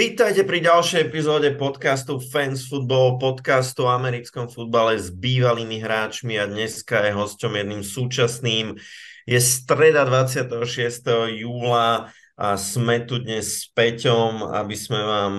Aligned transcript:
Vítajte 0.00 0.48
pri 0.48 0.64
ďalšej 0.64 1.12
epizóde 1.12 1.52
podcastu 1.60 2.24
Fans 2.24 2.64
Football, 2.72 3.20
podcastu 3.20 3.84
o 3.84 3.92
americkom 3.92 4.48
futbale 4.48 4.96
s 4.96 5.12
bývalými 5.12 5.76
hráčmi 5.76 6.40
a 6.40 6.48
dneska 6.48 7.04
je 7.04 7.12
hosťom 7.12 7.52
jedným 7.60 7.84
súčasným. 7.84 8.80
Je 9.28 9.40
streda 9.44 10.08
26. 10.08 10.56
júla 11.44 12.08
a 12.32 12.48
sme 12.56 13.04
tu 13.04 13.20
dnes 13.20 13.44
s 13.44 13.68
Peťom, 13.76 14.48
aby 14.48 14.72
sme 14.72 15.04
vám 15.04 15.34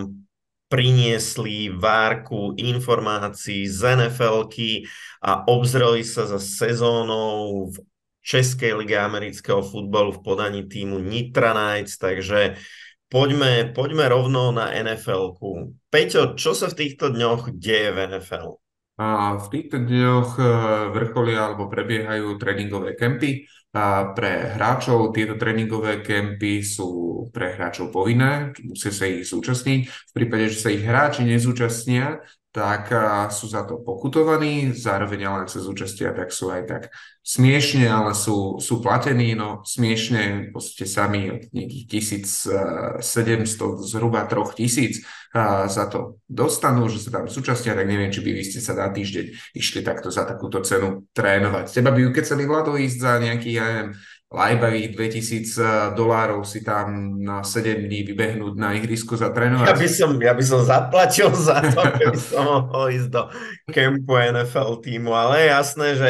priniesli 0.69 1.73
várku 1.73 2.53
informácií 2.53 3.65
z 3.65 3.97
nfl 3.97 4.45
a 5.25 5.41
obzreli 5.49 6.05
sa 6.05 6.29
za 6.29 6.37
sezónou 6.37 7.65
v 7.73 7.81
Českej 8.21 8.77
lige 8.77 8.93
amerického 8.93 9.65
futbalu 9.65 10.13
v 10.13 10.21
podaní 10.21 10.69
týmu 10.69 11.01
Nitra 11.01 11.57
Knights, 11.57 11.97
takže 11.97 12.61
Poďme, 13.11 13.75
poďme 13.75 14.07
rovno 14.07 14.55
na 14.55 14.71
NFL-ku. 14.71 15.75
Peťo, 15.91 16.39
čo 16.39 16.55
sa 16.55 16.71
v 16.71 16.79
týchto 16.79 17.11
dňoch 17.11 17.51
deje 17.59 17.91
v 17.91 17.97
NFL? 18.07 18.55
A 18.95 19.35
v 19.35 19.45
týchto 19.51 19.83
dňoch 19.83 20.39
e, 20.39 20.43
vrcholia 20.95 21.51
alebo 21.51 21.67
prebiehajú 21.67 22.39
tréningové 22.39 22.95
kempy 22.95 23.43
a 23.75 24.15
pre 24.15 24.55
hráčov. 24.55 25.11
Tieto 25.11 25.35
tréningové 25.35 25.99
kempy 25.99 26.63
sú 26.63 27.27
pre 27.35 27.51
hráčov 27.51 27.91
povinné, 27.91 28.55
musia 28.63 28.95
sa 28.95 29.03
ich 29.03 29.27
zúčastniť. 29.27 29.79
V 29.91 30.11
prípade, 30.15 30.47
že 30.47 30.63
sa 30.63 30.71
ich 30.71 30.87
hráči 30.87 31.27
nezúčastnia, 31.27 32.23
tak 32.51 32.91
sú 33.31 33.47
za 33.47 33.63
to 33.63 33.79
pokutovaní, 33.79 34.75
zároveň 34.75 35.23
ale 35.23 35.37
ak 35.47 35.49
sa 35.55 35.63
zúčastia, 35.63 36.11
tak 36.11 36.35
sú 36.35 36.51
aj 36.51 36.63
tak 36.67 36.83
smiešne, 37.23 37.87
ale 37.87 38.11
sú, 38.11 38.59
sú 38.59 38.83
platení, 38.83 39.31
no 39.39 39.63
smiešne 39.63 40.51
podstate 40.51 40.83
sami 40.83 41.31
od 41.31 41.47
nejakých 41.55 41.87
1700, 42.99 42.99
zhruba 43.87 44.27
3000 44.27 44.99
za 45.71 45.85
to 45.87 46.19
dostanú, 46.27 46.91
že 46.91 47.07
sa 47.07 47.23
tam 47.23 47.31
súčastia, 47.31 47.71
tak 47.71 47.87
neviem, 47.87 48.11
či 48.11 48.19
by 48.19 48.35
vy 48.35 48.43
ste 48.43 48.59
sa 48.59 48.75
na 48.75 48.91
týždeň 48.91 49.55
išli 49.55 49.79
takto 49.79 50.11
za 50.11 50.27
takúto 50.27 50.59
cenu 50.59 51.07
trénovať. 51.15 51.71
Teba 51.71 51.95
by 51.95 52.11
ukecali 52.11 52.43
Vlado 52.43 52.75
ísť 52.75 52.97
za 52.99 53.13
nejaký, 53.15 53.49
ja 53.55 53.63
neviem, 53.63 53.89
lajbavých 54.31 54.95
2000 54.95 55.59
eh, 55.59 55.67
dolárov 55.91 56.47
si 56.47 56.63
tam 56.63 57.19
na 57.19 57.43
7 57.43 57.83
dní 57.83 58.07
vybehnúť 58.07 58.55
na 58.55 58.71
ihrisku 58.79 59.19
za 59.19 59.27
trénovať. 59.29 59.67
Ja 59.67 59.75
by 59.75 59.89
som, 59.91 60.11
ja 60.15 60.33
by 60.33 60.43
som 60.47 60.59
zaplatil 60.63 61.29
za 61.35 61.59
to, 61.59 61.83
keby 61.99 62.17
som 62.17 62.43
mohol 62.47 62.95
ísť 62.95 63.09
do 63.11 63.23
kempu 63.67 64.15
NFL 64.15 64.79
týmu, 64.79 65.11
ale 65.11 65.43
je 65.43 65.47
jasné, 65.51 65.87
že 65.99 66.09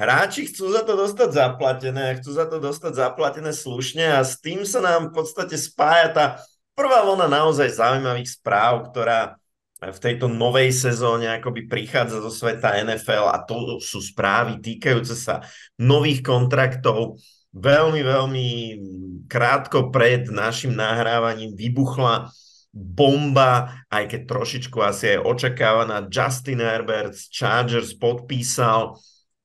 hráči 0.00 0.48
chcú 0.48 0.72
za 0.72 0.82
to 0.82 0.96
dostať 0.96 1.28
zaplatené, 1.28 2.16
chcú 2.18 2.30
za 2.32 2.48
to 2.48 2.56
dostať 2.56 2.92
zaplatené 2.96 3.52
slušne 3.52 4.16
a 4.16 4.24
s 4.24 4.40
tým 4.40 4.64
sa 4.64 4.80
nám 4.80 5.12
v 5.12 5.20
podstate 5.20 5.60
spája 5.60 6.08
tá 6.08 6.24
prvá 6.72 7.04
vlna 7.04 7.28
naozaj 7.28 7.68
zaujímavých 7.76 8.32
správ, 8.32 8.88
ktorá 8.88 9.36
v 9.82 9.98
tejto 9.98 10.30
novej 10.30 10.70
sezóne 10.70 11.26
akoby 11.26 11.66
prichádza 11.66 12.22
zo 12.22 12.30
sveta 12.30 12.78
NFL 12.86 13.34
a 13.34 13.42
to 13.42 13.82
sú 13.82 13.98
správy 13.98 14.62
týkajúce 14.62 15.18
sa 15.18 15.42
nových 15.74 16.22
kontraktov, 16.22 17.18
veľmi, 17.52 18.00
veľmi 18.00 18.48
krátko 19.28 19.88
pred 19.92 20.28
našim 20.28 20.76
nahrávaním 20.76 21.56
vybuchla 21.56 22.32
bomba, 22.72 23.84
aj 23.92 24.08
keď 24.08 24.20
trošičku 24.24 24.80
asi 24.80 25.16
aj 25.16 25.24
očakávaná. 25.28 26.08
Justin 26.08 26.64
Herbert 26.64 27.12
z 27.12 27.28
Chargers 27.28 27.92
podpísal 27.92 28.96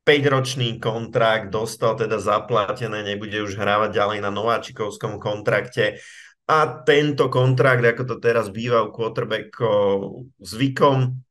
5-ročný 0.08 0.80
kontrakt, 0.80 1.52
dostal 1.52 2.00
teda 2.00 2.16
zaplatené, 2.24 3.04
nebude 3.04 3.44
už 3.44 3.60
hrávať 3.60 3.92
ďalej 3.92 4.20
na 4.24 4.32
nováčikovskom 4.32 5.20
kontrakte. 5.20 6.00
A 6.48 6.80
tento 6.88 7.28
kontrakt, 7.28 7.84
ako 7.84 8.04
to 8.08 8.16
teraz 8.24 8.48
býva 8.48 8.88
u 8.88 8.96
quarterbackov 8.96 10.24
zvykom, 10.40 11.27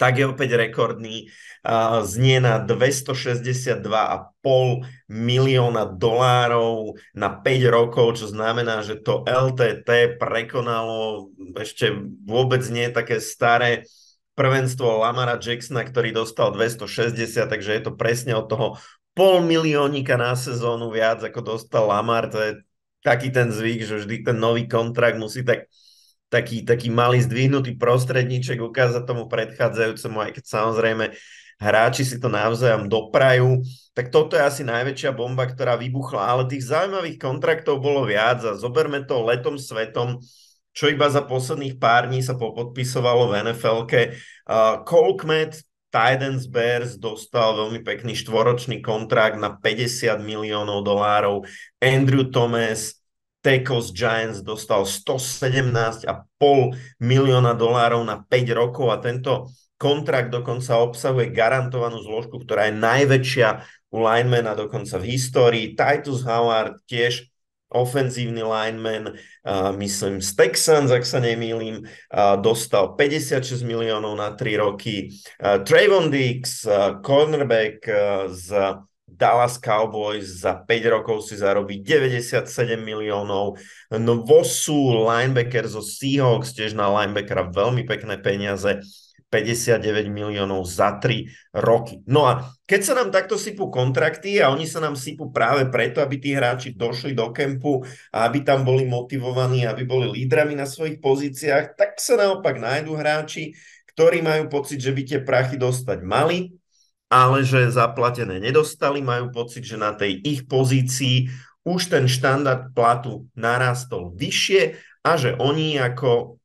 tak 0.00 0.18
je 0.18 0.26
opäť 0.26 0.58
rekordný. 0.58 1.30
Znie 2.02 2.42
na 2.42 2.58
262,5 2.58 3.86
milióna 5.06 5.84
dolárov 5.86 6.98
na 7.14 7.30
5 7.30 7.70
rokov, 7.70 8.18
čo 8.18 8.26
znamená, 8.26 8.82
že 8.82 8.98
to 8.98 9.22
LTT 9.22 10.18
prekonalo 10.18 11.30
ešte 11.54 11.94
vôbec 12.26 12.66
nie 12.72 12.90
také 12.90 13.22
staré 13.22 13.86
prvenstvo 14.34 15.04
Lamara 15.04 15.36
Jacksona, 15.38 15.84
ktorý 15.84 16.10
dostal 16.10 16.50
260, 16.56 17.46
takže 17.46 17.70
je 17.70 17.82
to 17.84 17.92
presne 17.94 18.32
od 18.34 18.48
toho 18.48 18.80
pol 19.12 19.44
miliónika 19.44 20.16
na 20.16 20.32
sezónu 20.32 20.88
viac, 20.88 21.20
ako 21.20 21.54
dostal 21.54 21.84
Lamar. 21.92 22.32
To 22.32 22.40
je 22.40 22.64
taký 23.04 23.28
ten 23.28 23.52
zvyk, 23.52 23.84
že 23.84 24.00
vždy 24.00 24.24
ten 24.24 24.40
nový 24.40 24.64
kontrakt 24.64 25.20
musí 25.20 25.44
tak 25.44 25.68
taký, 26.32 26.64
taký 26.64 26.88
malý 26.88 27.20
zdvihnutý 27.20 27.76
prostredníček 27.76 28.56
ukázať 28.64 29.04
tomu 29.04 29.28
predchádzajúcemu, 29.28 30.16
aj 30.16 30.30
keď 30.40 30.44
samozrejme 30.48 31.04
hráči 31.60 32.08
si 32.08 32.16
to 32.16 32.32
navzájom 32.32 32.88
doprajú. 32.88 33.60
Tak 33.92 34.08
toto 34.08 34.40
je 34.40 34.42
asi 34.42 34.64
najväčšia 34.64 35.12
bomba, 35.12 35.44
ktorá 35.44 35.76
vybuchla, 35.76 36.24
ale 36.24 36.48
tých 36.48 36.72
zaujímavých 36.72 37.20
kontraktov 37.20 37.84
bolo 37.84 38.08
viac 38.08 38.40
a 38.48 38.56
zoberme 38.56 39.04
to 39.04 39.20
letom 39.20 39.60
svetom, 39.60 40.24
čo 40.72 40.88
iba 40.88 41.04
za 41.12 41.20
posledných 41.20 41.76
pár 41.76 42.08
dní 42.08 42.24
sa 42.24 42.32
popodpisovalo 42.32 43.28
v 43.28 43.52
NFL-ke. 43.52 44.16
Uh, 44.48 44.80
Cole 44.88 45.20
Kmet, 45.20 45.60
Titans 45.92 46.48
Bears 46.48 46.96
dostal 46.96 47.52
veľmi 47.52 47.84
pekný 47.84 48.16
štvoročný 48.16 48.80
kontrakt 48.80 49.36
na 49.36 49.52
50 49.52 50.16
miliónov 50.24 50.80
dolárov. 50.80 51.44
Andrew 51.76 52.32
Thomas, 52.32 53.01
Tackles 53.42 53.90
Giants 53.90 54.40
dostal 54.46 54.86
117,5 54.86 56.06
milióna 57.02 57.52
dolárov 57.58 58.06
na 58.06 58.22
5 58.22 58.54
rokov 58.54 58.94
a 58.94 59.02
tento 59.02 59.50
kontrakt 59.76 60.30
dokonca 60.30 60.78
obsahuje 60.78 61.34
garantovanú 61.34 61.98
zložku, 61.98 62.38
ktorá 62.46 62.70
je 62.70 62.78
najväčšia 62.78 63.48
u 63.90 63.98
linemana 64.06 64.54
dokonca 64.54 64.94
v 65.02 65.18
histórii. 65.18 65.74
Titus 65.74 66.22
Howard 66.22 66.78
tiež 66.86 67.26
ofenzívny 67.72 68.44
lineman, 68.44 69.16
myslím 69.80 70.20
z 70.20 70.30
Texans, 70.36 70.92
ak 70.92 71.08
sa 71.08 71.24
nemýlim, 71.24 71.88
dostal 72.44 72.94
56 72.94 73.64
miliónov 73.64 74.12
na 74.12 74.36
3 74.36 74.60
roky. 74.60 75.08
Trayvon 75.40 76.12
Dix, 76.12 76.68
cornerback 77.00 77.80
z 78.28 78.76
Dallas 79.12 79.60
Cowboys 79.60 80.42
za 80.42 80.56
5 80.64 80.94
rokov 80.94 81.28
si 81.28 81.36
zarobí 81.36 81.84
97 81.84 82.48
miliónov. 82.80 83.60
No 83.92 84.14
Vosu, 84.24 84.96
linebacker 85.04 85.68
zo 85.68 85.84
Seahawks, 85.84 86.56
tiež 86.56 86.72
na 86.72 86.88
linebackera 86.88 87.52
veľmi 87.52 87.84
pekné 87.84 88.16
peniaze. 88.18 88.80
59 89.32 90.12
miliónov 90.12 90.68
za 90.68 91.00
3 91.00 91.56
roky. 91.56 92.04
No 92.04 92.28
a 92.28 92.52
keď 92.68 92.80
sa 92.84 92.92
nám 93.00 93.08
takto 93.08 93.40
sypú 93.40 93.72
kontrakty 93.72 94.44
a 94.44 94.52
oni 94.52 94.68
sa 94.68 94.84
nám 94.84 94.92
sypú 94.92 95.32
práve 95.32 95.72
preto, 95.72 96.04
aby 96.04 96.20
tí 96.20 96.36
hráči 96.36 96.76
došli 96.76 97.16
do 97.16 97.32
kempu 97.32 97.80
a 98.12 98.28
aby 98.28 98.44
tam 98.44 98.60
boli 98.60 98.84
motivovaní, 98.84 99.64
aby 99.64 99.88
boli 99.88 100.12
lídrami 100.12 100.52
na 100.52 100.68
svojich 100.68 101.00
pozíciách, 101.00 101.80
tak 101.80 101.96
sa 101.96 102.20
naopak 102.20 102.60
nájdú 102.60 102.92
hráči, 102.92 103.56
ktorí 103.96 104.20
majú 104.20 104.52
pocit, 104.52 104.84
že 104.84 104.92
by 104.92 105.00
tie 105.00 105.20
prachy 105.24 105.56
dostať 105.56 106.04
mali 106.04 106.52
ale 107.12 107.44
že 107.44 107.68
zaplatené 107.68 108.40
nedostali, 108.40 109.04
majú 109.04 109.28
pocit, 109.28 109.68
že 109.68 109.76
na 109.76 109.92
tej 109.92 110.16
ich 110.24 110.48
pozícii 110.48 111.28
už 111.68 111.92
ten 111.92 112.08
štandard 112.08 112.72
platu 112.72 113.28
narastol 113.36 114.16
vyššie 114.16 114.80
a 115.04 115.10
že 115.20 115.36
oni 115.36 115.76
ako 115.76 116.40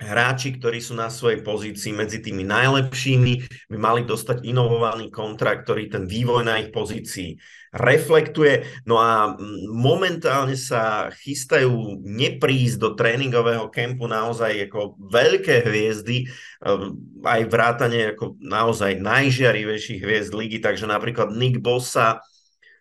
hráči, 0.00 0.58
ktorí 0.58 0.82
sú 0.82 0.98
na 0.98 1.06
svojej 1.06 1.44
pozícii 1.46 1.94
medzi 1.94 2.18
tými 2.18 2.42
najlepšími, 2.42 3.32
by 3.70 3.78
mali 3.78 4.02
dostať 4.02 4.42
inovovaný 4.42 5.12
kontrakt, 5.14 5.68
ktorý 5.68 5.86
ten 5.86 6.04
vývoj 6.08 6.42
na 6.42 6.58
ich 6.58 6.74
pozícii 6.74 7.38
reflektuje. 7.72 8.68
No 8.84 9.00
a 9.00 9.32
momentálne 9.72 10.54
sa 10.60 11.08
chystajú 11.08 12.04
neprísť 12.04 12.76
do 12.76 12.92
tréningového 12.92 13.72
kempu 13.72 14.04
naozaj 14.04 14.68
ako 14.68 15.00
veľké 15.00 15.64
hviezdy, 15.64 16.28
ehm, 16.62 16.94
aj 17.24 17.40
vrátane 17.48 18.12
ako 18.12 18.36
naozaj 18.44 19.00
najžiarivejších 19.00 20.04
hviezd 20.04 20.36
ligy, 20.36 20.60
takže 20.60 20.84
napríklad 20.84 21.32
Nick 21.32 21.64
Bossa, 21.64 22.20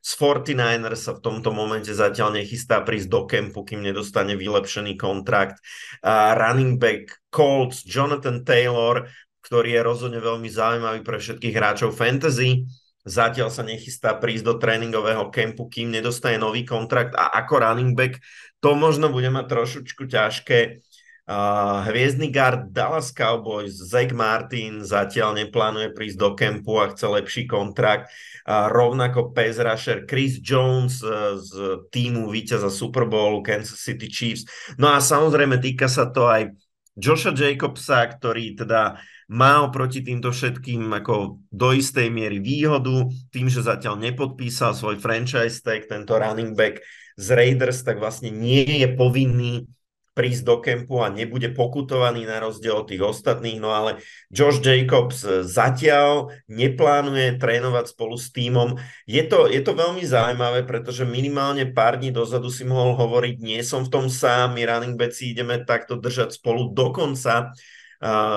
z 0.01 0.17
49ers 0.17 0.97
sa 0.97 1.13
v 1.13 1.21
tomto 1.21 1.53
momente 1.53 1.93
zatiaľ 1.93 2.33
nechystá 2.33 2.81
prísť 2.81 3.07
do 3.07 3.21
kempu, 3.29 3.61
kým 3.61 3.85
nedostane 3.85 4.33
vylepšený 4.33 4.97
kontrakt. 4.97 5.61
Uh, 6.01 6.33
running 6.41 6.81
back 6.81 7.21
Colts, 7.29 7.85
Jonathan 7.85 8.41
Taylor, 8.41 9.05
ktorý 9.45 9.77
je 9.77 9.81
rozhodne 9.85 10.17
veľmi 10.17 10.49
zaujímavý 10.49 11.05
pre 11.05 11.21
všetkých 11.21 11.53
hráčov 11.53 11.93
fantasy. 11.93 12.65
Zatiaľ 13.01 13.49
sa 13.49 13.65
nechystá 13.65 14.13
prísť 14.13 14.45
do 14.45 14.55
tréningového 14.61 15.33
kempu, 15.33 15.65
kým 15.65 15.89
nedostane 15.89 16.37
nový 16.37 16.61
kontrakt 16.61 17.17
a 17.17 17.33
ako 17.41 17.65
running 17.65 17.97
back 17.97 18.21
to 18.61 18.77
možno 18.77 19.09
bude 19.09 19.25
mať 19.33 19.45
trošičku 19.49 20.05
ťažké. 20.05 20.85
Uh, 21.31 21.85
hviezdny 21.87 22.33
guard 22.33 22.73
Dallas 22.73 23.13
Cowboys, 23.13 23.77
Zach 23.77 24.11
Martin 24.11 24.83
zatiaľ 24.83 25.37
neplánuje 25.37 25.93
prísť 25.95 26.17
do 26.17 26.29
kempu 26.33 26.81
a 26.81 26.91
chce 26.91 27.07
lepší 27.07 27.43
kontrakt. 27.47 28.09
Uh, 28.43 28.67
rovnako 28.67 29.31
pass 29.31 29.61
rusher 29.61 30.03
Chris 30.05 30.41
Jones 30.41 30.99
uh, 31.05 31.37
z 31.37 31.87
týmu 31.93 32.27
víťaza 32.27 32.73
Super 32.73 33.07
Bowlu 33.07 33.45
Kansas 33.45 33.79
City 33.79 34.11
Chiefs. 34.11 34.49
No 34.75 34.91
a 34.91 34.99
samozrejme 34.99 35.61
týka 35.61 35.87
sa 35.87 36.09
to 36.09 36.27
aj 36.27 36.51
Josha 36.99 37.31
Jacobsa, 37.31 38.03
ktorý 38.11 38.57
teda 38.57 38.99
má 39.31 39.63
oproti 39.63 40.03
týmto 40.03 40.35
všetkým 40.35 40.91
ako 40.91 41.39
do 41.47 41.71
istej 41.71 42.11
miery 42.11 42.43
výhodu 42.43 43.07
tým, 43.31 43.47
že 43.47 43.63
zatiaľ 43.63 43.95
nepodpísal 43.95 44.75
svoj 44.75 44.99
franchise 44.99 45.63
tag, 45.63 45.87
tento 45.87 46.19
running 46.19 46.51
back 46.51 46.83
z 47.15 47.27
Raiders, 47.31 47.87
tak 47.87 48.03
vlastne 48.03 48.27
nie 48.27 48.67
je 48.83 48.91
povinný 48.91 49.71
prísť 50.11 50.43
do 50.43 50.59
kempu 50.59 50.99
a 50.99 51.07
nebude 51.07 51.55
pokutovaný 51.55 52.27
na 52.27 52.43
rozdiel 52.43 52.83
od 52.83 52.91
tých 52.91 52.99
ostatných, 52.99 53.63
no 53.63 53.71
ale 53.71 54.03
Josh 54.27 54.59
Jacobs 54.59 55.23
zatiaľ 55.47 56.35
neplánuje 56.51 57.39
trénovať 57.39 57.95
spolu 57.95 58.19
s 58.19 58.27
týmom. 58.35 58.75
Je 59.07 59.23
to, 59.23 59.47
je 59.47 59.63
to 59.63 59.71
veľmi 59.71 60.03
zaujímavé, 60.03 60.67
pretože 60.67 61.07
minimálne 61.07 61.71
pár 61.71 61.95
dní 62.03 62.11
dozadu 62.11 62.51
si 62.51 62.67
mohol 62.67 62.99
hovoriť, 62.99 63.39
nie 63.39 63.63
som 63.63 63.87
v 63.87 63.91
tom 63.95 64.05
sám, 64.11 64.59
my 64.59 64.67
running 64.67 64.99
backi 64.99 65.31
ideme 65.31 65.63
takto 65.63 65.95
držať 65.95 66.35
spolu 66.35 66.75
dokonca 66.75 67.55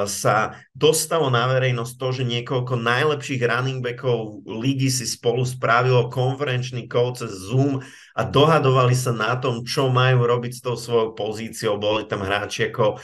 sa 0.04 0.60
dostalo 0.76 1.32
na 1.32 1.48
verejnosť 1.48 1.94
to, 1.96 2.08
že 2.20 2.24
niekoľko 2.28 2.76
najlepších 2.76 3.40
running 3.48 3.80
backov 3.80 4.44
ligy 4.44 4.92
si 4.92 5.08
spolu 5.08 5.40
spravilo 5.48 6.12
konferenčný 6.12 6.84
call 6.84 7.16
cez 7.16 7.32
Zoom 7.32 7.80
a 8.12 8.22
dohadovali 8.28 8.92
sa 8.92 9.16
na 9.16 9.32
tom, 9.40 9.64
čo 9.64 9.88
majú 9.88 10.28
robiť 10.28 10.52
s 10.52 10.60
tou 10.60 10.76
svojou 10.76 11.16
pozíciou. 11.16 11.80
Boli 11.80 12.04
tam 12.04 12.20
hráči 12.28 12.68
ako 12.68 13.00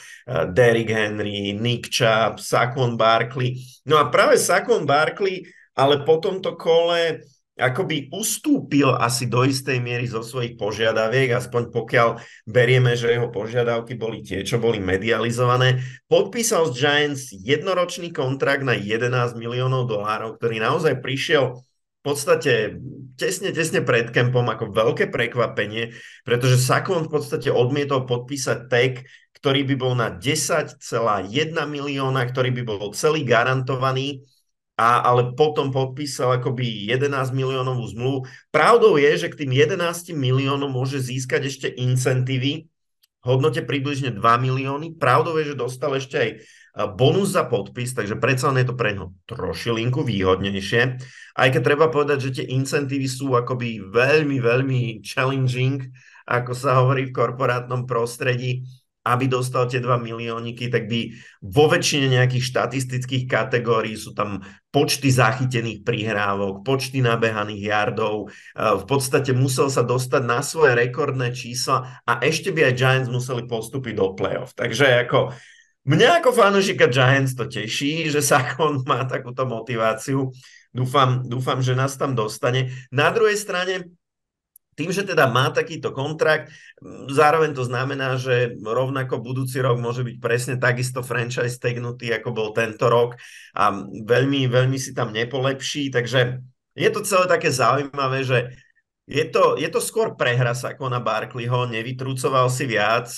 Derrick 0.53 0.93
Henry, 0.93 1.57
Nick 1.57 1.89
Chubb, 1.89 2.37
Saquon 2.37 3.01
Barkley. 3.01 3.57
No 3.89 3.97
a 3.97 4.13
práve 4.13 4.37
Saquon 4.37 4.85
Barkley 4.85 5.49
ale 5.73 6.05
po 6.05 6.21
tomto 6.21 6.61
kole 6.61 7.25
akoby 7.61 8.09
ustúpil 8.11 8.91
asi 8.97 9.29
do 9.29 9.45
istej 9.45 9.79
miery 9.79 10.09
zo 10.09 10.25
svojich 10.25 10.57
požiadaviek, 10.57 11.37
aspoň 11.37 11.69
pokiaľ 11.69 12.09
berieme, 12.49 12.97
že 12.97 13.13
jeho 13.13 13.29
požiadavky 13.29 14.01
boli 14.01 14.25
tie, 14.25 14.41
čo 14.41 14.57
boli 14.57 14.81
medializované. 14.81 15.85
Podpísal 16.09 16.73
z 16.73 16.81
Giants 16.81 17.25
jednoročný 17.37 18.11
kontrakt 18.11 18.65
na 18.65 18.73
11 18.73 19.37
miliónov 19.37 19.87
dolárov, 19.87 20.41
ktorý 20.41 20.59
naozaj 20.59 21.05
prišiel 21.05 21.61
v 22.01 22.03
podstate 22.03 22.81
tesne, 23.21 23.53
tesne 23.53 23.85
pred 23.85 24.09
kempom 24.09 24.49
ako 24.49 24.73
veľké 24.73 25.13
prekvapenie, 25.13 25.93
pretože 26.25 26.57
Sakon 26.57 27.05
v 27.05 27.13
podstate 27.13 27.53
odmietol 27.53 28.09
podpísať 28.09 28.59
tag, 28.73 29.05
ktorý 29.37 29.69
by 29.69 29.75
bol 29.77 29.93
na 29.93 30.09
10,1 30.17 30.81
milióna, 31.53 32.25
ktorý 32.25 32.51
by 32.57 32.63
bol 32.65 32.89
celý 32.97 33.21
garantovaný 33.29 34.25
a, 34.81 35.05
ale 35.05 35.37
potom 35.37 35.69
podpísal 35.69 36.41
akoby 36.41 36.89
11 36.89 37.37
miliónovú 37.37 37.85
zmluvu. 37.93 38.19
Pravdou 38.49 38.97
je, 38.97 39.13
že 39.21 39.29
k 39.29 39.45
tým 39.45 39.53
11 39.53 40.17
miliónom 40.17 40.73
môže 40.73 40.97
získať 41.05 41.53
ešte 41.53 41.69
incentívy 41.69 42.65
v 43.21 43.25
hodnote 43.29 43.61
približne 43.61 44.17
2 44.17 44.25
milióny. 44.25 44.97
Pravdou 44.97 45.37
je, 45.37 45.53
že 45.53 45.61
dostal 45.61 45.93
ešte 46.01 46.17
aj 46.17 46.31
bonus 46.97 47.37
za 47.37 47.45
podpis, 47.45 47.93
takže 47.93 48.17
predsa 48.17 48.49
je 48.57 48.65
to 48.65 48.73
pre 48.73 48.97
ňo 48.97 49.13
trošilinku 49.29 50.01
výhodnejšie. 50.01 50.83
Aj 51.37 51.49
keď 51.53 51.61
treba 51.61 51.93
povedať, 51.93 52.19
že 52.25 52.41
tie 52.41 52.47
incentívy 52.57 53.05
sú 53.05 53.37
akoby 53.37 53.85
veľmi, 53.85 54.41
veľmi 54.41 55.05
challenging, 55.05 55.93
ako 56.25 56.57
sa 56.57 56.81
hovorí 56.81 57.11
v 57.11 57.17
korporátnom 57.21 57.85
prostredí 57.85 58.65
aby 59.01 59.33
dostal 59.33 59.65
tie 59.65 59.81
2 59.81 59.97
milióniky, 59.97 60.69
tak 60.69 60.85
by 60.85 61.17
vo 61.41 61.73
väčšine 61.73 62.13
nejakých 62.13 62.45
štatistických 62.53 63.25
kategórií 63.25 63.97
sú 63.97 64.13
tam 64.13 64.45
počty 64.69 65.09
zachytených 65.09 65.81
prihrávok, 65.83 66.61
počty 66.61 67.01
nabehaných 67.01 67.65
jardov. 67.65 68.29
V 68.55 68.85
podstate 68.85 69.33
musel 69.33 69.73
sa 69.73 69.81
dostať 69.81 70.23
na 70.23 70.45
svoje 70.45 70.77
rekordné 70.77 71.33
čísla 71.33 72.05
a 72.05 72.21
ešte 72.21 72.53
by 72.53 72.71
aj 72.71 72.75
Giants 72.77 73.09
museli 73.09 73.49
postúpiť 73.49 73.97
do 73.97 74.13
playoff. 74.13 74.53
Takže 74.53 75.09
ako 75.09 75.33
mňa 75.89 76.21
ako 76.21 76.31
fanúšika 76.37 76.93
Giants 76.93 77.33
to 77.33 77.49
teší, 77.49 78.13
že 78.13 78.21
Sakon 78.21 78.85
má 78.85 79.09
takúto 79.09 79.49
motiváciu. 79.49 80.29
Dúfam, 80.71 81.27
dúfam, 81.27 81.59
že 81.59 81.75
nás 81.75 81.99
tam 81.99 82.15
dostane. 82.15 82.71
Na 82.95 83.11
druhej 83.11 83.35
strane 83.35 83.91
tým, 84.81 84.97
že 84.97 85.05
teda 85.05 85.29
má 85.29 85.53
takýto 85.53 85.93
kontrakt, 85.93 86.49
zároveň 87.13 87.53
to 87.53 87.69
znamená, 87.69 88.17
že 88.17 88.57
rovnako 88.57 89.21
budúci 89.21 89.61
rok 89.61 89.77
môže 89.77 90.01
byť 90.01 90.17
presne 90.17 90.55
takisto 90.57 91.05
franchise 91.05 91.61
tagnutý, 91.61 92.09
ako 92.17 92.33
bol 92.33 92.49
tento 92.57 92.89
rok 92.89 93.21
a 93.53 93.85
veľmi, 93.85 94.49
veľmi 94.49 94.81
si 94.81 94.97
tam 94.97 95.13
nepolepší, 95.13 95.93
takže 95.93 96.41
je 96.73 96.89
to 96.89 97.05
celé 97.05 97.29
také 97.29 97.53
zaujímavé, 97.53 98.25
že 98.25 98.57
je 99.05 99.27
to, 99.29 99.61
je 99.61 99.69
to 99.69 99.83
skôr 99.85 100.17
prehra 100.17 100.57
sa 100.57 100.73
ako 100.73 100.89
na 100.89 101.03
Barkleyho, 101.03 101.69
nevytrúcoval 101.69 102.49
si 102.49 102.65
viac, 102.65 103.11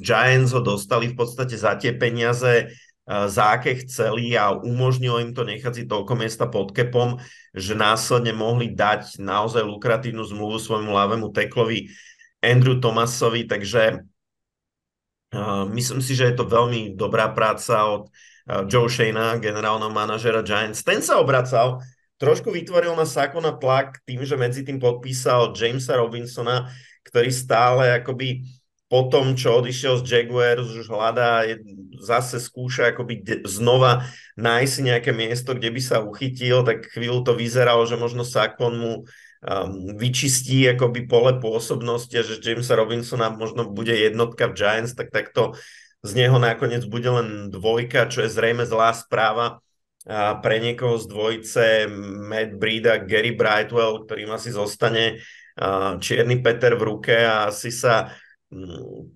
Giants 0.00 0.56
ho 0.56 0.64
dostali 0.64 1.12
v 1.12 1.18
podstate 1.18 1.58
za 1.58 1.76
tie 1.76 1.92
peniaze, 1.92 2.72
za 3.02 3.58
aké 3.58 3.82
chceli 3.82 4.38
a 4.38 4.54
umožnilo 4.54 5.18
im 5.18 5.34
to 5.34 5.42
nechať 5.42 5.72
si 5.74 5.84
toľko 5.90 6.14
miesta 6.14 6.46
pod 6.46 6.70
kepom, 6.70 7.18
že 7.50 7.74
následne 7.74 8.30
mohli 8.30 8.70
dať 8.70 9.18
naozaj 9.18 9.66
lukratívnu 9.66 10.22
zmluvu 10.22 10.62
svojmu 10.62 10.94
ľavému 10.94 11.34
teklovi 11.34 11.90
Andrew 12.38 12.78
Thomasovi, 12.78 13.50
takže 13.50 14.06
uh, 15.34 15.66
myslím 15.74 15.98
si, 15.98 16.14
že 16.14 16.30
je 16.30 16.34
to 16.38 16.46
veľmi 16.46 16.94
dobrá 16.94 17.34
práca 17.34 17.90
od 17.90 18.06
uh, 18.06 18.66
Joe 18.70 18.86
Shana, 18.86 19.38
generálneho 19.42 19.90
manažera 19.90 20.46
Giants. 20.46 20.86
Ten 20.86 21.02
sa 21.02 21.18
obracal, 21.18 21.82
trošku 22.22 22.54
vytvoril 22.54 22.94
na 22.94 23.02
Sakona 23.02 23.50
tlak 23.58 23.98
tým, 24.06 24.22
že 24.22 24.38
medzi 24.38 24.62
tým 24.62 24.78
podpísal 24.78 25.50
Jamesa 25.58 25.98
Robinsona, 25.98 26.70
ktorý 27.02 27.34
stále 27.34 27.98
akoby 27.98 28.46
po 28.92 29.08
tom, 29.08 29.32
čo 29.40 29.64
odišiel 29.64 30.04
z 30.04 30.04
Jaguars, 30.04 30.68
už 30.68 30.92
hľadá, 30.92 31.48
zase 31.96 32.36
skúša 32.36 32.92
akoby 32.92 33.24
znova 33.48 34.04
nájsť 34.36 34.76
nejaké 34.84 35.16
miesto, 35.16 35.56
kde 35.56 35.72
by 35.72 35.80
sa 35.80 36.04
uchytil, 36.04 36.60
tak 36.60 36.92
chvíľu 36.92 37.24
to 37.24 37.32
vyzeralo, 37.32 37.88
že 37.88 37.96
možno 37.96 38.20
Sakon 38.20 38.76
mu 38.76 38.92
um, 39.00 39.96
vyčistí 39.96 40.68
akoby 40.68 41.08
pole 41.08 41.40
pôsobnosti 41.40 42.12
a 42.12 42.20
že 42.20 42.44
Jamesa 42.44 42.76
Robinsona 42.76 43.32
možno 43.32 43.64
bude 43.64 43.96
jednotka 43.96 44.52
v 44.52 44.60
Giants, 44.60 44.92
tak 44.92 45.08
takto 45.08 45.56
z 46.04 46.12
neho 46.12 46.36
nakoniec 46.36 46.84
bude 46.84 47.08
len 47.08 47.48
dvojka, 47.48 48.12
čo 48.12 48.28
je 48.28 48.28
zrejme 48.28 48.68
zlá 48.68 48.92
správa. 48.92 49.64
A 50.04 50.36
pre 50.36 50.60
niekoho 50.60 50.98
z 50.98 51.06
dvojice 51.08 51.64
Matt 52.28 52.60
Breed 52.60 52.84
a 52.90 53.00
Gary 53.00 53.32
Brightwell, 53.32 54.04
ktorým 54.04 54.34
asi 54.34 54.52
zostane 54.52 55.22
čierny 56.02 56.40
Peter 56.40 56.74
v 56.74 56.82
ruke 56.82 57.12
a 57.12 57.48
asi 57.52 57.70
sa 57.70 58.10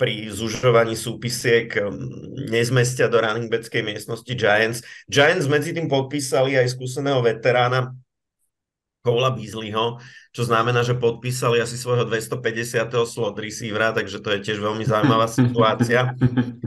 pri 0.01 0.33
zužovaní 0.33 0.97
súpisiek 0.97 1.69
um, 1.85 1.93
nezmestia 2.49 3.05
do 3.13 3.21
running 3.21 3.53
backskej 3.53 3.85
miestnosti 3.85 4.33
Giants. 4.33 4.81
Giants 5.13 5.45
medzi 5.45 5.77
tým 5.77 5.93
podpísali 5.93 6.57
aj 6.57 6.73
skúseného 6.73 7.21
veterána 7.21 7.93
Cola 9.05 9.31
Beasleyho, 9.31 10.03
čo 10.37 10.45
znamená, 10.45 10.85
že 10.85 10.93
podpísali 10.93 11.65
asi 11.65 11.81
svojho 11.81 12.05
250. 12.05 12.93
slot 13.09 13.41
receivera, 13.41 13.97
takže 13.97 14.21
to 14.21 14.37
je 14.37 14.45
tiež 14.45 14.61
veľmi 14.61 14.85
zaujímavá 14.85 15.25
situácia. 15.41 16.13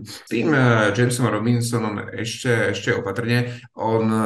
S 0.01 0.25
tým 0.25 0.49
uh, 0.49 0.89
Jamesom 0.89 1.29
Robinsonom 1.29 2.01
ešte, 2.17 2.73
ešte 2.73 2.97
opatrne. 2.97 3.61
On 3.77 4.09
uh, 4.09 4.25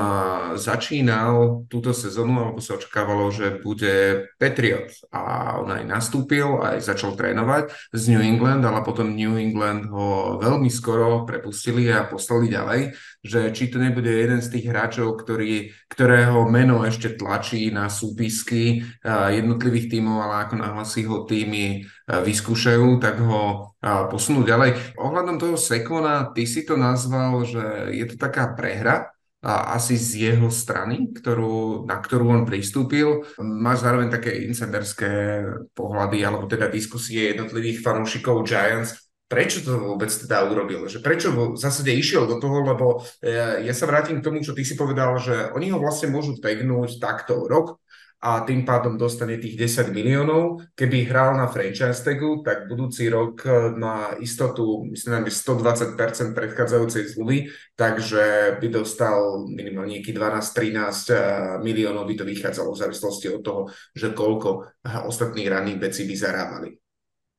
začínal 0.55 1.67
túto 1.67 1.91
sezónu, 1.91 2.39
alebo 2.39 2.63
sa 2.63 2.79
očakávalo, 2.79 3.27
že 3.35 3.59
bude 3.59 4.31
Patriot 4.39 4.95
a 5.11 5.59
on 5.59 5.75
aj 5.75 5.83
nastúpil, 5.91 6.63
aj 6.63 6.79
začal 6.79 7.19
trénovať 7.19 7.67
z 7.91 8.15
New 8.15 8.23
England, 8.23 8.63
ale 8.63 8.79
potom 8.87 9.11
New 9.11 9.35
England 9.35 9.91
ho 9.91 10.39
veľmi 10.39 10.71
skoro 10.71 11.27
prepustili 11.27 11.91
a 11.91 12.07
poslali 12.07 12.47
ďalej, 12.47 12.95
že 13.23 13.55
či 13.55 13.71
to 13.71 13.79
nebude 13.79 14.11
jeden 14.11 14.43
z 14.43 14.51
tých 14.51 14.67
hráčov, 14.67 15.15
ktorý, 15.15 15.71
ktorého 15.87 16.43
meno 16.51 16.83
ešte 16.83 17.15
tlačí 17.15 17.71
na 17.71 17.87
súpisky 17.87 18.83
jednotlivých 19.07 19.95
tímov, 19.95 20.27
ale 20.27 20.35
ako 20.43 20.55
náhle 20.59 20.83
si 20.83 21.07
ho 21.07 21.23
týmy 21.23 21.87
vyskúšajú, 22.11 22.99
tak 22.99 23.23
ho 23.23 23.71
posunú 24.11 24.43
ďalej. 24.43 24.99
Ohľadom 24.99 25.39
toho 25.39 25.55
Sekona, 25.55 26.35
ty 26.35 26.43
si 26.43 26.67
to 26.67 26.75
nazval, 26.75 27.47
že 27.47 27.95
je 27.95 28.05
to 28.11 28.19
taká 28.19 28.51
prehra, 28.51 29.07
a 29.43 29.75
asi 29.75 29.99
z 29.99 30.31
jeho 30.31 30.47
strany, 30.47 31.11
ktorú, 31.11 31.83
na 31.83 31.99
ktorú 31.99 32.31
on 32.31 32.47
pristúpil. 32.47 33.27
Máš 33.43 33.83
zároveň 33.83 34.07
také 34.07 34.39
insiderské 34.47 35.43
pohľady, 35.75 36.23
alebo 36.23 36.47
teda 36.47 36.71
diskusie 36.71 37.35
jednotlivých 37.35 37.83
fanúšikov 37.83 38.47
Giants, 38.47 39.11
prečo 39.33 39.65
to 39.65 39.81
vôbec 39.81 40.13
teda 40.13 40.45
urobil, 40.45 40.85
že 40.85 41.01
prečo 41.01 41.33
v 41.33 41.57
zásade 41.57 41.89
išiel 41.89 42.29
do 42.29 42.37
toho, 42.37 42.61
lebo 42.61 43.01
e, 43.17 43.65
ja 43.65 43.73
sa 43.73 43.89
vrátim 43.89 44.21
k 44.21 44.25
tomu, 44.29 44.45
čo 44.45 44.53
ty 44.53 44.61
si 44.61 44.77
povedal, 44.77 45.17
že 45.17 45.49
oni 45.57 45.73
ho 45.73 45.81
vlastne 45.81 46.13
môžu 46.13 46.37
tagnúť 46.37 47.01
takto 47.01 47.49
rok 47.49 47.81
a 48.21 48.45
tým 48.45 48.61
pádom 48.61 48.93
dostane 48.95 49.41
tých 49.41 49.57
10 49.57 49.89
miliónov. 49.89 50.61
Keby 50.77 51.09
hral 51.09 51.33
na 51.33 51.49
franchise 51.49 52.05
tagu, 52.05 52.45
tak 52.45 52.69
budúci 52.69 53.09
rok 53.09 53.41
e, 53.41 53.73
má 53.73 54.13
istotu, 54.21 54.85
myslím, 54.93 55.25
120% 55.25 55.97
predchádzajúcej 56.37 57.17
zmluvy, 57.17 57.49
takže 57.73 58.55
by 58.61 58.67
dostal 58.69 59.49
minimálne 59.49 59.97
nejaký 59.97 60.13
12-13 60.13 61.65
miliónov 61.65 62.05
by 62.05 62.21
to 62.21 62.25
vychádzalo 62.29 62.69
v 62.77 62.81
závislosti 62.85 63.27
od 63.33 63.41
toho, 63.41 63.61
že 63.97 64.13
koľko 64.13 64.69
ostatní 65.09 65.49
running 65.49 65.81
backi 65.81 66.05
by 66.05 66.13
zarábali. 66.13 66.82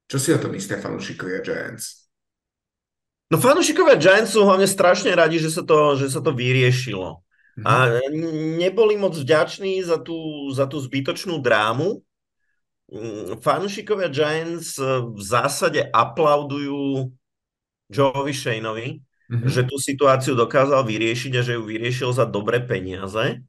Čo 0.09 0.17
si 0.21 0.29
o 0.33 0.39
tom 0.41 0.53
myslia 0.53 0.81
fanúšikovia 0.81 1.41
Giants? 1.41 2.05
No 3.33 3.41
fanúšikovia 3.41 3.97
Giants 3.97 4.37
sú 4.37 4.45
hlavne 4.45 4.69
strašne 4.69 5.11
radi, 5.17 5.41
že 5.41 5.49
sa 5.49 5.65
to, 5.65 5.97
že 5.97 6.13
sa 6.13 6.21
to 6.21 6.37
vyriešilo. 6.37 7.25
Mm-hmm. 7.55 7.67
A 7.67 7.75
neboli 8.61 8.99
moc 8.99 9.15
vďační 9.15 9.81
za 9.81 9.97
tú, 10.03 10.51
za 10.51 10.67
tú 10.67 10.77
zbytočnú 10.83 11.39
drámu. 11.39 12.03
Mm, 12.91 13.41
fanúšikovia 13.41 14.13
Giants 14.13 14.77
e, 14.77 14.85
v 15.09 15.23
zásade 15.23 15.81
aplaudujú 15.89 17.09
Joeovi 17.89 18.35
Shaneovi, 18.35 18.89
mm-hmm. 19.01 19.49
že 19.49 19.63
tú 19.65 19.81
situáciu 19.81 20.37
dokázal 20.37 20.85
vyriešiť 20.85 21.33
a 21.39 21.45
že 21.47 21.57
ju 21.57 21.63
vyriešil 21.65 22.11
za 22.13 22.29
dobré 22.29 22.61
peniaze. 22.61 23.41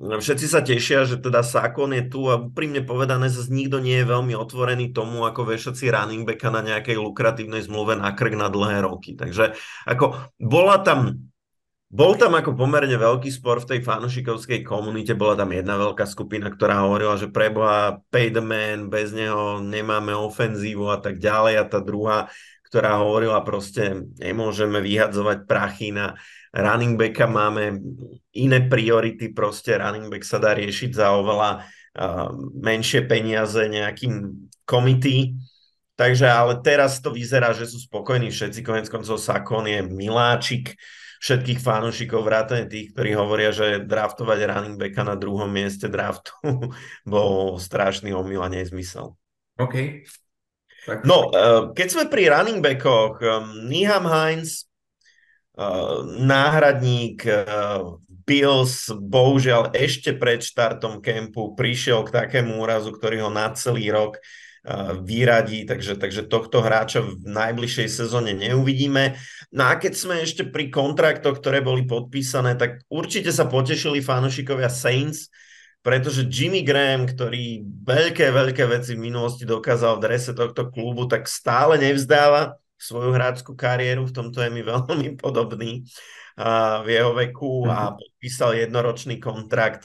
Všetci 0.00 0.46
sa 0.48 0.64
tešia, 0.64 1.04
že 1.04 1.20
teda 1.20 1.44
Sakon 1.44 1.92
je 1.92 2.08
tu 2.08 2.24
a 2.32 2.40
úprimne 2.40 2.80
povedané 2.80 3.28
zase 3.28 3.52
nikto 3.52 3.84
nie 3.84 4.00
je 4.00 4.08
veľmi 4.08 4.32
otvorený 4.32 4.96
tomu, 4.96 5.28
ako 5.28 5.52
vešať 5.52 5.76
si 5.76 5.92
running 5.92 6.24
backa 6.24 6.48
na 6.48 6.64
nejakej 6.64 6.96
lukratívnej 6.96 7.60
zmluve 7.68 8.00
na 8.00 8.16
krk 8.16 8.32
na 8.32 8.48
dlhé 8.48 8.80
roky. 8.88 9.12
Takže 9.12 9.52
ako 9.84 10.32
bola 10.40 10.80
tam 10.80 11.28
bol 11.90 12.14
tam 12.14 12.38
ako 12.38 12.54
pomerne 12.54 12.94
veľký 12.94 13.34
spor 13.34 13.58
v 13.60 13.74
tej 13.74 13.80
fanušikovskej 13.82 14.62
komunite, 14.62 15.10
bola 15.18 15.34
tam 15.34 15.50
jedna 15.50 15.74
veľká 15.74 16.06
skupina, 16.06 16.46
ktorá 16.46 16.86
hovorila, 16.86 17.18
že 17.18 17.26
preboha 17.26 17.98
pay 18.14 18.30
man, 18.38 18.86
bez 18.86 19.10
neho 19.10 19.58
nemáme 19.58 20.14
ofenzívu 20.14 20.86
a 20.86 21.02
tak 21.02 21.18
ďalej 21.18 21.54
a 21.58 21.64
tá 21.66 21.82
druhá, 21.82 22.30
ktorá 22.70 23.02
hovorila 23.02 23.42
proste 23.42 24.06
nemôžeme 24.22 24.78
vyhadzovať 24.78 25.50
prachy 25.50 25.90
na 25.90 26.14
running 26.50 26.98
backa, 26.98 27.26
máme 27.30 27.78
iné 28.34 28.58
priority, 28.66 29.30
proste 29.30 29.78
running 29.78 30.10
back 30.10 30.26
sa 30.26 30.42
dá 30.42 30.54
riešiť 30.54 30.90
za 30.94 31.14
oveľa 31.14 31.50
uh, 31.62 32.30
menšie 32.58 33.06
peniaze 33.06 33.58
nejakým 33.70 34.46
komity. 34.66 35.38
Takže 35.94 36.26
ale 36.26 36.58
teraz 36.64 36.98
to 37.04 37.12
vyzerá, 37.12 37.52
že 37.52 37.68
sú 37.68 37.76
spokojní 37.76 38.32
všetci, 38.32 38.64
konec 38.64 38.88
koncov 38.88 39.20
Sakon 39.20 39.68
je 39.68 39.84
miláčik, 39.84 40.72
všetkých 41.20 41.60
fanúšikov, 41.60 42.24
vrátane 42.24 42.64
tých, 42.64 42.96
ktorí 42.96 43.12
hovoria, 43.12 43.52
že 43.52 43.84
draftovať 43.84 44.38
running 44.48 44.76
backa 44.80 45.04
na 45.04 45.14
druhom 45.20 45.52
mieste 45.52 45.92
draftu 45.92 46.32
bol 47.12 47.60
strašný 47.60 48.16
omyl 48.16 48.40
a 48.40 48.48
nezmysel. 48.48 49.12
OK. 49.60 50.08
Tak. 50.88 51.04
No, 51.04 51.28
eh, 51.28 51.76
keď 51.76 51.88
sme 51.92 52.04
pri 52.08 52.32
running 52.32 52.64
backoch, 52.64 53.20
eh, 53.20 53.44
Niham 53.68 54.08
Hines, 54.08 54.69
náhradník 56.24 57.28
Bills, 58.24 58.88
bohužiaľ 58.88 59.74
ešte 59.76 60.14
pred 60.16 60.40
štartom 60.40 61.02
kempu 61.02 61.52
prišiel 61.58 62.06
k 62.06 62.14
takému 62.14 62.62
úrazu, 62.62 62.94
ktorý 62.94 63.26
ho 63.26 63.30
na 63.32 63.50
celý 63.52 63.90
rok 63.90 64.16
vyradí, 65.02 65.64
takže, 65.64 65.96
takže 65.96 66.28
tohto 66.28 66.60
hráča 66.60 67.00
v 67.00 67.16
najbližšej 67.24 67.88
sezóne 67.88 68.36
neuvidíme. 68.36 69.16
No 69.56 69.72
a 69.72 69.80
keď 69.80 69.92
sme 69.96 70.20
ešte 70.20 70.44
pri 70.44 70.68
kontraktoch, 70.68 71.40
ktoré 71.40 71.64
boli 71.64 71.88
podpísané, 71.88 72.60
tak 72.60 72.84
určite 72.92 73.32
sa 73.32 73.48
potešili 73.48 74.04
fanošikovia 74.04 74.68
Saints, 74.68 75.32
pretože 75.80 76.28
Jimmy 76.28 76.60
Graham, 76.60 77.08
ktorý 77.08 77.64
veľké, 77.64 78.28
veľké 78.28 78.68
veci 78.68 79.00
v 79.00 79.08
minulosti 79.08 79.48
dokázal 79.48 79.96
v 79.96 80.04
drese 80.04 80.36
tohto 80.36 80.68
klubu, 80.68 81.08
tak 81.08 81.24
stále 81.24 81.80
nevzdáva 81.80 82.59
svoju 82.80 83.12
hráčskú 83.12 83.52
kariéru, 83.52 84.08
v 84.08 84.16
tomto 84.16 84.40
je 84.40 84.50
mi 84.50 84.64
veľmi 84.72 85.20
podobný 85.20 85.84
v 86.80 86.88
jeho 86.88 87.12
veku 87.12 87.68
a 87.68 87.92
mhm. 87.92 87.96
podpísal 88.00 88.50
jednoročný 88.56 89.20
kontrakt 89.20 89.84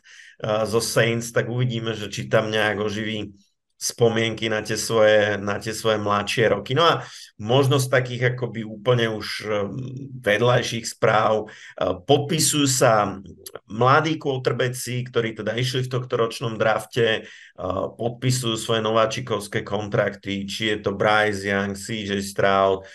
zo 0.63 0.79
Saints, 0.79 1.35
tak 1.35 1.51
uvidíme, 1.51 1.91
že 1.91 2.07
či 2.07 2.31
tam 2.31 2.47
nejak 2.47 2.79
oživí 2.79 3.35
spomienky 3.75 4.47
na 4.47 4.63
tie 4.63 4.79
svoje, 4.79 5.35
na 5.35 5.59
tie 5.59 5.75
svoje 5.75 5.99
mladšie 5.99 6.47
roky. 6.55 6.71
No 6.71 6.87
a 6.87 7.03
možno 7.35 7.75
z 7.75 7.91
takých 7.91 8.35
akoby 8.35 8.63
úplne 8.63 9.11
už 9.11 9.27
um, 9.43 9.75
vedľajších 10.23 10.95
správ 10.95 11.47
uh, 11.47 11.99
podpisujú 12.07 12.67
sa 12.71 13.19
mladí 13.67 14.15
quarterbacki, 14.15 15.03
ktorí 15.11 15.35
teda 15.35 15.59
išli 15.59 15.83
v 15.83 15.91
tohto 15.91 16.15
ročnom 16.15 16.55
drafte, 16.55 17.27
uh, 17.27 17.91
podpisujú 17.91 18.55
svoje 18.55 18.81
nováčikovské 18.81 19.67
kontrakty, 19.67 20.47
či 20.47 20.71
je 20.71 20.77
to 20.79 20.95
Bryce 20.95 21.43
Young, 21.43 21.75
CJ 21.75 22.23
Stroud, 22.23 22.87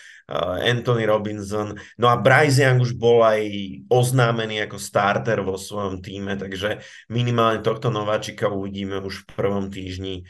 Anthony 0.63 1.03
Robinson. 1.03 1.75
No 1.99 2.07
a 2.07 2.15
Bryce 2.15 2.63
Young 2.63 2.79
už 2.79 2.95
bol 2.95 3.19
aj 3.19 3.43
oznámený 3.91 4.63
ako 4.63 4.79
starter 4.79 5.43
vo 5.43 5.59
svojom 5.59 5.99
týme, 5.99 6.39
takže 6.39 6.79
minimálne 7.11 7.59
tohto 7.59 7.91
nováčika 7.91 8.47
uvidíme 8.47 9.03
už 9.03 9.27
v 9.27 9.35
prvom 9.35 9.67
týždni 9.67 10.23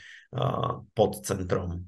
pod 0.96 1.12
centrom. 1.28 1.86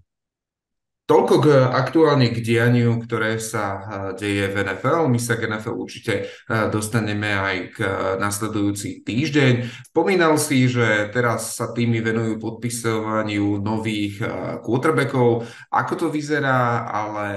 Toľko 1.04 1.36
k, 1.44 1.48
aktuálne 1.68 2.32
k 2.32 2.40
dianiu, 2.40 2.96
ktoré 3.04 3.36
sa 3.36 3.84
deje 4.16 4.48
v 4.48 4.64
NFL. 4.64 5.12
My 5.12 5.20
sa 5.20 5.36
k 5.36 5.52
NFL 5.52 5.76
určite 5.76 6.32
dostaneme 6.72 7.28
aj 7.28 7.58
k 7.76 7.78
nasledujúci 8.24 9.04
týždeň. 9.04 9.68
Spomínal 9.92 10.40
si, 10.40 10.64
že 10.72 11.12
teraz 11.12 11.60
sa 11.60 11.76
týmy 11.76 12.00
venujú 12.00 12.40
podpisovaniu 12.40 13.60
nových 13.60 14.24
quarterbackov. 14.64 15.44
Ako 15.76 15.94
to 16.00 16.08
vyzerá, 16.08 16.88
ale 16.88 17.28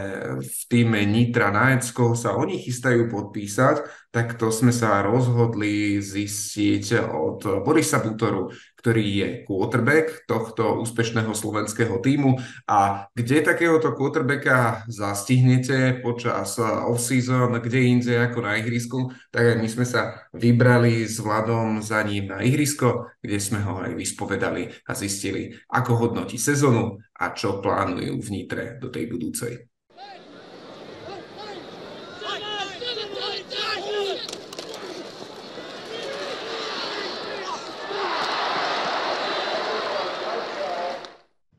v 0.46 0.60
týme 0.70 1.02
Nitra 1.02 1.50
Knights, 1.50 1.90
sa 2.14 2.38
oni 2.38 2.62
chystajú 2.62 3.10
podpísať, 3.10 3.82
tak 4.14 4.38
to 4.38 4.54
sme 4.54 4.70
sa 4.70 5.02
rozhodli 5.02 5.98
zistiť 5.98 7.02
od 7.02 7.66
Borisa 7.66 7.98
Butoru, 7.98 8.54
ktorý 8.86 9.02
je 9.02 9.28
quarterback 9.42 10.30
tohto 10.30 10.78
úspešného 10.78 11.34
slovenského 11.34 11.98
týmu 11.98 12.38
a 12.70 13.10
kde 13.18 13.42
takéhoto 13.42 13.90
quarterbacka 13.98 14.86
zastihnete 14.86 15.98
počas 16.06 16.54
off-season, 16.62 17.58
kde 17.58 17.82
inde 17.82 18.14
ako 18.14 18.46
na 18.46 18.62
ihrisku, 18.62 19.10
tak 19.34 19.42
aj 19.42 19.56
my 19.58 19.66
sme 19.66 19.82
sa 19.82 20.30
vybrali 20.30 21.02
s 21.02 21.18
Vladom 21.18 21.82
za 21.82 21.98
ním 22.06 22.30
na 22.30 22.46
ihrisko, 22.46 23.10
kde 23.18 23.42
sme 23.42 23.58
ho 23.66 23.82
aj 23.82 23.98
vyspovedali 23.98 24.70
a 24.86 24.94
zistili, 24.94 25.50
ako 25.66 26.06
hodnotí 26.06 26.38
sezonu 26.38 27.02
a 27.18 27.34
čo 27.34 27.58
plánujú 27.58 28.22
v 28.22 28.46
do 28.78 28.86
tej 28.86 29.10
budúcej. 29.10 29.66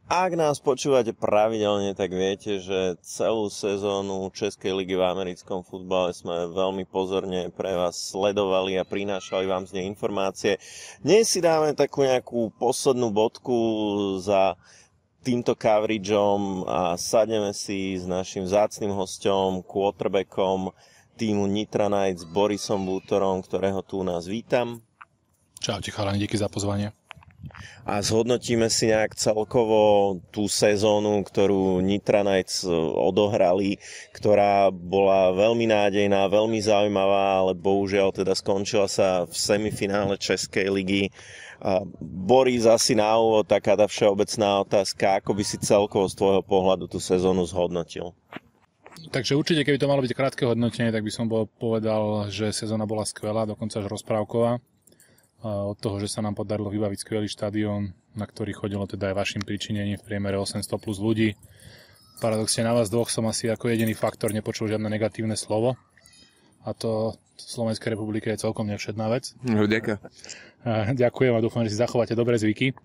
Ak 0.08 0.40
nás 0.40 0.64
počúvate 0.64 1.12
pravidelne, 1.12 1.92
tak 1.92 2.16
viete, 2.16 2.64
že 2.64 2.96
celú 3.04 3.52
sezónu 3.52 4.32
Českej 4.32 4.72
ligy 4.72 4.96
v 4.96 5.04
americkom 5.04 5.68
futbale 5.68 6.16
sme 6.16 6.48
veľmi 6.48 6.88
pozorne 6.88 7.52
pre 7.52 7.76
vás 7.76 8.16
sledovali 8.16 8.80
a 8.80 8.88
prinášali 8.88 9.44
vám 9.44 9.68
z 9.68 9.76
nej 9.76 9.86
informácie. 9.92 10.64
Dnes 11.04 11.28
si 11.28 11.44
dáme 11.44 11.76
takú 11.76 12.08
nejakú 12.08 12.56
poslednú 12.56 13.12
bodku 13.12 13.60
za 14.24 14.56
týmto 15.28 15.60
coverageom 15.60 16.64
a 16.64 16.96
sadneme 16.96 17.52
si 17.52 18.00
s 18.00 18.08
našim 18.08 18.48
zácným 18.48 18.96
hostom, 18.96 19.60
quarterbackom 19.60 20.72
týmu 21.20 21.52
Nitra 21.52 21.92
Knights 21.92 22.24
Borisom 22.24 22.88
Bútorom, 22.88 23.44
ktorého 23.44 23.84
tu 23.84 24.00
u 24.00 24.08
nás 24.08 24.24
vítam. 24.24 24.80
Čaute 25.60 25.92
chalani, 25.92 26.24
díky 26.24 26.40
za 26.40 26.48
pozvanie 26.48 26.96
a 27.88 28.03
zhodnotíme 28.03 28.67
si 28.67 28.91
nejak 28.91 29.15
celkovo 29.15 30.20
tú 30.29 30.51
sezónu, 30.51 31.24
ktorú 31.24 31.79
Nitra 31.79 32.22
Knights 32.22 32.67
e, 32.67 32.72
odohrali, 32.75 33.79
ktorá 34.12 34.70
bola 34.70 35.32
veľmi 35.32 35.72
nádejná, 35.72 36.27
veľmi 36.27 36.60
zaujímavá, 36.60 37.48
ale 37.48 37.51
bohužiaľ 37.56 38.12
teda 38.12 38.36
skončila 38.36 38.91
sa 38.91 39.24
v 39.24 39.34
semifinále 39.34 40.20
Českej 40.20 40.67
ligy. 40.67 41.03
Boris, 42.03 42.70
asi 42.70 42.94
na 42.94 43.17
úvod 43.17 43.50
taká 43.50 43.74
tá 43.74 43.89
všeobecná 43.89 44.62
otázka, 44.62 45.17
ako 45.17 45.34
by 45.34 45.44
si 45.48 45.58
celkovo 45.58 46.06
z 46.06 46.13
tvojho 46.13 46.44
pohľadu 46.46 46.86
tú 46.86 47.01
sezónu 47.01 47.50
zhodnotil? 47.50 48.13
Takže 49.10 49.34
určite, 49.34 49.65
keby 49.65 49.82
to 49.82 49.89
malo 49.89 50.06
byť 50.06 50.13
krátke 50.13 50.44
hodnotenie, 50.46 50.94
tak 50.94 51.01
by 51.01 51.10
som 51.10 51.25
bol 51.25 51.50
povedal, 51.50 52.29
že 52.29 52.53
sezóna 52.53 52.86
bola 52.86 53.08
skvelá, 53.08 53.50
dokonca 53.50 53.82
až 53.82 53.89
rozprávková 53.89 54.62
od 55.46 55.77
toho, 55.77 56.01
že 56.01 56.10
sa 56.10 56.25
nám 56.25 56.34
podarilo 56.34 56.74
vybaviť 56.74 57.00
skvelý 57.01 57.27
štadión, 57.29 57.94
na 58.17 58.25
ktorý 58.25 58.58
chodilo 58.58 58.89
teda 58.89 59.13
aj 59.13 59.15
vašim 59.15 59.41
pričinením 59.46 60.01
v 60.01 60.06
priemere 60.06 60.41
800 60.41 60.65
plus 60.82 60.98
ľudí. 60.98 61.38
Paradoxne 62.17 62.65
na 62.65 62.74
vás 62.74 62.89
dvoch 62.89 63.13
som 63.13 63.29
asi 63.29 63.46
ako 63.46 63.70
jediný 63.70 63.94
faktor 63.94 64.34
nepočul 64.34 64.65
žiadne 64.65 64.89
negatívne 64.89 65.38
slovo. 65.38 65.77
a 66.67 66.75
to 66.75 67.15
v 67.15 67.39
Slovenskej 67.39 67.96
republike 67.96 68.27
je 68.27 68.44
celkom 68.44 68.67
nevšetná 68.67 69.08
vec. 69.08 69.32
No, 69.39 69.63
ďakujem. 69.63 70.03
Ďakujem 71.00 71.32
a 71.32 71.39
dúfam, 71.39 71.63
že 71.63 71.72
si 71.72 71.79
zachováte 71.79 72.12
dobré 72.12 72.36
zvyky. 72.36 72.75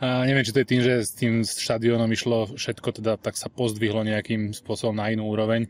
A 0.00 0.24
neviem, 0.24 0.40
či 0.40 0.56
to 0.56 0.64
je 0.64 0.70
tým, 0.70 0.80
že 0.80 1.04
s 1.04 1.12
tým 1.12 1.44
štadiónom 1.44 2.08
išlo 2.08 2.56
všetko, 2.56 2.88
teda 3.04 3.20
tak 3.20 3.36
sa 3.36 3.52
pozdvihlo 3.52 4.00
nejakým 4.00 4.56
spôsobom 4.56 4.96
na 4.96 5.12
inú 5.12 5.28
úroveň. 5.28 5.68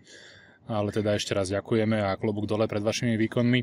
Ale 0.68 0.94
teda 0.94 1.16
ešte 1.18 1.34
raz 1.34 1.50
ďakujeme 1.50 1.98
a 1.98 2.14
klobúk 2.14 2.46
dole 2.46 2.68
pred 2.70 2.84
vašimi 2.84 3.16
výkonmi. 3.16 3.60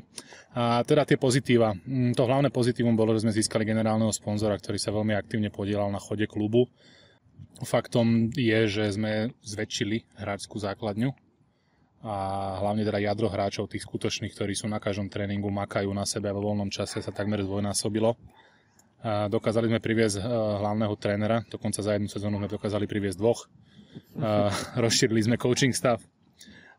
A 0.57 0.83
teda 0.83 1.07
tie 1.07 1.15
pozitíva. 1.15 1.71
Mm, 1.71 2.17
to 2.17 2.27
hlavné 2.27 2.51
pozitívum 2.51 2.97
bolo, 2.97 3.15
že 3.15 3.23
sme 3.23 3.31
získali 3.31 3.63
generálneho 3.63 4.11
sponzora, 4.11 4.59
ktorý 4.59 4.75
sa 4.75 4.91
veľmi 4.91 5.15
aktívne 5.15 5.47
podielal 5.47 5.87
na 5.87 6.03
chode 6.03 6.27
klubu. 6.27 6.67
Faktom 7.63 8.29
je, 8.35 8.59
že 8.67 8.91
sme 8.91 9.31
zväčšili 9.41 10.19
hráčskú 10.19 10.59
základňu 10.59 11.27
a 12.05 12.15
hlavne 12.61 12.85
teda 12.85 13.01
jadro 13.01 13.27
hráčov, 13.27 13.67
tých 13.67 13.83
skutočných, 13.83 14.29
ktorí 14.31 14.53
sú 14.53 14.69
na 14.69 14.77
každom 14.77 15.09
tréningu, 15.09 15.49
makajú 15.49 15.89
na 15.91 16.05
sebe 16.05 16.29
a 16.29 16.35
vo 16.35 16.45
voľnom 16.45 16.69
čase 16.69 17.01
sa 17.01 17.09
takmer 17.09 17.41
zdvojnásobilo. 17.41 18.13
A 19.01 19.25
dokázali 19.29 19.69
sme 19.69 19.81
priviesť 19.81 20.21
e, 20.21 20.23
hlavného 20.61 20.93
trénera, 20.97 21.41
dokonca 21.49 21.81
za 21.81 21.97
jednu 21.97 22.09
sezónu 22.09 22.37
sme 22.37 22.49
dokázali 22.49 22.85
priviesť 22.85 23.17
dvoch. 23.17 23.49
A 24.21 24.53
rozšírili 24.83 25.25
sme 25.25 25.41
coaching 25.41 25.73
stav. 25.73 25.97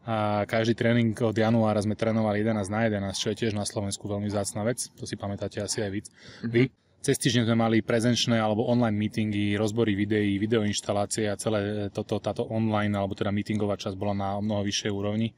A 0.09 0.49
každý 0.49 0.73
tréning 0.73 1.13
od 1.21 1.37
januára 1.37 1.85
sme 1.85 1.93
trénovali 1.93 2.41
11 2.41 2.73
na 2.73 2.89
11, 2.89 3.13
čo 3.13 3.29
je 3.29 3.45
tiež 3.45 3.53
na 3.53 3.69
Slovensku 3.69 4.09
veľmi 4.09 4.33
zácna 4.33 4.65
vec. 4.65 4.89
To 4.97 5.05
si 5.05 5.21
pamätáte 5.21 5.61
asi 5.61 5.85
aj 5.85 5.91
vy. 5.93 6.01
Mm-hmm. 6.01 6.89
Cez 6.99 7.21
týždeň 7.21 7.45
sme 7.45 7.57
mali 7.61 7.85
prezenčné 7.85 8.41
alebo 8.41 8.67
online 8.67 8.97
meetingy, 8.97 9.55
rozbory 9.55 9.93
videí, 9.93 10.41
videoinštalácie 10.41 11.29
a 11.29 11.37
celé 11.37 11.93
toto, 11.93 12.19
táto 12.25 12.49
online 12.49 12.97
alebo 12.97 13.13
teda 13.13 13.31
meetingová 13.31 13.77
časť 13.77 14.01
bola 14.01 14.17
na 14.17 14.29
mnoho 14.41 14.65
vyššej 14.65 14.91
úrovni. 14.91 15.31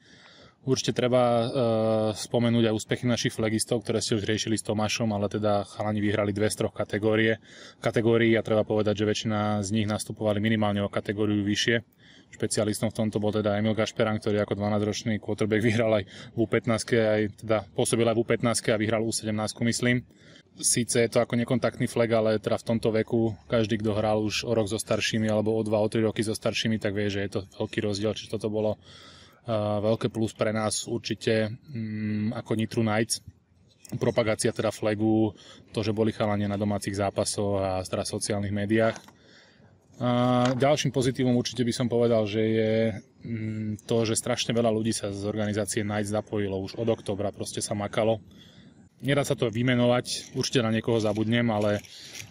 Určite 0.61 0.93
treba 0.93 1.23
uh, 1.25 1.47
spomenúť 2.13 2.69
aj 2.69 2.77
úspechy 2.77 3.09
našich 3.09 3.33
flagistov, 3.33 3.81
ktoré 3.81 4.05
ste 4.05 4.21
už 4.21 4.29
riešili 4.29 4.61
s 4.61 4.67
Tomášom, 4.69 5.09
ale 5.09 5.33
teda 5.33 5.65
chalani 5.65 6.05
vyhrali 6.05 6.37
dve 6.37 6.53
z 6.53 6.63
troch 6.63 6.77
kategórie. 6.77 7.41
kategórií 7.81 8.37
a 8.37 8.45
treba 8.45 8.61
povedať, 8.63 9.03
že 9.03 9.09
väčšina 9.09 9.65
z 9.65 9.69
nich 9.73 9.89
nastupovali 9.89 10.37
minimálne 10.37 10.85
o 10.85 10.93
kategóriu 10.93 11.41
vyššie. 11.41 11.81
Špecialistom 12.31 12.89
v 12.91 12.97
tomto 13.05 13.19
bol 13.19 13.35
teda 13.35 13.59
Emil 13.59 13.75
Gašperan, 13.75 14.23
ktorý 14.23 14.43
ako 14.43 14.55
12-ročný 14.57 15.19
quarterback 15.19 15.63
vyhral 15.63 15.93
aj 16.01 16.05
v 16.35 16.39
U15, 16.41 16.71
aj 16.97 17.23
teda 17.43 17.59
pôsobil 17.75 18.07
aj 18.07 18.17
v 18.17 18.23
U15 18.23 18.71
a 18.71 18.81
vyhral 18.81 19.03
U17, 19.03 19.35
myslím. 19.67 20.07
Síce 20.61 21.05
je 21.05 21.11
to 21.11 21.23
ako 21.23 21.41
nekontaktný 21.41 21.87
flag, 21.87 22.11
ale 22.13 22.43
teda 22.43 22.59
v 22.59 22.67
tomto 22.75 22.89
veku 22.93 23.33
každý, 23.49 23.81
kto 23.81 23.97
hral 23.97 24.21
už 24.21 24.45
o 24.45 24.53
rok 24.53 24.69
so 24.69 24.77
staršími 24.77 25.31
alebo 25.31 25.57
o 25.57 25.63
dva, 25.63 25.81
o 25.81 25.89
tri 25.89 26.05
roky 26.05 26.21
so 26.21 26.37
staršími, 26.37 26.77
tak 26.77 26.93
vie, 26.93 27.09
že 27.09 27.25
je 27.25 27.31
to 27.39 27.41
veľký 27.57 27.81
rozdiel. 27.81 28.13
Čiže 28.13 28.37
toto 28.37 28.53
bolo 28.53 28.77
veľké 29.81 30.13
plus 30.13 30.37
pre 30.37 30.53
nás 30.53 30.85
určite 30.87 31.51
um, 31.73 32.31
ako 32.37 32.51
Nitru 32.55 32.83
Knights. 32.85 33.25
Propagácia 33.99 34.55
teda 34.55 34.71
flagu, 34.71 35.35
to, 35.75 35.83
že 35.83 35.91
boli 35.91 36.15
chalanie 36.15 36.47
na 36.47 36.55
domácich 36.55 36.95
zápasoch 36.95 37.59
a 37.59 37.71
teda 37.83 38.07
sociálnych 38.07 38.55
médiách. 38.55 38.95
A 40.01 40.11
ďalším 40.57 40.97
pozitívom 40.97 41.37
určite 41.37 41.61
by 41.61 41.73
som 41.77 41.85
povedal, 41.85 42.25
že 42.25 42.41
je 42.41 42.73
um, 43.21 43.77
to, 43.85 44.09
že 44.09 44.17
strašne 44.17 44.57
veľa 44.57 44.73
ľudí 44.73 44.97
sa 44.97 45.13
z 45.13 45.29
organizácie 45.29 45.85
Knights 45.85 46.09
zapojilo 46.09 46.57
už 46.57 46.81
od 46.81 46.89
oktobra, 46.89 47.29
proste 47.29 47.61
sa 47.61 47.77
makalo. 47.77 48.25
Nedá 49.05 49.29
sa 49.29 49.37
to 49.37 49.53
vymenovať, 49.53 50.33
určite 50.33 50.65
na 50.65 50.73
niekoho 50.73 50.97
zabudnem, 50.97 51.45
ale 51.53 51.85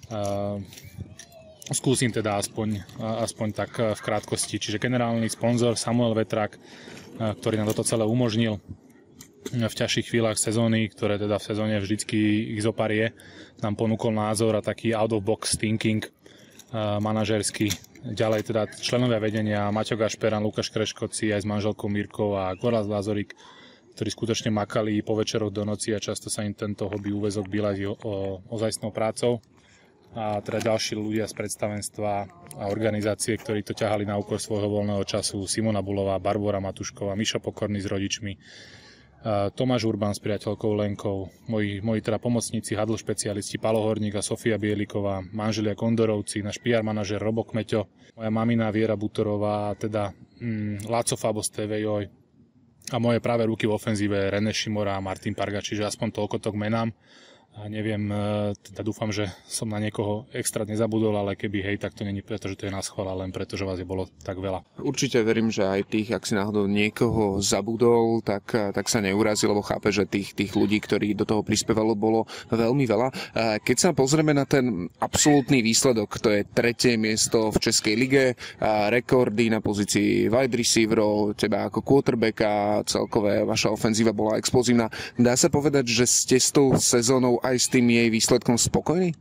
uh, 0.09 0.57
skúsim 1.69 2.09
teda 2.09 2.41
aspoň, 2.41 2.81
aspoň 2.97 3.47
tak 3.53 3.71
v 3.77 4.01
krátkosti. 4.01 4.57
Čiže 4.57 4.81
generálny 4.81 5.29
sponzor 5.29 5.77
Samuel 5.77 6.17
Vetrak, 6.17 6.57
ktorý 7.17 7.61
nám 7.61 7.69
toto 7.73 7.85
celé 7.85 8.05
umožnil 8.05 8.57
v 9.49 9.73
ťažších 9.73 10.09
chvíľach 10.09 10.37
sezóny, 10.37 10.89
ktoré 10.89 11.21
teda 11.21 11.37
v 11.37 11.47
sezóne 11.47 11.75
vždycky 11.77 12.53
ich 12.53 12.61
zoparie, 12.65 13.13
nám 13.61 13.77
ponúkol 13.77 14.13
názor 14.13 14.57
a 14.57 14.65
taký 14.65 14.93
out 14.93 15.13
of 15.13 15.25
box 15.25 15.57
thinking 15.57 16.05
manažersky. 16.75 17.73
Ďalej 17.99 18.53
teda 18.53 18.71
členovia 18.79 19.19
vedenia 19.19 19.67
Maťo 19.73 19.99
Gašperan, 19.99 20.45
Lukáš 20.45 20.71
Kreškoci 20.71 21.35
aj 21.35 21.43
s 21.43 21.49
manželkou 21.49 21.91
Mirkou 21.91 22.39
a 22.39 22.55
Goraz 22.55 22.87
Lázorik, 22.87 23.35
ktorí 23.97 24.09
skutočne 24.15 24.55
makali 24.55 25.03
po 25.03 25.19
večeroch 25.19 25.51
do 25.51 25.67
noci 25.67 25.91
a 25.91 25.99
často 25.99 26.31
sa 26.31 26.47
im 26.47 26.55
tento 26.55 26.87
hobby 26.87 27.11
úvezok 27.11 27.51
byl 27.51 27.65
aj 27.67 27.77
ozajstnou 28.47 28.95
prácou 28.95 29.43
a 30.15 30.41
teda 30.41 30.73
ďalší 30.73 30.97
ľudia 30.97 31.29
z 31.29 31.37
predstavenstva 31.37 32.11
a 32.57 32.63
organizácie, 32.71 33.37
ktorí 33.37 33.61
to 33.61 33.77
ťahali 33.77 34.09
na 34.09 34.17
úkor 34.17 34.41
svojho 34.41 34.65
voľného 34.65 35.05
času. 35.05 35.45
Simona 35.45 35.85
Bulová, 35.85 36.17
Barbara 36.17 36.57
Matušková, 36.57 37.13
Mišo 37.13 37.37
Pokorný 37.37 37.77
s 37.77 37.91
rodičmi, 37.91 38.33
Tomáš 39.27 39.83
Urban 39.83 40.15
s 40.15 40.23
priateľkou 40.23 40.79
Lenkou, 40.79 41.27
moji, 41.51 41.83
moji 41.83 41.99
teda 41.99 42.23
pomocníci, 42.23 42.71
hadl 42.71 42.95
špecialisti 42.95 43.59
Palo 43.59 43.83
Horník 43.83 44.15
a 44.15 44.23
Sofia 44.23 44.55
Bieliková, 44.55 45.19
manželia 45.35 45.75
Kondorovci, 45.75 46.39
náš 46.39 46.63
PR 46.63 46.87
manažer 46.87 47.19
Robo 47.19 47.43
Kmeťo, 47.43 47.83
moja 48.15 48.31
mamina 48.31 48.71
Viera 48.71 48.95
Butorová 48.95 49.75
teda 49.75 50.15
mm, 50.39 50.87
Láco 50.87 51.19
Fabo 51.19 51.43
z 51.43 51.51
TVJ 51.51 51.87
a 52.89 52.97
moje 52.97 53.19
práve 53.19 53.43
ruky 53.43 53.67
v 53.67 53.75
ofenzíve 53.75 54.31
René 54.31 54.55
Šimora 54.55 54.95
a 54.95 55.03
Martin 55.03 55.35
Parga, 55.35 55.59
čiže 55.59 55.83
aspoň 55.83 56.15
toľko 56.15 56.39
to 56.39 56.49
k 56.55 56.61
menám 56.63 56.89
a 57.59 57.67
neviem, 57.67 58.07
e, 58.07 58.55
teda 58.55 58.87
dúfam, 58.87 59.11
že 59.11 59.27
som 59.43 59.67
na 59.67 59.83
niekoho 59.83 60.23
extra 60.31 60.63
nezabudol, 60.63 61.11
ale 61.19 61.35
keby 61.35 61.59
hej, 61.59 61.77
tak 61.83 61.91
to 61.91 62.07
není 62.07 62.23
preto, 62.23 62.47
že 62.47 62.55
to 62.55 62.65
je 62.67 62.75
na 62.75 62.79
schvál, 62.79 63.11
len 63.19 63.35
preto, 63.35 63.59
že 63.59 63.67
vás 63.67 63.75
je 63.75 63.83
bolo 63.83 64.07
tak 64.23 64.39
veľa. 64.39 64.63
Určite 64.79 65.19
verím, 65.27 65.51
že 65.51 65.67
aj 65.67 65.91
tých, 65.91 66.15
ak 66.15 66.23
si 66.23 66.39
náhodou 66.39 66.71
niekoho 66.71 67.43
zabudol, 67.43 68.23
tak, 68.23 68.47
e, 68.55 68.71
tak 68.71 68.87
sa 68.87 69.03
neurazí, 69.03 69.43
lebo 69.43 69.59
chápe, 69.59 69.91
že 69.91 70.07
tých, 70.07 70.31
tých 70.31 70.55
ľudí, 70.55 70.79
ktorí 70.79 71.11
do 71.19 71.27
toho 71.27 71.43
prispievalo, 71.43 71.99
bolo 71.99 72.23
veľmi 72.47 72.87
veľa. 72.87 73.07
E, 73.11 73.13
keď 73.59 73.77
sa 73.77 73.89
pozrieme 73.91 74.31
na 74.31 74.47
ten 74.47 74.87
absolútny 75.03 75.59
výsledok, 75.59 76.15
to 76.23 76.31
je 76.31 76.47
tretie 76.47 76.95
miesto 76.95 77.51
v 77.51 77.57
Českej 77.59 77.95
lige, 77.99 78.25
rekordy 78.89 79.51
na 79.51 79.59
pozícii 79.59 80.31
wide 80.31 80.55
receiverov, 80.55 81.35
teba 81.35 81.67
ako 81.67 81.83
quarterbacka, 81.83 82.83
celkové 82.87 83.43
vaša 83.43 83.73
ofenzíva 83.73 84.15
bola 84.15 84.39
explozívna. 84.39 84.87
Dá 85.19 85.35
sa 85.35 85.51
povedať, 85.51 85.89
že 85.89 86.05
ste 86.07 86.37
s 86.39 86.53
tou 86.53 86.75
sezónou 86.77 87.41
aj 87.49 87.57
s 87.57 87.67
tým 87.67 87.89
jej 87.89 88.07
výsledkom 88.13 88.55
spokojný? 88.55 89.17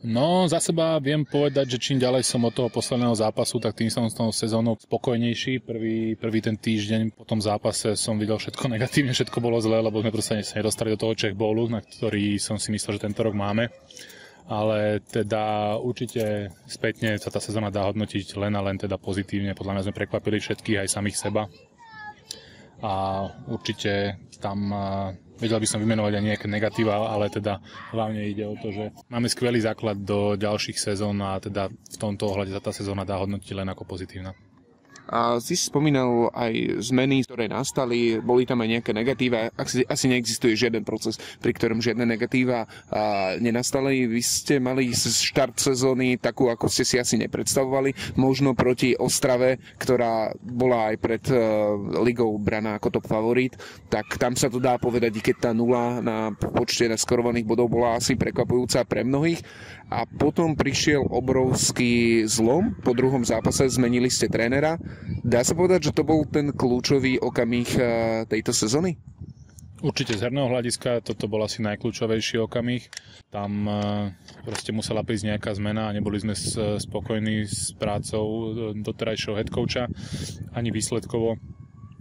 No, 0.00 0.48
za 0.48 0.64
seba 0.64 0.96
viem 0.96 1.28
povedať, 1.28 1.76
že 1.76 1.82
čím 1.92 2.00
ďalej 2.00 2.24
som 2.24 2.40
od 2.48 2.56
toho 2.56 2.72
posledného 2.72 3.12
zápasu, 3.12 3.60
tak 3.60 3.76
tým 3.76 3.92
som 3.92 4.08
s 4.08 4.16
tou 4.16 4.32
sezónou 4.32 4.72
spokojnejší. 4.80 5.60
Prvý, 5.60 6.16
prvý 6.16 6.40
ten 6.40 6.56
týždeň 6.56 7.12
po 7.12 7.28
tom 7.28 7.36
zápase 7.36 7.92
som 8.00 8.16
videl 8.16 8.40
všetko 8.40 8.64
negatívne, 8.80 9.12
všetko 9.12 9.44
bolo 9.44 9.60
zlé, 9.60 9.84
lebo 9.84 10.00
sme 10.00 10.08
proste 10.08 10.40
sa 10.40 10.56
nedostali 10.56 10.96
do 10.96 11.00
toho 11.04 11.12
Czech 11.12 11.36
Bowlu, 11.36 11.68
na 11.68 11.84
ktorý 11.84 12.40
som 12.40 12.56
si 12.56 12.72
myslel, 12.72 12.96
že 12.96 13.12
tento 13.12 13.20
rok 13.20 13.36
máme. 13.36 13.68
Ale 14.48 15.04
teda 15.04 15.76
určite 15.76 16.48
spätne 16.64 17.20
sa 17.20 17.28
tá 17.28 17.38
sezóna 17.38 17.68
dá 17.68 17.84
hodnotiť 17.84 18.40
len 18.40 18.56
a 18.56 18.64
len 18.64 18.80
teda 18.80 18.96
pozitívne. 18.96 19.52
Podľa 19.52 19.72
mňa 19.76 19.84
sme 19.84 19.98
prekvapili 20.00 20.40
všetkých, 20.40 20.80
aj 20.80 20.96
samých 20.96 21.20
seba. 21.28 21.44
A 22.80 23.28
určite 23.52 24.16
tam 24.40 24.72
Vedel 25.40 25.56
by 25.56 25.68
som 25.68 25.80
vymenovať 25.80 26.12
aj 26.20 26.24
nejaké 26.24 26.46
negatíva, 26.46 27.00
ale 27.00 27.32
teda 27.32 27.64
hlavne 27.96 28.28
ide 28.28 28.44
o 28.44 28.54
to, 28.60 28.68
že 28.68 28.92
máme 29.08 29.26
skvelý 29.26 29.64
základ 29.64 29.96
do 29.96 30.36
ďalších 30.36 30.76
sezón 30.76 31.16
a 31.24 31.40
teda 31.40 31.72
v 31.72 31.96
tomto 31.96 32.28
ohľade 32.28 32.52
sa 32.52 32.60
tá 32.60 32.72
sezóna 32.76 33.08
dá 33.08 33.16
hodnotiť 33.16 33.56
len 33.56 33.72
ako 33.72 33.88
pozitívna. 33.88 34.36
A 35.10 35.42
si 35.42 35.58
spomínal 35.58 36.30
aj 36.30 36.86
zmeny, 36.86 37.26
ktoré 37.26 37.50
nastali, 37.50 38.22
boli 38.22 38.46
tam 38.46 38.62
aj 38.62 38.78
nejaké 38.78 38.94
negatíva. 38.94 39.50
Asi, 39.58 39.82
asi 39.82 40.06
neexistuje 40.06 40.54
žiaden 40.54 40.86
proces, 40.86 41.18
pri 41.42 41.50
ktorom 41.50 41.82
žiadne 41.82 42.06
negatíva 42.06 42.70
nenastali. 43.42 44.06
Vy 44.06 44.22
ste 44.22 44.62
mali 44.62 44.94
štart 44.94 45.58
sezóny 45.58 46.14
takú, 46.22 46.46
ako 46.46 46.70
ste 46.70 46.86
si 46.86 46.96
asi 47.02 47.18
nepredstavovali. 47.18 48.14
Možno 48.14 48.54
proti 48.54 48.94
Ostrave, 48.94 49.58
ktorá 49.82 50.30
bola 50.38 50.94
aj 50.94 50.96
pred 51.02 51.24
uh, 51.34 51.74
ligou 52.06 52.30
braná 52.38 52.78
ako 52.78 53.00
top 53.00 53.06
favorit. 53.10 53.58
Tak 53.90 54.14
tam 54.14 54.38
sa 54.38 54.46
to 54.46 54.62
dá 54.62 54.78
povedať, 54.78 55.18
keď 55.18 55.36
tá 55.42 55.50
nula 55.50 55.98
na 55.98 56.30
počte 56.38 56.86
naskorovaných 56.86 57.48
bodov 57.48 57.66
bola 57.66 57.98
asi 57.98 58.14
prekvapujúca 58.14 58.86
pre 58.86 59.02
mnohých. 59.02 59.42
A 59.90 60.06
potom 60.06 60.54
prišiel 60.54 61.02
obrovský 61.02 62.22
zlom. 62.30 62.78
Po 62.86 62.94
druhom 62.94 63.26
zápase 63.26 63.66
zmenili 63.66 64.06
ste 64.06 64.30
trénera 64.30 64.78
Dá 65.20 65.44
sa 65.44 65.52
povedať, 65.52 65.92
že 65.92 65.96
to 66.00 66.02
bol 66.06 66.24
ten 66.24 66.48
kľúčový 66.48 67.20
okamih 67.20 67.68
eh, 67.76 67.86
tejto 68.24 68.56
sezóny? 68.56 68.96
Určite 69.80 70.12
z 70.16 70.28
herného 70.28 70.48
hľadiska 70.52 71.00
toto 71.00 71.24
bol 71.24 71.40
asi 71.40 71.64
najkľúčovejší 71.64 72.40
okamih. 72.40 72.88
Tam 73.28 73.68
eh, 73.68 73.76
proste 74.48 74.72
musela 74.72 75.04
prísť 75.04 75.36
nejaká 75.36 75.52
zmena 75.52 75.92
a 75.92 75.94
neboli 75.94 76.16
sme 76.24 76.32
spokojní 76.80 77.44
s 77.44 77.76
prácou 77.76 78.24
eh, 78.24 78.44
doterajšieho 78.80 79.36
headcoacha 79.36 79.92
ani 80.56 80.72
výsledkovo 80.72 81.36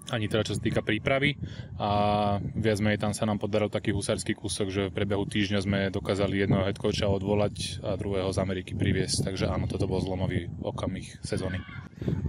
ani 0.09 0.25
teda 0.29 0.45
čo 0.45 0.57
sa 0.57 0.61
týka 0.61 0.81
prípravy 0.81 1.37
a 1.77 1.89
viac 2.41 2.77
menej 2.81 3.01
tam 3.01 3.13
sa 3.13 3.25
nám 3.29 3.41
podaril 3.41 3.69
taký 3.69 3.93
husársky 3.93 4.33
kúsok, 4.33 4.67
že 4.69 4.81
v 4.89 4.95
priebehu 4.95 5.25
týždňa 5.25 5.59
sme 5.61 5.79
dokázali 5.93 6.45
jedného 6.45 6.65
headcoacha 6.65 7.09
odvolať 7.09 7.81
a 7.81 7.97
druhého 7.97 8.29
z 8.33 8.41
Ameriky 8.41 8.73
priviesť, 8.77 9.29
takže 9.29 9.49
áno, 9.49 9.65
toto 9.69 9.89
bol 9.89 10.01
zlomový 10.01 10.49
okamih 10.61 11.21
sezóny. 11.25 11.61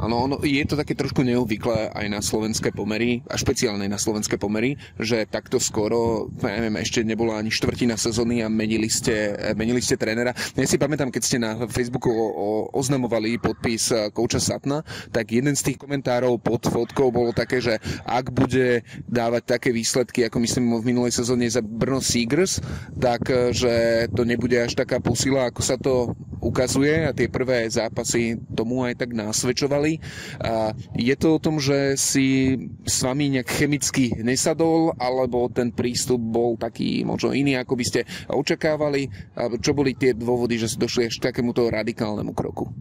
Áno, 0.00 0.26
ono, 0.26 0.36
je 0.42 0.64
to 0.66 0.74
také 0.74 0.98
trošku 0.98 1.22
neobvyklé 1.22 1.94
aj 1.94 2.06
na 2.10 2.18
slovenské 2.18 2.74
pomery, 2.74 3.22
a 3.30 3.38
špeciálne 3.38 3.86
na 3.86 4.00
slovenské 4.00 4.34
pomery, 4.34 4.74
že 4.98 5.28
takto 5.30 5.62
skoro, 5.62 6.26
neviem, 6.42 6.74
ešte 6.82 7.06
nebola 7.06 7.38
ani 7.38 7.54
štvrtina 7.54 7.94
sezóny 7.94 8.42
a 8.42 8.50
menili 8.50 8.90
ste, 8.90 9.36
menili 9.54 9.78
ste 9.78 9.94
trénera. 9.94 10.34
Ja 10.58 10.66
si 10.66 10.80
pamätám, 10.80 11.14
keď 11.14 11.22
ste 11.22 11.38
na 11.38 11.54
Facebooku 11.70 12.10
o, 12.10 12.26
o, 12.32 12.48
oznamovali 12.74 13.38
podpis 13.38 13.94
kouča 14.10 14.42
Satna, 14.42 14.82
tak 15.14 15.30
jeden 15.30 15.54
z 15.54 15.70
tých 15.70 15.78
komentárov 15.78 16.40
pod 16.42 16.66
fotkou 16.66 17.14
bolo 17.14 17.30
také, 17.30 17.62
že 17.62 17.78
ak 18.02 18.34
bude 18.34 18.82
dávať 19.06 19.42
také 19.58 19.70
výsledky, 19.70 20.26
ako 20.26 20.42
myslím 20.42 20.82
v 20.82 20.88
minulej 20.90 21.14
sezóne 21.14 21.46
za 21.46 21.62
Brno 21.62 22.02
Seagers, 22.02 22.58
tak 22.98 23.28
že 23.54 24.06
to 24.10 24.26
nebude 24.26 24.58
až 24.58 24.74
taká 24.74 24.98
posila, 24.98 25.46
ako 25.46 25.60
sa 25.62 25.76
to 25.78 26.16
ukazuje 26.40 27.04
a 27.04 27.12
tie 27.12 27.28
prvé 27.28 27.68
zápasy 27.68 28.40
tomu 28.56 28.80
aj 28.82 28.96
tak 28.96 29.12
násvedčovali. 29.60 29.92
A 30.40 30.72
je 30.96 31.14
to 31.20 31.36
o 31.36 31.42
tom, 31.42 31.60
že 31.60 32.00
si 32.00 32.56
s 32.88 33.04
vami 33.04 33.36
nejak 33.36 33.48
chemicky 33.48 34.16
nesadol, 34.24 34.96
alebo 34.96 35.52
ten 35.52 35.72
prístup 35.72 36.20
bol 36.20 36.56
taký 36.56 37.04
možno 37.04 37.36
iný, 37.36 37.60
ako 37.60 37.76
by 37.76 37.84
ste 37.84 38.00
očakávali? 38.32 39.12
A 39.36 39.52
čo 39.60 39.76
boli 39.76 39.92
tie 39.92 40.16
dôvody, 40.16 40.56
že 40.56 40.72
ste 40.72 40.80
došli 40.80 41.12
až 41.12 41.20
k 41.20 41.26
takémuto 41.28 41.68
radikálnemu 41.68 42.32
kroku? 42.32 42.72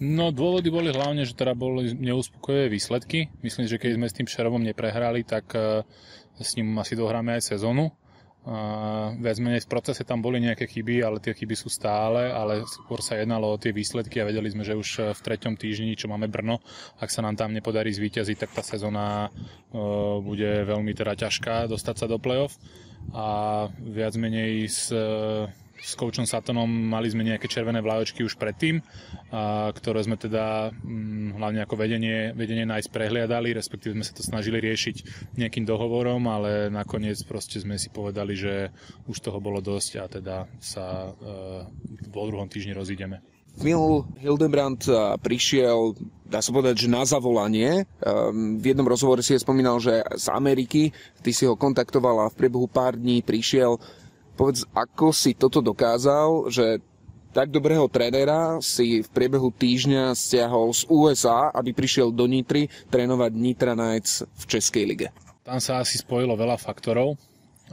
No 0.00 0.32
dôvody 0.32 0.72
boli 0.72 0.88
hlavne, 0.88 1.28
že 1.28 1.36
teda 1.36 1.52
boli 1.52 1.92
neuspokojivé 1.92 2.72
výsledky. 2.72 3.28
Myslím, 3.44 3.68
že 3.68 3.76
keď 3.76 4.00
sme 4.00 4.06
s 4.08 4.16
tým 4.16 4.24
Šerovom 4.24 4.64
neprehrali, 4.64 5.28
tak 5.28 5.52
eh, 5.52 5.84
s 6.40 6.56
ním 6.56 6.72
asi 6.80 6.96
dohráme 6.96 7.36
aj 7.36 7.52
sezónu. 7.52 7.92
Viac 9.20 9.36
menej 9.36 9.68
v 9.68 9.68
procese 9.68 10.00
tam 10.00 10.24
boli 10.24 10.40
nejaké 10.40 10.64
chyby, 10.64 11.04
ale 11.04 11.20
tie 11.20 11.36
chyby 11.36 11.52
sú 11.52 11.68
stále, 11.68 12.32
ale 12.32 12.64
skôr 12.64 13.04
sa 13.04 13.20
jednalo 13.20 13.52
o 13.52 13.60
tie 13.60 13.68
výsledky 13.68 14.16
a 14.16 14.28
vedeli 14.28 14.48
sme, 14.48 14.64
že 14.64 14.72
už 14.72 15.12
v 15.12 15.20
treťom 15.20 15.60
týždni, 15.60 15.92
čo 15.92 16.08
máme 16.08 16.24
Brno, 16.24 16.64
ak 17.04 17.12
sa 17.12 17.20
nám 17.20 17.36
tam 17.36 17.52
nepodarí 17.52 17.92
zvíťaziť, 17.92 18.36
tak 18.40 18.50
tá 18.56 18.62
sezóna 18.64 19.28
uh, 19.28 20.24
bude 20.24 20.64
veľmi 20.64 20.96
teda 20.96 21.20
ťažká 21.20 21.68
dostať 21.68 21.94
sa 22.00 22.06
do 22.08 22.16
play-off. 22.16 22.56
A 23.12 23.68
viac 23.76 24.16
menej 24.16 24.72
s, 24.72 24.88
s 25.80 25.96
koučom 25.96 26.28
Satonom 26.28 26.68
mali 26.68 27.08
sme 27.08 27.24
nejaké 27.24 27.48
červené 27.48 27.80
vlajočky 27.80 28.20
už 28.22 28.36
predtým, 28.36 28.84
a, 29.32 29.72
ktoré 29.72 30.04
sme 30.04 30.20
teda 30.20 30.70
m, 30.84 31.32
mm, 31.34 31.40
hlavne 31.40 31.60
ako 31.64 31.74
vedenie, 31.80 32.36
vedenie 32.36 32.68
nájsť 32.68 32.92
prehliadali, 32.92 33.56
respektíve 33.56 33.96
sme 33.96 34.04
sa 34.04 34.12
to 34.12 34.22
snažili 34.22 34.60
riešiť 34.60 34.96
nejakým 35.40 35.64
dohovorom, 35.64 36.20
ale 36.28 36.68
nakoniec 36.68 37.16
proste 37.24 37.58
sme 37.58 37.80
si 37.80 37.88
povedali, 37.88 38.36
že 38.36 38.70
už 39.08 39.16
toho 39.18 39.40
bolo 39.40 39.64
dosť 39.64 39.92
a 39.98 40.04
teda 40.06 40.36
sa 40.60 41.08
e, 41.08 42.10
po 42.12 42.28
druhom 42.28 42.46
týždni 42.46 42.76
rozídeme. 42.76 43.24
Phil 43.58 44.06
Hildebrand 44.22 44.78
prišiel, 45.20 45.98
dá 46.22 46.38
sa 46.38 46.54
povedať, 46.54 46.86
že 46.86 46.88
na 46.88 47.02
zavolanie. 47.02 47.82
V 48.56 48.64
jednom 48.64 48.86
rozhovore 48.86 49.20
si 49.26 49.34
je 49.34 49.42
spomínal, 49.42 49.82
že 49.82 50.06
z 50.14 50.26
Ameriky, 50.30 50.94
ty 51.20 51.30
si 51.34 51.44
ho 51.50 51.58
kontaktoval 51.58 52.24
a 52.24 52.30
v 52.30 52.38
priebehu 52.38 52.70
pár 52.70 52.94
dní 52.94 53.26
prišiel 53.26 53.76
Povedz, 54.40 54.64
ako 54.72 55.12
si 55.12 55.36
toto 55.36 55.60
dokázal, 55.60 56.48
že 56.48 56.80
tak 57.36 57.52
dobrého 57.52 57.84
trénera 57.92 58.56
si 58.64 59.04
v 59.04 59.08
priebehu 59.12 59.52
týždňa 59.52 60.16
stiahol 60.16 60.72
z 60.72 60.88
USA, 60.88 61.52
aby 61.52 61.76
prišiel 61.76 62.08
do 62.08 62.24
Nitry 62.24 62.72
trénovať 62.88 63.36
Nitra 63.36 63.76
Knights 63.76 64.24
v 64.24 64.44
Českej 64.48 64.84
lige? 64.88 65.08
Tam 65.44 65.60
sa 65.60 65.84
asi 65.84 66.00
spojilo 66.00 66.40
veľa 66.40 66.56
faktorov. 66.56 67.20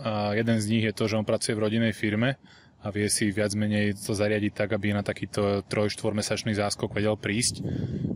A 0.04 0.36
jeden 0.36 0.60
z 0.60 0.68
nich 0.68 0.84
je 0.84 0.92
to, 0.92 1.08
že 1.08 1.16
on 1.16 1.24
pracuje 1.24 1.56
v 1.56 1.72
rodinej 1.72 1.96
firme 1.96 2.36
a 2.84 2.92
vie 2.92 3.08
si 3.08 3.32
viac 3.32 3.56
menej 3.56 3.96
to 3.98 4.12
zariadiť 4.12 4.52
tak, 4.52 4.70
aby 4.76 4.92
na 4.92 5.08
takýto 5.08 5.64
3-4 5.72 6.20
mesačný 6.20 6.52
záskok 6.52 6.92
vedel 6.92 7.16
prísť, 7.16 7.64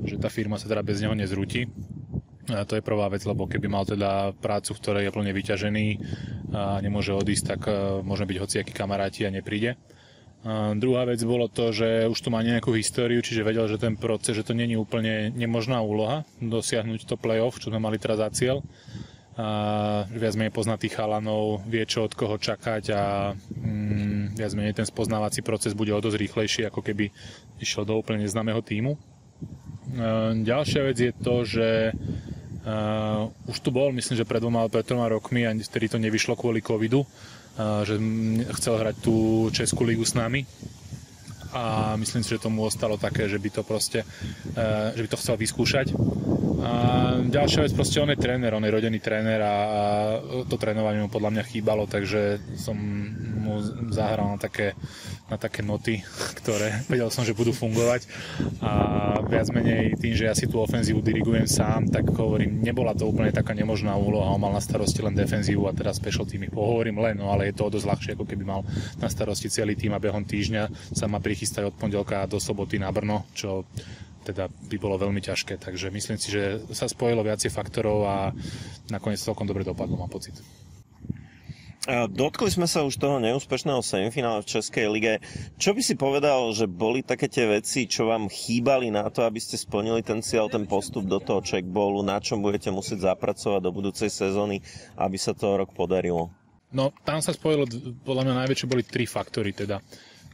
že 0.03 0.19
tá 0.19 0.27
firma 0.27 0.59
sa 0.59 0.67
teda 0.67 0.83
bez 0.83 0.99
neho 0.99 1.15
nezrúti. 1.15 1.71
A 2.51 2.67
to 2.67 2.75
je 2.75 2.83
prvá 2.83 3.07
vec, 3.07 3.23
lebo 3.23 3.47
keby 3.47 3.67
mal 3.71 3.87
teda 3.87 4.35
prácu, 4.37 4.75
v 4.75 4.81
ktorej 4.83 5.03
je 5.07 5.15
plne 5.15 5.31
vyťažený 5.31 5.87
a 6.51 6.83
nemôže 6.83 7.15
odísť, 7.15 7.45
tak 7.55 7.61
e, 7.71 8.03
môže 8.03 8.27
byť 8.27 8.37
hociakí 8.37 8.71
kamaráti 8.75 9.23
a 9.23 9.31
nepríde. 9.31 9.79
A 10.41 10.73
druhá 10.73 11.05
vec 11.05 11.21
bolo 11.21 11.45
to, 11.45 11.69
že 11.69 12.09
už 12.09 12.17
tu 12.17 12.33
má 12.33 12.41
nejakú 12.41 12.73
históriu, 12.73 13.21
čiže 13.21 13.45
vedel, 13.45 13.69
že 13.69 13.77
ten 13.77 13.93
proces, 13.93 14.33
že 14.33 14.43
to 14.43 14.57
není 14.57 14.73
úplne 14.73 15.29
nemožná 15.31 15.85
úloha 15.85 16.25
dosiahnuť 16.41 17.05
to 17.05 17.15
playoff, 17.15 17.61
čo 17.61 17.69
sme 17.69 17.77
mali 17.77 18.01
teraz 18.01 18.17
za 18.17 18.29
cieľ. 18.33 18.65
A 19.39 20.03
viac 20.11 20.35
menej 20.35 20.51
pozná 20.51 20.75
tých 20.75 20.97
chalanov, 20.97 21.63
vie 21.63 21.87
čo 21.87 22.03
od 22.03 22.13
koho 22.17 22.35
čakať 22.35 22.83
a 22.91 23.03
mm, 23.31 24.35
viac 24.35 24.51
menej 24.57 24.75
ten 24.75 24.87
spoznávací 24.89 25.39
proces 25.39 25.71
bude 25.71 25.93
o 25.95 26.03
dosť 26.03 26.19
rýchlejší, 26.19 26.61
ako 26.67 26.83
keby 26.83 27.13
išiel 27.63 27.87
do 27.87 27.95
úplne 27.95 28.27
neznámeho 28.27 28.59
týmu. 28.59 28.99
Ďalšia 30.41 30.81
vec 30.83 30.97
je 30.99 31.13
to, 31.15 31.35
že 31.47 31.67
uh, 32.65 33.29
už 33.49 33.57
tu 33.59 33.69
bol, 33.69 33.93
myslím, 33.95 34.15
že 34.17 34.27
pred 34.27 34.41
dvoma 34.41 34.65
alebo 34.65 34.81
troma 34.81 35.07
rokmi 35.09 35.45
a 35.45 35.53
vtedy 35.53 35.91
to 35.91 35.97
nevyšlo 35.97 36.37
kvôli 36.37 36.61
covidu, 36.61 37.03
uh, 37.03 37.81
že 37.85 37.97
chcel 38.59 38.81
hrať 38.81 38.95
tú 39.01 39.47
Českú 39.53 39.85
ligu 39.85 40.05
s 40.05 40.13
nami 40.13 40.45
a 41.51 41.95
myslím 41.99 42.23
si, 42.23 42.31
že 42.31 42.47
tomu 42.47 42.63
ostalo 42.63 42.95
také, 42.95 43.27
že 43.27 43.35
by 43.35 43.49
to 43.51 43.61
proste, 43.67 43.99
uh, 44.01 44.95
že 44.95 45.01
by 45.03 45.09
to 45.11 45.19
chcel 45.19 45.35
vyskúšať. 45.35 45.91
A 46.61 46.71
ďalšia 47.25 47.65
vec, 47.65 47.73
proste 47.73 47.97
on 47.97 48.13
je 48.13 48.21
tréner, 48.21 48.53
on 48.53 48.61
je 48.61 48.69
rodený 48.69 49.01
tréner 49.01 49.41
a, 49.41 49.49
a 49.49 49.53
to 50.45 50.61
trénovanie 50.61 51.01
mu 51.01 51.09
podľa 51.09 51.33
mňa 51.33 51.43
chýbalo, 51.49 51.89
takže 51.89 52.37
som 52.53 52.77
mu 53.41 53.65
zahral 53.89 54.37
na 54.37 54.37
také 54.37 54.77
na 55.31 55.39
také 55.39 55.63
noty, 55.63 56.03
ktoré 56.43 56.83
vedel 56.91 57.07
som, 57.07 57.23
že 57.23 57.31
budú 57.31 57.55
fungovať 57.55 58.03
a 58.59 58.71
viac 59.23 59.47
menej 59.55 59.95
tým, 59.95 60.13
že 60.13 60.27
ja 60.27 60.35
si 60.35 60.51
tú 60.51 60.59
ofenzívu 60.59 60.99
dirigujem 60.99 61.47
sám, 61.47 61.87
tak 61.87 62.11
hovorím, 62.11 62.59
nebola 62.59 62.91
to 62.91 63.07
úplne 63.07 63.31
taká 63.31 63.55
nemožná 63.55 63.95
úloha, 63.95 64.27
on 64.27 64.43
mal 64.43 64.51
na 64.51 64.59
starosti 64.59 64.99
len 64.99 65.15
defenzívu 65.15 65.63
a 65.65 65.73
teraz 65.73 65.97
special 65.97 66.27
teamy. 66.27 66.51
Pohovorím 66.51 66.99
len, 66.99 67.15
no 67.15 67.31
ale 67.31 67.47
je 67.49 67.55
to 67.55 67.71
dosť 67.71 67.87
ľahšie, 67.87 68.11
ako 68.19 68.27
keby 68.27 68.43
mal 68.43 68.67
na 68.99 69.07
starosti 69.07 69.47
celý 69.47 69.79
tým 69.79 69.95
a 69.95 70.03
behom 70.03 70.27
týždňa 70.27 70.91
sa 70.91 71.07
ma 71.07 71.23
prichystať 71.23 71.71
od 71.71 71.75
pondelka 71.79 72.27
do 72.27 72.37
soboty 72.37 72.75
na 72.75 72.91
Brno, 72.91 73.23
čo 73.31 73.63
teda 74.21 74.47
by 74.49 74.77
bolo 74.77 75.01
veľmi 75.01 75.21
ťažké. 75.21 75.57
Takže 75.57 75.89
myslím 75.89 76.17
si, 76.21 76.29
že 76.29 76.61
sa 76.73 76.85
spojilo 76.85 77.25
viacej 77.25 77.49
faktorov 77.49 78.05
a 78.05 78.17
nakoniec 78.93 79.17
celkom 79.17 79.49
dobre 79.49 79.65
dopadlo, 79.65 79.97
mám 79.97 80.11
pocit. 80.11 80.37
Dotkli 81.91 82.47
sme 82.47 82.71
sa 82.71 82.87
už 82.87 82.95
toho 82.95 83.19
neúspešného 83.19 83.83
semifinále 83.83 84.39
v 84.39 84.51
Českej 84.55 84.87
lige. 84.87 85.19
Čo 85.59 85.75
by 85.75 85.81
si 85.83 85.99
povedal, 85.99 86.47
že 86.55 86.63
boli 86.63 87.03
také 87.03 87.27
tie 87.27 87.43
veci, 87.43 87.83
čo 87.83 88.07
vám 88.07 88.31
chýbali 88.31 88.87
na 88.87 89.11
to, 89.11 89.27
aby 89.27 89.43
ste 89.43 89.59
splnili 89.59 89.99
ten 89.99 90.23
cieľ, 90.23 90.47
ten 90.47 90.63
postup 90.63 91.03
do 91.03 91.19
toho 91.19 91.43
checkballu, 91.43 91.99
na 91.99 92.23
čom 92.23 92.39
budete 92.39 92.71
musieť 92.71 93.11
zapracovať 93.11 93.59
do 93.59 93.75
budúcej 93.75 94.07
sezóny, 94.07 94.63
aby 94.95 95.19
sa 95.19 95.35
to 95.35 95.59
rok 95.59 95.75
podarilo? 95.75 96.31
No, 96.71 96.95
tam 97.03 97.19
sa 97.19 97.35
spojilo, 97.35 97.67
podľa 98.07 98.23
mňa 98.23 98.47
najväčšie 98.47 98.71
boli 98.71 98.87
tri 98.87 99.03
faktory 99.03 99.51
teda. 99.51 99.83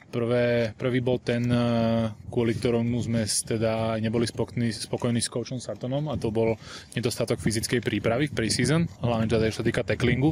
Prvé, 0.07 0.71
prvý 0.79 1.03
bol 1.03 1.19
ten, 1.19 1.43
eh, 1.51 2.07
kvôli 2.31 2.55
ktorom 2.55 2.87
sme 3.03 3.27
teda 3.27 3.99
neboli 3.99 4.23
spokojní, 4.23 4.71
spokojní 4.71 5.19
s 5.19 5.27
coachom 5.27 5.59
Sartonom 5.59 6.07
a 6.07 6.15
to 6.15 6.31
bol 6.31 6.55
nedostatok 6.95 7.43
fyzickej 7.43 7.83
prípravy 7.83 8.31
v 8.31 8.35
preseason, 8.35 8.87
hlavne 9.03 9.27
čo 9.27 9.59
sa 9.59 9.67
týka 9.67 9.83
tacklingu 9.83 10.31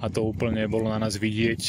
a 0.00 0.08
to 0.08 0.24
úplne 0.24 0.64
bolo 0.72 0.88
na 0.88 0.96
nás 0.96 1.20
vidieť, 1.20 1.62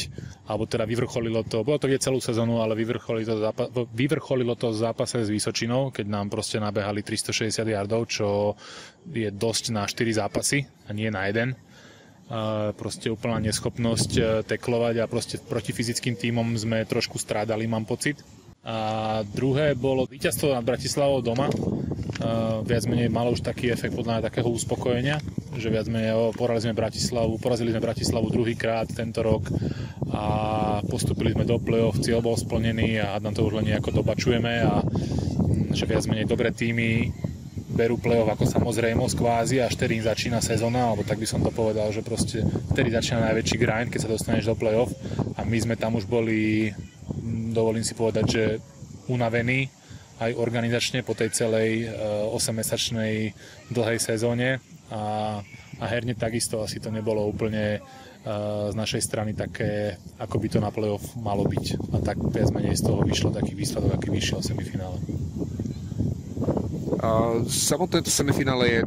alebo 0.48 0.64
teda 0.64 0.88
vyvrcholilo 0.88 1.44
to, 1.44 1.60
bolo 1.60 1.76
to 1.76 1.92
je 1.92 2.00
celú 2.00 2.24
sezónu, 2.24 2.64
ale 2.64 2.72
vyvrcholilo 2.72 3.28
to, 3.28 3.36
zápa- 3.44 3.70
vyvrcholilo 3.92 4.56
to 4.56 4.72
v 4.72 4.80
zápase 4.88 5.20
s 5.20 5.28
Vysočinou, 5.28 5.92
keď 5.92 6.08
nám 6.08 6.32
proste 6.32 6.56
nabehali 6.56 7.04
360 7.04 7.68
yardov, 7.68 8.08
čo 8.08 8.56
je 9.12 9.28
dosť 9.28 9.76
na 9.76 9.84
4 9.84 10.24
zápasy 10.24 10.64
a 10.88 10.96
nie 10.96 11.12
na 11.12 11.28
jeden 11.28 11.52
proste 12.76 13.12
úplná 13.12 13.36
neschopnosť 13.42 14.10
e, 14.16 14.22
teklovať 14.46 14.94
a 15.02 15.10
proste 15.10 15.36
proti 15.36 15.76
fyzickým 15.76 16.16
tímom 16.16 16.56
sme 16.56 16.88
trošku 16.88 17.20
strádali, 17.20 17.68
mám 17.68 17.84
pocit. 17.84 18.20
A 18.62 19.20
druhé 19.26 19.74
bolo 19.74 20.06
víťazstvo 20.06 20.54
nad 20.54 20.62
Bratislavou 20.62 21.18
doma. 21.18 21.50
Uh, 22.22 22.62
viac 22.62 22.86
menej 22.86 23.10
malo 23.10 23.34
už 23.34 23.42
taký 23.42 23.74
efekt 23.74 23.98
podľa 23.98 24.22
takého 24.22 24.46
uspokojenia, 24.46 25.18
že 25.58 25.66
viac 25.66 25.90
menej 25.90 26.14
porazili 26.38 26.70
sme 26.70 26.78
Bratislavu, 26.78 27.42
porazili 27.42 27.74
sme 27.74 27.82
Bratislavu 27.82 28.30
druhýkrát 28.30 28.86
tento 28.86 29.26
rok 29.26 29.50
a 30.14 30.24
postupili 30.86 31.34
sme 31.34 31.42
do 31.42 31.58
play-off, 31.58 31.98
cieľ 31.98 32.22
bol 32.22 32.38
splnený 32.38 33.02
a 33.02 33.18
na 33.18 33.34
to 33.34 33.42
už 33.42 33.58
len 33.58 33.74
nejako 33.74 33.90
dobačujeme 33.90 34.54
a 34.62 34.86
že 35.74 35.88
viac 35.88 36.06
menej 36.06 36.30
dobré 36.30 36.54
týmy 36.54 37.10
berú 37.72 37.96
play-off 37.96 38.28
ako 38.28 38.44
samozrejmosť 38.44 39.14
kvázi 39.16 39.56
až 39.64 39.74
vtedy 39.74 40.04
začína 40.04 40.44
sezóna, 40.44 40.92
alebo 40.92 41.02
tak 41.02 41.18
by 41.18 41.26
som 41.26 41.40
to 41.40 41.48
povedal, 41.48 41.88
že 41.90 42.04
proste 42.04 42.44
vtedy 42.76 42.92
začína 42.92 43.32
najväčší 43.32 43.56
grind, 43.56 43.88
keď 43.88 44.00
sa 44.04 44.12
dostaneš 44.12 44.52
do 44.52 44.54
play-off 44.54 44.92
a 45.36 45.42
my 45.42 45.58
sme 45.58 45.74
tam 45.80 45.96
už 45.96 46.04
boli, 46.04 46.70
dovolím 47.50 47.82
si 47.82 47.96
povedať, 47.96 48.24
že 48.28 48.44
unavení 49.08 49.72
aj 50.20 50.38
organizačne 50.38 51.02
po 51.02 51.18
tej 51.18 51.34
celej 51.34 51.90
8-mesačnej 52.30 53.14
eh, 53.28 53.34
dlhej 53.74 53.98
sezóne 53.98 54.62
a, 54.92 55.40
a 55.80 55.84
herne 55.88 56.14
takisto 56.14 56.62
asi 56.62 56.78
to 56.78 56.92
nebolo 56.92 57.26
úplne 57.26 57.82
z 58.70 58.74
našej 58.78 59.02
strany 59.02 59.34
také, 59.34 59.98
ako 60.22 60.38
by 60.38 60.46
to 60.46 60.58
na 60.62 60.70
playoff 60.70 61.02
malo 61.18 61.42
byť. 61.42 61.90
A 61.90 61.98
tak 61.98 62.22
viac 62.22 62.54
menej 62.54 62.78
z 62.78 62.86
toho 62.86 63.02
vyšlo 63.02 63.34
taký 63.34 63.58
výsledok, 63.58 63.98
aký 63.98 64.14
vyšiel 64.14 64.38
v 64.38 64.48
semifinále. 64.54 64.98
Samotné 67.50 68.02
to 68.06 68.10
semifinále 68.10 68.64
je 68.68 68.80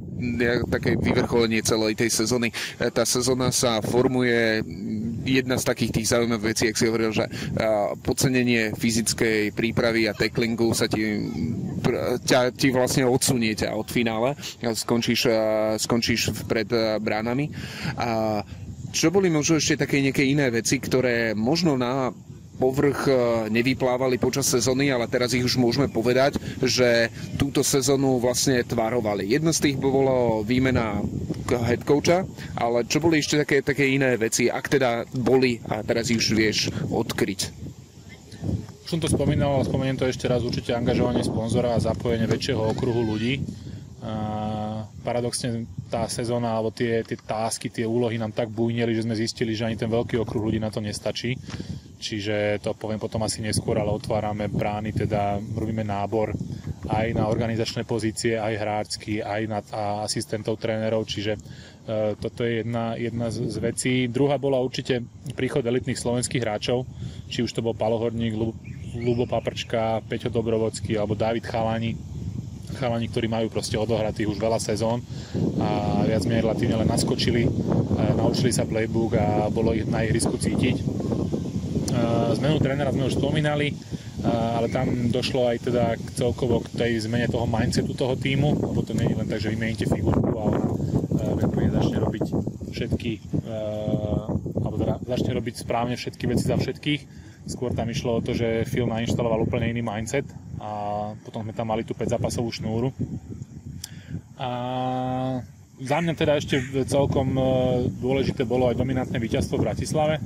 také 0.71 0.95
vyvrcholenie 0.95 1.59
celej 1.59 1.99
tej 1.99 2.09
sezóny. 2.09 2.47
E, 2.79 2.87
tá 2.87 3.03
sezóna 3.03 3.51
sa 3.51 3.83
formuje 3.83 4.63
jedna 5.27 5.59
z 5.59 5.67
takých 5.67 5.91
tých 5.99 6.09
zaujímavých 6.15 6.47
vecí, 6.53 6.63
ak 6.69 6.77
si 6.77 6.85
hovoril, 6.87 7.11
že 7.11 7.25
podcenenie 8.05 8.77
fyzickej 8.77 9.57
prípravy 9.57 10.05
a 10.05 10.13
tacklingu 10.13 10.69
sa 10.77 10.85
ti, 10.85 11.01
ťa, 12.29 12.53
ti 12.53 12.69
vlastne 12.69 13.09
odsunie 13.09 13.57
ťa 13.57 13.73
od 13.73 13.89
finále. 13.89 14.37
Skončíš, 14.61 15.25
skončíš 15.81 16.45
pred 16.45 16.69
bránami. 17.01 17.49
A 17.97 18.41
čo 18.93 19.11
boli 19.11 19.27
možno 19.27 19.59
ešte 19.59 19.83
také 19.83 19.99
nejaké 19.99 20.23
iné 20.23 20.47
veci, 20.53 20.79
ktoré 20.79 21.33
možno 21.35 21.75
na 21.75 22.13
povrch 22.55 23.05
e, 23.05 23.13
nevyplávali 23.51 24.15
počas 24.17 24.47
sezóny, 24.47 24.89
ale 24.89 25.05
teraz 25.11 25.35
ich 25.35 25.43
už 25.43 25.59
môžeme 25.59 25.91
povedať, 25.91 26.39
že 26.63 27.11
túto 27.35 27.61
sezónu 27.61 28.17
vlastne 28.17 28.63
tvarovali. 28.63 29.27
Jedno 29.27 29.51
z 29.51 29.69
tých 29.69 29.77
bolo 29.77 30.41
výmena 30.41 31.03
head 31.45 31.85
coacha, 31.85 32.25
ale 32.57 32.87
čo 32.89 33.03
boli 33.03 33.21
ešte 33.21 33.43
také, 33.45 33.61
také 33.61 33.85
iné 33.91 34.17
veci, 34.17 34.49
ak 34.49 34.65
teda 34.65 35.05
boli 35.13 35.61
a 35.69 35.85
teraz 35.85 36.09
ich 36.09 36.17
už 36.17 36.33
vieš 36.33 36.57
odkryť? 36.89 37.65
Už 38.85 38.89
som 38.89 39.01
to 39.01 39.09
spomínal, 39.09 39.57
ale 39.57 39.65
spomeniem 39.65 39.97
to 39.97 40.05
ešte 40.05 40.29
raz, 40.29 40.45
určite 40.45 40.73
angažovanie 40.73 41.25
sponzora 41.25 41.73
a 41.73 41.81
zapojenie 41.81 42.29
väčšieho 42.29 42.69
okruhu 42.69 43.01
ľudí. 43.01 43.41
A 44.05 44.13
paradoxne 45.01 45.65
tá 45.89 46.05
sezóna 46.05 46.53
alebo 46.53 46.69
tie, 46.69 47.01
tie 47.01 47.17
tásky, 47.17 47.73
tie 47.73 47.89
úlohy 47.89 48.21
nám 48.21 48.29
tak 48.29 48.53
bujneli, 48.53 48.93
že 48.93 49.01
sme 49.01 49.17
zistili, 49.17 49.57
že 49.57 49.65
ani 49.65 49.73
ten 49.73 49.89
veľký 49.89 50.21
okruh 50.21 50.37
ľudí 50.49 50.61
na 50.61 50.69
to 50.69 50.85
nestačí. 50.85 51.33
Čiže 51.95 52.59
to 52.59 52.75
poviem 52.75 52.99
potom 52.99 53.23
asi 53.23 53.39
neskôr, 53.39 53.79
ale 53.79 53.91
otvárame 53.91 54.51
brány, 54.51 54.91
teda 54.91 55.39
robíme 55.39 55.81
nábor 55.81 56.35
aj 56.85 57.07
na 57.17 57.25
organizačné 57.25 57.87
pozície, 57.87 58.37
aj 58.37 58.53
hráčsky, 58.59 59.23
aj 59.23 59.41
na 59.49 59.59
asistentov, 60.05 60.61
trénerov, 60.61 61.07
čiže 61.09 61.33
e, 61.33 61.39
toto 62.19 62.45
je 62.45 62.61
jedna, 62.61 62.93
jedna 62.99 63.33
z, 63.33 63.57
vecí. 63.57 64.05
Druhá 64.05 64.37
bola 64.37 64.61
určite 64.61 65.01
príchod 65.33 65.65
elitných 65.65 65.97
slovenských 65.97 66.43
hráčov, 66.43 66.85
či 67.31 67.41
už 67.41 67.51
to 67.55 67.65
bol 67.65 67.73
Palohorník, 67.73 68.37
Lubo 68.95 69.25
Paprčka, 69.25 70.03
Peťo 70.05 70.29
Dobrovodský 70.29 70.99
alebo 70.99 71.17
David 71.17 71.47
Chalani, 71.47 71.97
chalani, 72.75 73.07
ktorí 73.07 73.31
majú 73.31 73.47
proste 73.47 73.79
odohratých 73.79 74.35
už 74.35 74.37
veľa 74.37 74.59
sezón 74.59 74.99
a 75.63 76.03
viac 76.03 76.27
menej 76.27 76.43
relatívne 76.43 76.75
len 76.83 76.89
naskočili, 76.91 77.47
naučili 78.19 78.51
sa 78.51 78.67
playbook 78.67 79.15
a 79.15 79.47
bolo 79.47 79.71
ich 79.71 79.87
na 79.87 80.03
ihrisku 80.03 80.35
cítiť. 80.35 80.75
Zmenu 82.35 82.57
trénera 82.59 82.91
sme 82.91 83.07
už 83.07 83.17
spomínali, 83.17 83.73
ale 84.25 84.67
tam 84.73 85.11
došlo 85.13 85.51
aj 85.53 85.57
teda 85.69 85.83
celkovo 86.17 86.61
k 86.65 86.73
tej 86.73 86.91
zmene 87.05 87.29
toho 87.29 87.45
mindsetu 87.45 87.93
toho 87.93 88.17
týmu, 88.17 88.57
lebo 88.57 88.81
to 88.81 88.97
nie 88.97 89.11
je 89.11 89.17
len 89.17 89.27
tak, 89.29 89.39
že 89.41 89.53
vymeníte 89.53 89.85
figurku 89.85 90.33
a 90.33 90.43
ona 90.49 90.59
nakoniec 91.35 91.71
začne 91.71 91.97
robiť 92.01 92.25
všetky, 92.73 93.11
alebo 94.59 94.75
teda 94.81 94.95
začne 95.05 95.31
robiť 95.37 95.55
správne 95.61 95.95
všetky 95.95 96.23
veci 96.27 96.45
za 96.49 96.57
všetkých. 96.57 97.01
Skôr 97.45 97.77
tam 97.77 97.93
išlo 97.93 98.17
o 98.17 98.23
to, 98.25 98.33
že 98.33 98.65
Phil 98.65 98.89
nainštaloval 98.89 99.45
úplne 99.45 99.69
iný 99.69 99.85
mindset 99.85 100.25
a 100.57 101.13
potom 101.21 101.45
sme 101.45 101.53
tam 101.53 101.69
mali 101.69 101.85
tú 101.85 101.93
5 101.93 102.17
zápasovú 102.17 102.49
šnúru. 102.49 102.89
A 104.41 104.49
za 105.79 105.97
mňa 106.01 106.13
teda 106.15 106.39
ešte 106.39 106.57
celkom 106.87 107.35
e, 107.35 107.43
dôležité 108.01 108.47
bolo 108.47 108.71
aj 108.71 108.79
dominantné 108.79 109.19
víťazstvo 109.19 109.59
v 109.59 109.65
Bratislave, 109.67 110.15
e, 110.17 110.21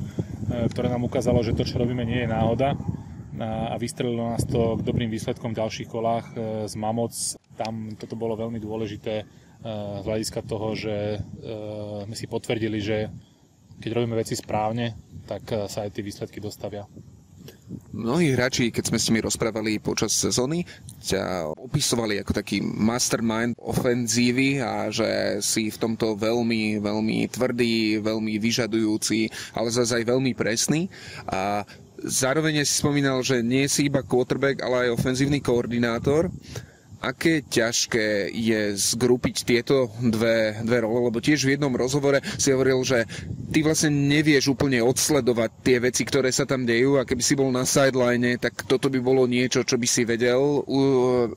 ktoré 0.49 0.87
nám 0.89 1.05
ukázalo, 1.05 1.45
že 1.45 1.53
to, 1.53 1.63
čo 1.63 1.77
robíme, 1.77 2.01
nie 2.03 2.25
je 2.25 2.29
náhoda 2.29 2.73
a 3.39 3.75
vystrelilo 3.79 4.35
nás 4.35 4.43
to 4.43 4.75
k 4.75 4.83
dobrým 4.83 5.07
výsledkom 5.07 5.55
v 5.55 5.59
ďalších 5.63 5.87
kolách 5.87 6.27
e, 6.35 6.67
z 6.67 6.75
Mamoc. 6.75 7.15
Tam 7.55 7.95
toto 7.95 8.19
bolo 8.19 8.35
veľmi 8.35 8.59
dôležité 8.59 9.23
z 9.59 10.05
hľadiska 10.07 10.39
toho, 10.47 10.71
že 10.71 11.19
sme 12.07 12.15
si 12.15 12.31
potvrdili, 12.31 12.79
že 12.79 13.11
keď 13.75 13.91
robíme 13.91 14.15
veci 14.15 14.31
správne, 14.31 14.95
tak 15.27 15.67
sa 15.67 15.83
aj 15.83 15.99
tie 15.99 15.99
výsledky 15.99 16.39
dostavia. 16.39 16.87
Mnohí 17.93 18.33
hráči, 18.33 18.73
keď 18.73 18.89
sme 18.89 18.97
s 18.97 19.07
nimi 19.09 19.21
rozprávali 19.21 19.77
počas 19.77 20.09
sezóny, 20.17 20.65
ťa 21.05 21.53
opisovali 21.53 22.17
ako 22.17 22.41
taký 22.41 22.65
mastermind 22.65 23.53
ofenzívy 23.61 24.57
a 24.57 24.89
že 24.89 25.37
si 25.45 25.69
v 25.69 25.77
tomto 25.77 26.17
veľmi, 26.17 26.81
veľmi 26.81 27.29
tvrdý, 27.29 28.01
veľmi 28.01 28.41
vyžadujúci, 28.41 29.29
ale 29.53 29.69
zase 29.69 30.01
aj 30.01 30.09
veľmi 30.09 30.33
presný. 30.33 30.89
A 31.29 31.61
zároveň 32.01 32.65
si 32.65 32.81
spomínal, 32.81 33.21
že 33.21 33.45
nie 33.45 33.69
si 33.69 33.85
iba 33.85 34.01
quarterback, 34.01 34.65
ale 34.65 34.89
aj 34.89 34.97
ofenzívny 34.97 35.37
koordinátor 35.37 36.33
aké 36.99 37.47
ťažké 37.47 38.27
je 38.35 38.75
zgrupiť 38.75 39.47
tieto 39.47 39.87
dve, 40.03 40.59
dve 40.67 40.77
role, 40.83 41.07
lebo 41.07 41.23
tiež 41.23 41.47
v 41.47 41.55
jednom 41.55 41.71
rozhovore 41.71 42.19
si 42.35 42.51
hovoril, 42.51 42.83
že 42.83 43.07
ty 43.49 43.65
vlastne 43.65 43.89
nevieš 43.89 44.53
úplne 44.53 44.79
odsledovať 44.85 45.49
tie 45.65 45.77
veci, 45.81 46.05
ktoré 46.05 46.29
sa 46.29 46.45
tam 46.45 46.63
dejú 46.63 47.01
a 47.01 47.05
keby 47.05 47.21
si 47.25 47.33
bol 47.33 47.49
na 47.49 47.65
sideline, 47.65 48.37
tak 48.37 48.65
toto 48.69 48.87
by 48.87 49.01
bolo 49.01 49.25
niečo, 49.25 49.65
čo 49.65 49.75
by 49.75 49.87
si 49.89 50.05
vedel, 50.05 50.61
u, 50.63 50.79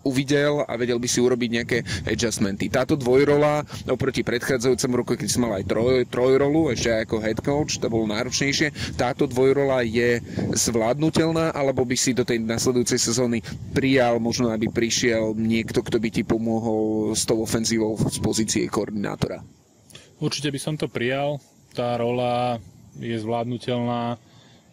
uvidel 0.04 0.64
a 0.68 0.72
vedel 0.76 1.00
by 1.00 1.08
si 1.08 1.24
urobiť 1.24 1.50
nejaké 1.50 1.78
adjustmenty. 2.04 2.68
Táto 2.68 2.94
dvojrola 2.94 3.64
oproti 3.88 4.20
predchádzajúcemu 4.20 4.94
roku, 4.94 5.16
keď 5.16 5.28
si 5.28 5.40
mal 5.40 5.56
aj 5.56 5.64
troj, 5.64 6.04
trojrolu, 6.08 6.70
ešte 6.72 6.92
ako 6.92 7.16
head 7.24 7.40
coach, 7.40 7.80
to 7.80 7.88
bolo 7.88 8.04
náročnejšie, 8.08 8.96
táto 9.00 9.24
dvojrola 9.24 9.80
je 9.82 10.20
zvládnutelná, 10.52 11.56
alebo 11.56 11.82
by 11.88 11.96
si 11.96 12.12
do 12.12 12.22
tej 12.22 12.44
nasledujúcej 12.44 13.00
sezóny 13.00 13.40
prijal, 13.72 14.20
možno 14.20 14.52
aby 14.52 14.68
prišiel 14.68 15.32
niekto, 15.32 15.80
kto 15.80 15.96
by 15.96 16.08
ti 16.12 16.22
pomohol 16.22 17.16
s 17.16 17.24
tou 17.24 17.40
ofenzívou 17.40 17.96
z 17.96 18.18
pozície 18.20 18.62
koordinátora? 18.68 19.40
Určite 20.22 20.54
by 20.54 20.60
som 20.62 20.74
to 20.78 20.86
prijal. 20.86 21.42
Tá 21.72 21.96
rola 21.96 22.60
je 23.00 23.16
zvládnutelná. 23.16 24.20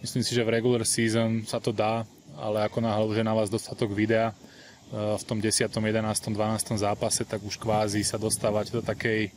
Myslím 0.04 0.24
si, 0.24 0.36
že 0.36 0.44
v 0.44 0.60
regular 0.60 0.84
season 0.84 1.48
sa 1.48 1.60
to 1.64 1.72
dá, 1.72 2.04
ale 2.36 2.64
ako 2.68 2.84
náhle 2.84 3.06
už 3.08 3.18
je 3.20 3.26
na 3.28 3.36
vás 3.36 3.48
dostatok 3.48 3.92
videa 3.92 4.32
eh, 4.32 5.16
v 5.16 5.24
tom 5.24 5.40
10., 5.40 5.72
11., 5.72 5.80
12. 5.80 6.76
zápase, 6.80 7.24
tak 7.24 7.40
už 7.44 7.56
kvázi 7.56 8.04
sa 8.04 8.20
dostávať 8.20 8.72
do 8.76 8.82
takej, 8.84 9.32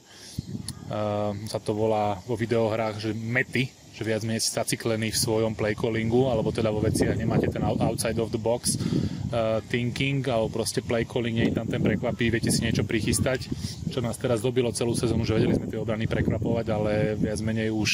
uh, 0.90 1.34
sa 1.50 1.58
to 1.60 1.76
volá 1.76 2.18
vo 2.26 2.34
videohrách, 2.38 2.98
že 2.98 3.10
mety, 3.14 3.81
že 3.92 4.02
viac 4.02 4.24
menej 4.24 4.40
zaciklený 4.40 5.12
v 5.12 5.18
svojom 5.18 5.52
play 5.52 5.76
alebo 5.76 6.48
teda 6.48 6.72
vo 6.72 6.80
veciach 6.80 7.16
nemáte 7.16 7.52
ten 7.52 7.60
outside 7.62 8.16
of 8.16 8.32
the 8.32 8.40
box 8.40 8.80
uh, 9.32 9.60
thinking, 9.68 10.24
alebo 10.24 10.48
proste 10.60 10.80
play 10.80 11.04
nie 11.28 11.52
je 11.52 11.54
tam 11.56 11.68
ten 11.68 11.80
prekvapí, 11.80 12.32
viete 12.32 12.48
si 12.48 12.64
niečo 12.64 12.84
prichystať, 12.84 13.48
čo 13.92 14.00
nás 14.00 14.16
teraz 14.16 14.40
dobilo 14.40 14.72
celú 14.72 14.96
sezónu, 14.96 15.24
že 15.24 15.36
vedeli 15.36 15.56
sme 15.56 15.68
tie 15.68 15.80
obrany 15.80 16.08
prekvapovať, 16.08 16.66
ale 16.72 16.92
viac 17.16 17.40
menej 17.44 17.68
už 17.72 17.90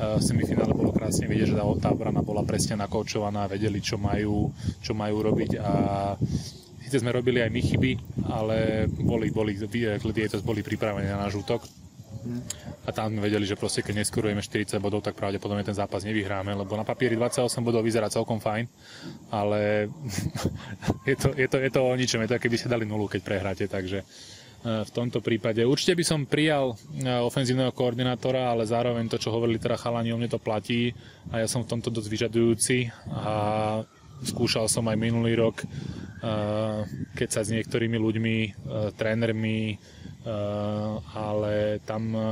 uh, 0.00 0.16
v 0.20 0.22
semifinále 0.24 0.72
bolo 0.72 0.92
krásne 0.92 1.28
vidieť, 1.28 1.52
že 1.52 1.58
tá, 1.80 1.92
obrana 1.92 2.24
bola 2.24 2.44
presne 2.44 2.80
nakoučovaná, 2.80 3.48
vedeli, 3.48 3.80
čo 3.84 4.00
majú, 4.00 4.48
čo 4.80 4.92
majú 4.96 5.16
robiť 5.20 5.50
a 5.60 5.72
Sice 6.84 7.00
sme 7.00 7.16
robili 7.16 7.40
aj 7.40 7.48
my 7.48 7.60
chyby, 7.64 7.92
ale 8.28 8.84
boli, 8.92 9.32
boli, 9.32 9.56
Gladiators 9.56 10.44
boli 10.44 10.60
pripravení 10.60 11.08
na 11.08 11.16
náš 11.16 11.40
útok 11.40 11.64
a 12.84 12.90
tam 12.92 13.16
vedeli, 13.20 13.44
že 13.44 13.56
proste 13.56 13.84
keď 13.84 14.04
neskorujeme 14.04 14.40
40 14.40 14.80
bodov, 14.80 15.04
tak 15.04 15.16
pravdepodobne 15.16 15.64
ten 15.64 15.76
zápas 15.76 16.04
nevyhráme, 16.04 16.56
lebo 16.56 16.76
na 16.76 16.84
papieri 16.84 17.16
28 17.16 17.60
bodov 17.60 17.84
vyzerá 17.84 18.08
celkom 18.08 18.40
fajn, 18.40 18.64
ale 19.32 19.88
je, 21.08 21.16
to, 21.16 21.28
je, 21.36 21.46
to, 21.48 21.56
je 21.60 21.70
to 21.70 21.80
o 21.80 21.92
ničom, 21.92 22.20
je 22.24 22.30
to, 22.32 22.40
keby 22.40 22.56
ste 22.56 22.72
dali 22.72 22.84
nulu, 22.88 23.08
keď 23.08 23.20
prehráte, 23.24 23.64
takže 23.68 24.00
e, 24.00 24.04
v 24.84 24.90
tomto 24.92 25.20
prípade. 25.20 25.64
Určite 25.64 25.96
by 25.96 26.04
som 26.04 26.28
prijal 26.28 26.76
e, 26.76 27.08
ofenzívneho 27.08 27.72
koordinátora, 27.72 28.52
ale 28.52 28.68
zároveň 28.68 29.08
to, 29.08 29.20
čo 29.20 29.32
hovorili 29.32 29.60
teda 29.60 29.80
chalani, 29.80 30.12
o 30.12 30.20
mne 30.20 30.32
to 30.32 30.40
platí 30.40 30.92
a 31.28 31.44
ja 31.44 31.48
som 31.48 31.64
v 31.64 31.70
tomto 31.76 31.92
dosť 31.92 32.08
vyžadujúci 32.08 32.88
a 33.12 33.34
skúšal 34.24 34.68
som 34.68 34.88
aj 34.88 34.96
minulý 34.96 35.36
rok, 35.36 35.60
e, 35.60 35.66
keď 37.16 37.28
sa 37.28 37.40
s 37.44 37.52
niektorými 37.52 37.96
ľuďmi, 38.00 38.36
trénermi, 38.96 39.76
ale 41.12 41.84
tam 41.84 42.02
eh, 42.16 42.24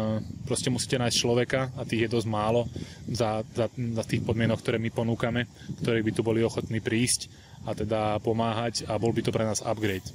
proste 0.48 0.72
musíte 0.72 0.96
nájsť 0.96 1.16
človeka 1.16 1.61
a 1.76 1.85
tých 1.85 2.09
je 2.09 2.14
dosť 2.16 2.28
málo 2.28 2.64
za, 3.05 3.44
za, 3.52 3.68
za 3.68 4.05
tých 4.09 4.24
podmienok, 4.24 4.64
ktoré 4.64 4.81
my 4.81 4.88
ponúkame, 4.88 5.44
ktorí 5.85 6.00
by 6.00 6.12
tu 6.16 6.24
boli 6.24 6.40
ochotní 6.40 6.81
prísť 6.81 7.28
a 7.68 7.76
teda 7.76 8.16
pomáhať 8.24 8.88
a 8.88 8.96
bol 8.96 9.12
by 9.12 9.20
to 9.20 9.31
pre 9.31 9.44
nás 9.44 9.61
upgrade. 9.62 10.09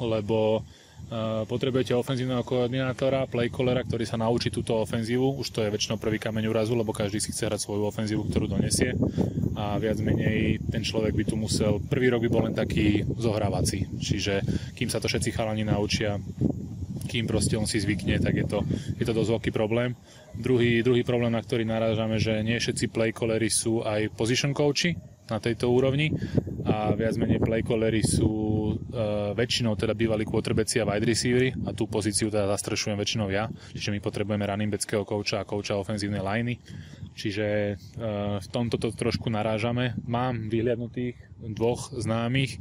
Lebo 0.00 0.64
uh, 0.64 1.44
potrebujete 1.44 1.92
ofenzívneho 1.92 2.40
koordinátora, 2.48 3.28
playcallera, 3.28 3.84
ktorý 3.84 4.08
sa 4.08 4.16
naučí 4.16 4.48
túto 4.48 4.80
ofenzívu, 4.80 5.36
už 5.36 5.52
to 5.52 5.60
je 5.60 5.68
väčšinou 5.68 6.00
prvý 6.00 6.16
kameň 6.16 6.48
úrazu, 6.48 6.72
lebo 6.72 6.96
každý 6.96 7.20
si 7.20 7.28
chce 7.28 7.44
hrať 7.44 7.60
svoju 7.60 7.92
ofenzívu, 7.92 8.24
ktorú 8.24 8.56
donesie 8.56 8.96
a 9.52 9.76
viac 9.76 10.00
menej 10.00 10.64
ten 10.72 10.80
človek 10.80 11.12
by 11.12 11.24
tu 11.28 11.36
musel, 11.36 11.76
prvý 11.92 12.08
rok 12.08 12.24
by 12.24 12.30
bol 12.32 12.48
len 12.48 12.56
taký 12.56 13.04
zohrávací, 13.20 13.84
čiže 14.00 14.40
kým 14.72 14.88
sa 14.88 14.96
to 14.96 15.12
všetci 15.12 15.28
chalani 15.28 15.68
naučia, 15.68 16.16
kým 17.12 17.28
proste 17.28 17.60
on 17.60 17.68
si 17.68 17.76
zvykne, 17.76 18.16
tak 18.24 18.40
je 18.40 18.46
to, 18.48 18.64
je 18.96 19.04
to 19.04 19.12
dosť 19.12 19.30
veľký 19.36 19.50
problém. 19.52 19.92
Druhý, 20.32 20.80
druhý 20.80 21.04
problém, 21.04 21.28
na 21.28 21.44
ktorý 21.44 21.68
narážame, 21.68 22.16
že 22.16 22.40
nie 22.40 22.56
všetci 22.56 22.88
playcallery 22.88 23.52
sú 23.52 23.84
aj 23.84 24.16
position 24.16 24.56
coachy 24.56 24.96
na 25.28 25.36
tejto 25.38 25.68
úrovni 25.68 26.08
a 26.66 26.92
viac 26.96 27.14
menej 27.20 27.38
playcallery 27.38 28.02
sú 28.02 28.32
uh, 28.74 29.30
väčšinou 29.36 29.78
teda 29.78 29.94
bývalí 29.94 30.26
quarterbacki 30.26 30.82
a 30.82 30.88
wide 30.88 31.06
receivery 31.06 31.52
a 31.68 31.70
tú 31.76 31.86
pozíciu 31.86 32.32
teda 32.32 32.50
zastrešujem 32.52 32.98
väčšinou 32.98 33.28
ja, 33.30 33.46
čiže 33.72 33.94
my 33.94 34.00
potrebujeme 34.02 34.42
running 34.42 34.72
backského 34.72 35.06
kouča 35.06 35.44
a 35.44 35.48
kouča 35.48 35.78
ofenzívnej 35.78 36.20
liney, 36.20 36.58
čiže 37.14 37.76
uh, 37.76 38.40
v 38.42 38.48
tomto 38.50 38.76
to 38.82 38.90
trošku 38.92 39.30
narážame. 39.30 39.94
Mám 40.04 40.50
vyhliadnutých 40.50 41.16
dvoch 41.38 41.94
známych, 41.94 42.58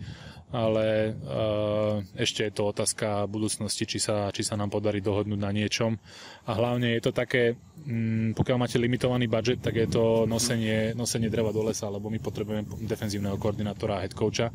ale 0.52 1.16
uh, 1.16 2.04
ešte 2.20 2.44
je 2.44 2.52
to 2.52 2.68
otázka 2.76 3.24
budúcnosti, 3.32 3.88
či 3.88 4.04
sa, 4.04 4.28
či 4.36 4.44
sa 4.44 4.60
nám 4.60 4.68
podarí 4.68 5.00
dohodnúť 5.00 5.40
na 5.40 5.52
niečom. 5.56 5.96
A 6.44 6.52
hlavne 6.52 6.92
je 7.00 7.02
to 7.08 7.16
také, 7.16 7.56
um, 7.88 8.36
pokiaľ 8.36 8.58
máte 8.60 8.76
limitovaný 8.76 9.32
budget, 9.32 9.64
tak 9.64 9.80
je 9.80 9.88
to 9.88 10.28
nosenie, 10.28 10.92
nosenie 10.92 11.32
dreva 11.32 11.56
do 11.56 11.64
lesa, 11.64 11.88
lebo 11.88 12.12
my 12.12 12.20
potrebujeme 12.20 12.68
defenzívneho 12.84 13.40
koordinátora 13.40 14.00
a 14.00 14.04
head 14.04 14.12
coacha 14.12 14.52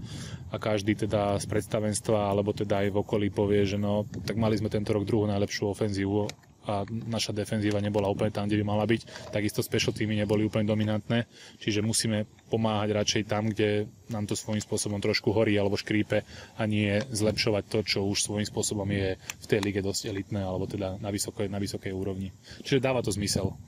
a 0.53 0.57
každý 0.61 0.95
teda 0.95 1.41
z 1.41 1.49
predstavenstva 1.49 2.29
alebo 2.29 2.53
teda 2.53 2.85
aj 2.85 2.89
v 2.93 3.01
okolí 3.01 3.29
povie, 3.33 3.65
že 3.65 3.81
no, 3.81 4.05
tak 4.29 4.37
mali 4.37 4.61
sme 4.61 4.69
tento 4.69 4.93
rok 4.93 5.09
druhú 5.09 5.25
najlepšiu 5.25 5.73
ofenzívu 5.73 6.29
a 6.67 6.83
naša 6.91 7.31
defenzíva 7.31 7.79
nebola 7.79 8.11
úplne 8.11 8.35
tam, 8.35 8.51
kde 8.51 8.59
by 8.61 8.65
mala 8.67 8.85
byť. 8.85 9.31
Takisto 9.31 9.63
special 9.63 9.95
týmy 9.95 10.19
neboli 10.19 10.43
úplne 10.43 10.67
dominantné, 10.67 11.31
čiže 11.63 11.81
musíme 11.81 12.27
pomáhať 12.47 12.89
radšej 12.95 13.23
tam, 13.27 13.51
kde 13.51 13.91
nám 14.07 14.27
to 14.31 14.39
svojím 14.39 14.63
spôsobom 14.63 15.03
trošku 15.03 15.35
horí 15.35 15.59
alebo 15.59 15.75
škrípe 15.75 16.23
a 16.55 16.63
nie 16.65 17.03
zlepšovať 17.11 17.65
to, 17.67 17.79
čo 17.83 17.99
už 18.07 18.23
svojím 18.23 18.47
spôsobom 18.47 18.87
je 18.87 19.19
v 19.19 19.47
tej 19.47 19.61
lige 19.63 19.83
dosť 19.83 20.15
elitné 20.15 20.47
alebo 20.47 20.71
teda 20.71 20.99
na 21.03 21.11
vysokej, 21.11 21.51
na 21.51 21.59
vysokej 21.59 21.91
úrovni. 21.91 22.31
Čiže 22.63 22.79
dáva 22.79 23.03
to 23.03 23.11
zmysel. 23.11 23.59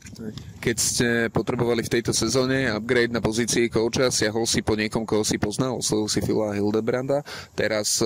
Keď 0.62 0.77
ste 0.79 1.09
potrebovali 1.35 1.83
v 1.83 1.93
tejto 1.99 2.14
sezóne 2.14 2.71
upgrade 2.71 3.11
na 3.11 3.19
pozícii 3.19 3.67
kouča, 3.67 4.14
siahol 4.14 4.47
si 4.47 4.62
po 4.62 4.79
niekom, 4.79 5.03
koho 5.03 5.27
si 5.27 5.43
poznal, 5.43 5.83
oslovil 5.83 6.07
si 6.07 6.23
Fila 6.23 6.55
Hildebranda. 6.55 7.27
Teraz 7.59 7.99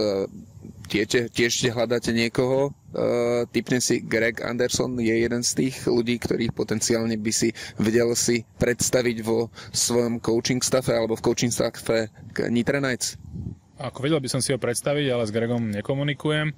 tiež, 0.88 1.32
tiež 1.32 1.72
hľadáte 1.72 2.12
niekoho, 2.12 2.70
uh, 2.70 3.44
typne 3.50 3.80
si 3.80 4.04
Greg 4.04 4.44
Anderson 4.44 5.00
je 5.00 5.14
jeden 5.14 5.42
z 5.42 5.52
tých 5.56 5.76
ľudí, 5.88 6.20
ktorých 6.20 6.52
potenciálne 6.52 7.16
by 7.16 7.32
si 7.32 7.48
vedel 7.80 8.12
si 8.12 8.44
predstaviť 8.60 9.16
vo 9.24 9.48
svojom 9.72 10.20
coaching 10.20 10.61
staffe 10.64 10.94
alebo 10.94 11.18
v 11.18 11.22
coaching 11.22 11.52
staffe 11.52 12.08
Nitra 12.48 12.78
Knights? 12.80 13.18
Ako 13.82 14.04
vedel 14.04 14.22
by 14.22 14.30
som 14.30 14.38
si 14.38 14.54
ho 14.54 14.58
predstaviť, 14.62 15.06
ale 15.10 15.26
s 15.26 15.34
Gregom 15.34 15.74
nekomunikujem. 15.74 16.54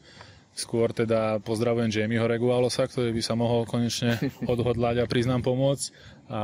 Skôr 0.54 0.94
teda 0.94 1.42
pozdravujem 1.42 1.90
Jamieho 1.90 2.30
Regualosa, 2.30 2.86
ktorý 2.86 3.10
by 3.10 3.22
sa 3.26 3.34
mohol 3.34 3.66
konečne 3.66 4.22
odhodlať 4.52 5.02
a 5.02 5.10
priznám 5.10 5.42
pomôcť. 5.42 5.86
A 6.30 6.40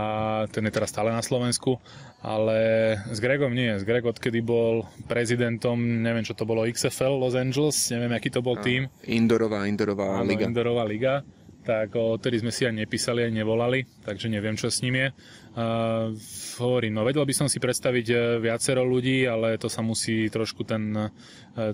ten 0.50 0.66
je 0.66 0.72
teraz 0.74 0.90
stále 0.90 1.14
na 1.14 1.22
Slovensku. 1.22 1.78
Ale 2.20 2.58
s 3.06 3.22
Gregom 3.22 3.54
nie. 3.54 3.70
S 3.70 3.86
Greg 3.86 4.04
odkedy 4.04 4.42
bol 4.42 4.84
prezidentom, 5.06 5.78
neviem 5.78 6.26
čo 6.26 6.34
to 6.36 6.44
bolo, 6.44 6.66
XFL 6.66 7.16
Los 7.16 7.38
Angeles, 7.38 7.76
neviem 7.94 8.12
aký 8.12 8.28
to 8.28 8.42
bol 8.42 8.58
tým. 8.60 8.90
Indorová, 9.06 9.64
Indorová 9.70 10.20
liga. 10.26 10.44
Indorová 10.44 10.84
liga 10.84 11.14
tak 11.60 11.92
odtedy 11.92 12.40
sme 12.40 12.52
si 12.52 12.64
ani 12.64 12.88
nepísali, 12.88 13.20
ani 13.20 13.44
nevolali, 13.44 13.84
takže 14.00 14.32
neviem, 14.32 14.56
čo 14.56 14.72
s 14.72 14.80
ním 14.80 14.96
je. 14.96 15.08
Uh, 15.50 16.14
hovorím, 16.62 16.96
no 16.96 17.02
vedel 17.02 17.26
by 17.26 17.34
som 17.34 17.50
si 17.50 17.58
predstaviť 17.58 18.06
e, 18.06 18.16
viacero 18.38 18.86
ľudí, 18.86 19.26
ale 19.26 19.58
to 19.58 19.66
sa 19.66 19.82
musí 19.82 20.30
trošku 20.30 20.62
ten, 20.62 20.94
uh, 20.94 21.10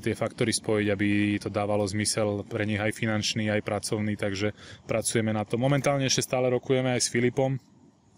tie 0.00 0.16
faktory 0.16 0.48
spojiť, 0.48 0.88
aby 0.88 1.36
to 1.36 1.52
dávalo 1.52 1.84
zmysel 1.84 2.40
pre 2.48 2.64
nich 2.64 2.80
aj 2.80 2.96
finančný, 2.96 3.52
aj 3.52 3.60
pracovný, 3.60 4.16
takže 4.16 4.56
pracujeme 4.88 5.28
na 5.36 5.44
to. 5.44 5.60
Momentálne 5.60 6.08
ešte 6.08 6.24
stále 6.24 6.48
rokujeme 6.48 6.96
aj 6.96 7.04
s 7.04 7.12
Filipom, 7.12 7.60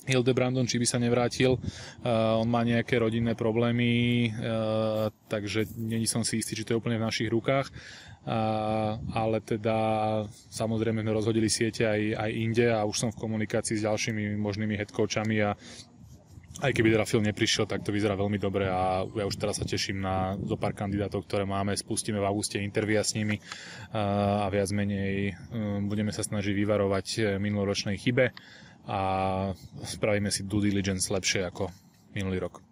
Hildebrandom, 0.09 0.65
či 0.65 0.81
by 0.81 0.87
sa 0.89 1.03
nevrátil. 1.03 1.59
Uh, 2.01 2.39
on 2.39 2.49
má 2.49 2.63
nejaké 2.63 2.97
rodinné 2.97 3.35
problémy, 3.35 4.31
uh, 4.31 5.11
takže 5.27 5.67
není 5.75 6.07
som 6.07 6.23
si 6.23 6.39
istý, 6.39 6.55
či 6.55 6.65
to 6.65 6.79
je 6.79 6.81
úplne 6.81 7.03
v 7.03 7.07
našich 7.11 7.29
rukách 7.29 7.69
ale 9.13 9.41
teda 9.41 9.77
samozrejme 10.53 11.01
sme 11.01 11.17
rozhodili 11.17 11.49
siete 11.49 11.89
aj, 11.89 12.03
aj 12.13 12.31
inde 12.37 12.67
a 12.69 12.85
už 12.85 12.97
som 12.97 13.11
v 13.11 13.21
komunikácii 13.25 13.81
s 13.81 13.87
ďalšími 13.89 14.37
možnými 14.37 14.77
headcoachami 14.77 15.37
a 15.49 15.57
aj 16.59 16.75
keby 16.75 16.91
teda 16.91 17.07
film 17.07 17.23
neprišiel, 17.23 17.71
tak 17.71 17.87
to 17.87 17.95
vyzerá 17.95 18.19
veľmi 18.19 18.35
dobre 18.37 18.67
a 18.67 19.07
ja 19.07 19.25
už 19.25 19.39
teraz 19.39 19.63
sa 19.63 19.65
teším 19.65 20.03
na 20.03 20.35
zo 20.43 20.59
pár 20.59 20.75
kandidátov, 20.75 21.23
ktoré 21.23 21.47
máme. 21.47 21.71
Spustíme 21.79 22.19
v 22.19 22.27
auguste 22.27 22.59
intervia 22.59 23.07
s 23.07 23.15
nimi 23.15 23.39
a 23.95 24.51
viac 24.51 24.75
menej 24.75 25.39
um, 25.55 25.87
budeme 25.87 26.11
sa 26.11 26.27
snažiť 26.27 26.55
vyvarovať 26.59 27.07
eh, 27.19 27.25
minuloročnej 27.39 27.95
chybe 27.95 28.35
a 28.91 29.01
spravíme 29.87 30.35
si 30.35 30.49
due 30.49 30.67
diligence 30.67 31.13
lepšie 31.15 31.47
ako 31.47 31.71
minulý 32.17 32.43
rok 32.43 32.68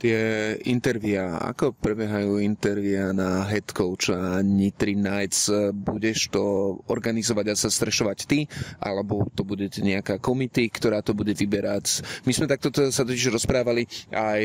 tie 0.00 0.56
intervia, 0.64 1.36
ako 1.36 1.76
prebiehajú 1.76 2.40
intervia 2.40 3.12
na 3.12 3.44
head 3.44 3.68
coacha 3.76 4.40
Nitri 4.40 4.96
Nights? 4.96 5.52
Budeš 5.76 6.32
to 6.32 6.42
organizovať 6.88 7.46
a 7.52 7.54
sa 7.54 7.68
strešovať 7.68 8.18
ty, 8.24 8.48
alebo 8.80 9.28
to 9.36 9.44
budete 9.44 9.84
nejaká 9.84 10.16
komity, 10.16 10.72
ktorá 10.72 11.04
to 11.04 11.12
bude 11.12 11.36
vyberať? 11.36 12.00
My 12.24 12.32
sme 12.32 12.48
takto 12.48 12.72
sa 12.88 13.04
totiž 13.04 13.36
rozprávali 13.36 13.84
aj 14.08 14.40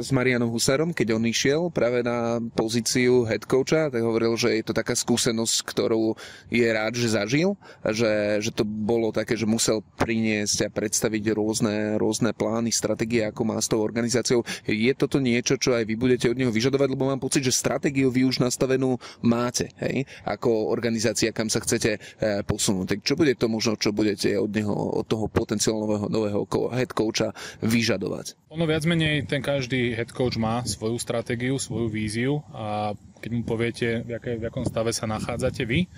s 0.00 0.08
Marianom 0.14 0.50
Husarom, 0.50 0.94
keď 0.94 1.18
on 1.18 1.24
išiel 1.26 1.68
práve 1.70 2.06
na 2.06 2.38
pozíciu 2.54 3.26
head 3.26 3.42
coacha, 3.46 3.90
tak 3.90 4.02
hovoril, 4.02 4.38
že 4.38 4.54
je 4.54 4.64
to 4.64 4.74
taká 4.74 4.94
skúsenosť, 4.94 5.56
ktorú 5.66 6.14
je 6.50 6.66
rád, 6.66 6.94
že 6.94 7.14
zažil, 7.14 7.58
že, 7.82 8.38
že 8.38 8.50
to 8.54 8.62
bolo 8.62 9.10
také, 9.10 9.34
že 9.34 9.48
musel 9.48 9.82
priniesť 9.98 10.66
a 10.66 10.72
predstaviť 10.72 11.34
rôzne, 11.34 11.98
rôzne 11.98 12.30
plány, 12.30 12.70
stratégie, 12.70 13.26
ako 13.26 13.42
má 13.42 13.58
s 13.58 13.70
tou 13.70 13.82
organizáciou. 13.82 14.46
Je 14.66 14.92
toto 14.94 15.18
niečo, 15.18 15.58
čo 15.58 15.74
aj 15.74 15.84
vy 15.86 15.94
budete 15.98 16.30
od 16.30 16.38
neho 16.38 16.54
vyžadovať, 16.54 16.88
lebo 16.94 17.10
mám 17.10 17.22
pocit, 17.22 17.42
že 17.42 17.54
stratégiu 17.54 18.10
vy 18.14 18.26
už 18.30 18.42
nastavenú 18.42 18.98
máte, 19.22 19.74
hej? 19.82 20.06
ako 20.22 20.70
organizácia, 20.70 21.34
kam 21.34 21.50
sa 21.50 21.58
chcete 21.58 21.98
eh, 21.98 22.40
posunúť. 22.46 22.96
Tak 22.96 22.98
čo 23.02 23.14
bude 23.18 23.34
to 23.34 23.50
možno, 23.50 23.74
čo 23.74 23.90
budete 23.90 24.38
od 24.38 24.50
neho, 24.54 24.74
od 24.74 25.06
toho 25.06 25.26
potenciálneho 25.26 26.06
nového 26.06 26.46
head 26.70 26.94
coacha 26.94 27.34
vyžadovať? 27.64 28.43
Ono 28.54 28.70
viac 28.70 28.86
menej 28.86 29.26
ten 29.26 29.42
každý 29.42 29.98
head 29.98 30.14
coach 30.14 30.38
má 30.38 30.62
svoju 30.62 30.94
stratégiu, 31.02 31.58
svoju 31.58 31.90
víziu 31.90 32.38
a 32.54 32.94
keď 33.18 33.30
mu 33.34 33.42
poviete, 33.42 34.06
v, 34.06 34.14
aké, 34.14 34.38
v 34.38 34.46
akom 34.46 34.62
stave 34.62 34.94
sa 34.94 35.10
nachádzate 35.10 35.66
vy, 35.66 35.82
e, 35.82 35.88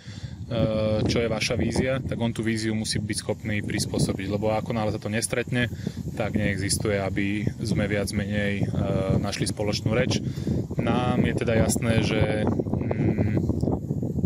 čo 1.04 1.20
je 1.20 1.28
vaša 1.28 1.52
vízia, 1.60 2.00
tak 2.00 2.16
on 2.16 2.32
tú 2.32 2.40
víziu 2.40 2.72
musí 2.72 2.96
byť 2.96 3.18
schopný 3.20 3.60
prispôsobiť, 3.60 4.32
lebo 4.32 4.56
ako 4.56 4.72
náhle 4.72 4.88
sa 4.88 5.02
to 5.02 5.12
nestretne, 5.12 5.68
tak 6.16 6.32
neexistuje, 6.32 6.96
aby 6.96 7.44
sme 7.60 7.84
viac 7.84 8.08
menej 8.16 8.64
e, 8.64 8.66
našli 9.20 9.44
spoločnú 9.44 9.92
reč. 9.92 10.24
Nám 10.80 11.28
je 11.28 11.34
teda 11.36 11.60
jasné, 11.60 12.08
že 12.08 12.40
mm, 12.48 13.36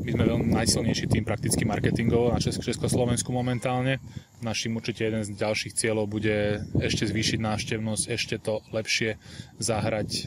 my 0.07 0.11
sme 0.15 0.25
veľmi 0.31 0.55
najsilnejší 0.55 1.11
tým 1.11 1.27
prakticky 1.27 1.67
marketingov 1.67 2.31
na 2.31 2.39
Československu 2.39 3.35
momentálne 3.35 3.99
našim 4.41 4.77
určite 4.77 5.05
jeden 5.05 5.23
z 5.23 5.37
ďalších 5.37 5.77
cieľov 5.77 6.09
bude 6.09 6.65
ešte 6.81 7.07
zvýšiť 7.09 7.39
návštevnosť, 7.41 8.05
ešte 8.09 8.37
to 8.41 8.65
lepšie 8.73 9.21
zahrať 9.61 10.11
e, 10.11 10.23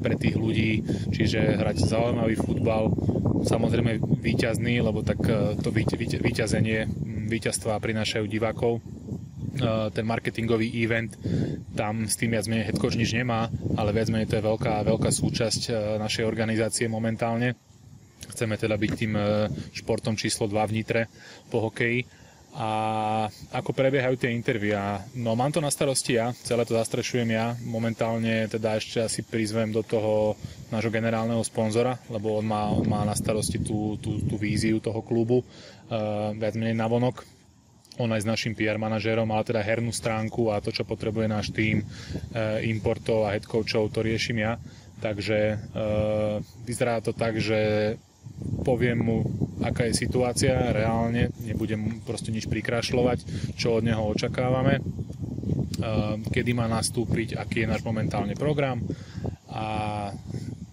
pre 0.00 0.14
tých 0.14 0.36
ľudí, 0.36 0.84
čiže 1.12 1.58
hrať 1.58 1.76
zaujímavý 1.88 2.36
futbal, 2.36 2.92
samozrejme 3.44 3.98
výťazný, 4.00 4.80
lebo 4.82 5.00
tak 5.00 5.20
e, 5.24 5.56
to 5.58 5.72
výťazenie, 6.20 6.88
víťazstva 7.28 7.80
prinášajú 7.80 8.24
divákov, 8.28 8.78
e, 8.78 8.80
ten 9.92 10.04
marketingový 10.04 10.68
event, 10.82 11.14
tam 11.72 12.06
s 12.06 12.18
tým 12.18 12.34
viac 12.34 12.46
menej 12.50 12.72
headcoach 12.72 12.98
nič 12.98 13.14
nemá, 13.14 13.48
ale 13.78 13.94
viac 13.94 14.12
menej 14.12 14.28
to 14.28 14.38
je 14.38 14.48
veľká, 14.48 14.84
veľká 14.84 15.10
súčasť 15.10 15.62
e, 15.68 15.72
našej 16.02 16.24
organizácie 16.26 16.86
momentálne. 16.90 17.54
Chceme 18.28 18.60
teda 18.60 18.76
byť 18.76 18.92
tým 18.92 19.14
športom 19.72 20.12
číslo 20.12 20.50
2 20.50 20.68
v 20.68 20.74
Nitre 20.74 21.02
po 21.48 21.64
hokeji 21.64 22.17
a 22.56 22.70
ako 23.52 23.76
prebiehajú 23.76 24.16
tie 24.16 24.32
intervia. 24.32 25.04
No 25.12 25.36
mám 25.36 25.52
to 25.52 25.60
na 25.60 25.68
starosti 25.68 26.16
ja, 26.16 26.32
celé 26.32 26.64
to 26.64 26.72
zastrešujem 26.72 27.28
ja. 27.28 27.52
Momentálne 27.60 28.48
teda 28.48 28.80
ešte 28.80 29.04
asi 29.04 29.20
prizvem 29.20 29.68
do 29.68 29.84
toho 29.84 30.32
nášho 30.72 30.88
generálneho 30.88 31.44
sponzora, 31.44 32.00
lebo 32.08 32.40
on 32.40 32.46
má, 32.48 32.72
on 32.72 32.88
má 32.88 33.04
na 33.04 33.12
starosti 33.12 33.60
tú, 33.60 34.00
tú, 34.00 34.24
tú 34.24 34.34
víziu 34.40 34.80
toho 34.80 35.04
klubu, 35.04 35.44
uh, 35.44 36.32
viac 36.32 36.56
menej 36.56 36.76
navonok. 36.76 37.24
On 37.98 38.08
aj 38.08 38.22
s 38.24 38.30
našim 38.30 38.54
PR 38.54 38.78
manažérom, 38.78 39.26
ale 39.28 39.42
teda 39.42 39.60
hernú 39.60 39.90
stránku 39.90 40.54
a 40.54 40.62
to, 40.62 40.70
čo 40.70 40.86
potrebuje 40.86 41.26
náš 41.28 41.50
tým 41.52 41.84
uh, 41.84 42.62
importov 42.64 43.28
a 43.28 43.34
head 43.36 43.44
coachov, 43.44 43.92
to 43.92 44.00
riešim 44.00 44.40
ja. 44.40 44.56
Takže 44.98 45.38
uh, 45.54 46.42
vyzerá 46.64 46.98
to 47.04 47.14
tak, 47.14 47.38
že 47.38 47.94
poviem 48.62 48.98
mu, 49.00 49.18
aká 49.64 49.88
je 49.88 49.96
situácia 49.96 50.54
reálne, 50.70 51.32
nebudem 51.42 52.02
proste 52.04 52.30
nič 52.30 52.46
prikrašľovať, 52.46 53.18
čo 53.56 53.80
od 53.80 53.86
neho 53.86 54.02
očakávame, 54.12 54.82
kedy 56.30 56.50
má 56.52 56.66
nastúpiť, 56.66 57.38
aký 57.38 57.64
je 57.64 57.70
náš 57.70 57.82
momentálny 57.86 58.34
program 58.34 58.82
a 59.48 59.64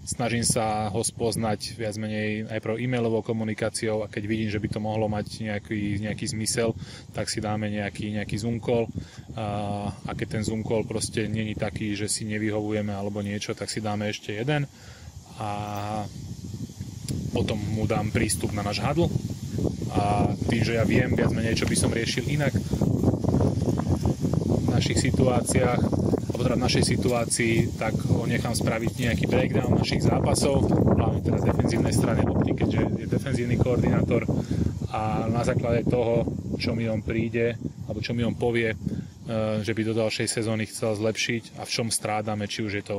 snažím 0.05 0.45
sa 0.45 0.93
ho 0.93 1.01
spoznať 1.01 1.73
viac 1.81 1.97
menej 1.97 2.45
aj 2.45 2.59
pro 2.61 2.77
e-mailovou 2.77 3.25
komunikáciou 3.25 4.05
a 4.05 4.11
keď 4.11 4.23
vidím, 4.29 4.49
že 4.53 4.61
by 4.61 4.69
to 4.69 4.79
mohlo 4.79 5.09
mať 5.09 5.41
nejaký, 5.41 5.97
nejaký 6.05 6.25
zmysel, 6.29 6.77
tak 7.11 7.25
si 7.27 7.41
dáme 7.41 7.73
nejaký, 7.73 8.13
nejaký 8.21 8.37
Zoom 8.37 8.61
call. 8.61 8.85
A, 9.33 9.89
a 9.89 10.11
keď 10.13 10.39
ten 10.39 10.43
Zoom 10.45 10.61
call 10.61 10.85
proste 10.85 11.25
není 11.25 11.57
taký, 11.57 11.97
že 11.97 12.05
si 12.05 12.29
nevyhovujeme 12.29 12.93
alebo 12.93 13.25
niečo, 13.25 13.57
tak 13.57 13.73
si 13.73 13.81
dáme 13.81 14.13
ešte 14.13 14.37
jeden. 14.37 14.69
A 15.41 15.49
potom 17.35 17.59
mu 17.59 17.83
dám 17.83 18.09
prístup 18.11 18.55
na 18.55 18.63
náš 18.63 18.79
hadl 18.79 19.11
a 19.95 20.31
tým, 20.51 20.61
že 20.63 20.75
ja 20.75 20.83
viem 20.83 21.15
viac 21.15 21.31
menej, 21.31 21.55
čo 21.55 21.67
by 21.67 21.75
som 21.75 21.91
riešil 21.91 22.27
inak 22.27 22.51
v 24.55 24.67
našich 24.71 24.99
situáciách, 24.99 25.81
alebo 26.35 26.41
teda 26.43 26.59
v 26.59 26.65
našej 26.67 26.83
situácii, 26.83 27.55
tak 27.79 27.95
ho 28.11 28.27
nechám 28.27 28.51
spraviť 28.51 28.91
nejaký 29.07 29.25
breakdown 29.31 29.71
našich 29.71 30.03
zápasov, 30.03 30.67
hlavne 30.67 31.23
teda 31.23 31.39
defenzívnej 31.39 31.95
strany 31.95 32.27
lopty, 32.27 32.51
keďže 32.51 32.81
je 32.99 33.07
defenzívny 33.07 33.55
koordinátor 33.55 34.27
a 34.91 35.27
na 35.31 35.43
základe 35.43 35.87
toho, 35.87 36.27
čo 36.59 36.75
mi 36.75 36.87
on 36.87 37.03
príde, 37.03 37.55
alebo 37.87 37.99
čo 37.99 38.11
mi 38.11 38.23
on 38.23 38.35
povie, 38.35 38.71
eh, 38.71 38.77
že 39.63 39.71
by 39.71 39.81
do 39.87 39.93
ďalšej 39.95 40.27
sezóny 40.27 40.67
chcel 40.67 40.95
zlepšiť 40.95 41.59
a 41.59 41.63
v 41.63 41.71
čom 41.71 41.87
strádame, 41.87 42.47
či 42.51 42.63
už 42.63 42.83
je 42.83 42.85
to 42.85 42.97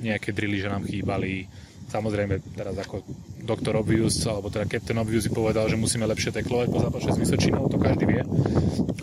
nejaké 0.00 0.34
drily, 0.34 0.60
že 0.60 0.72
nám 0.72 0.84
chýbali, 0.84 1.46
samozrejme 1.88 2.40
teraz 2.52 2.74
ako 2.80 3.00
doktor 3.44 3.76
Obvious, 3.76 4.24
alebo 4.24 4.48
teda 4.48 4.64
Captain 4.64 4.96
Obvious 4.96 5.28
povedal, 5.28 5.68
že 5.68 5.76
musíme 5.76 6.08
lepšie 6.08 6.32
teklovať 6.32 6.66
po 6.72 6.80
zápase 6.80 7.12
s 7.12 7.20
Vysočinou, 7.20 7.68
to 7.68 7.76
každý 7.76 8.08
vie. 8.08 8.22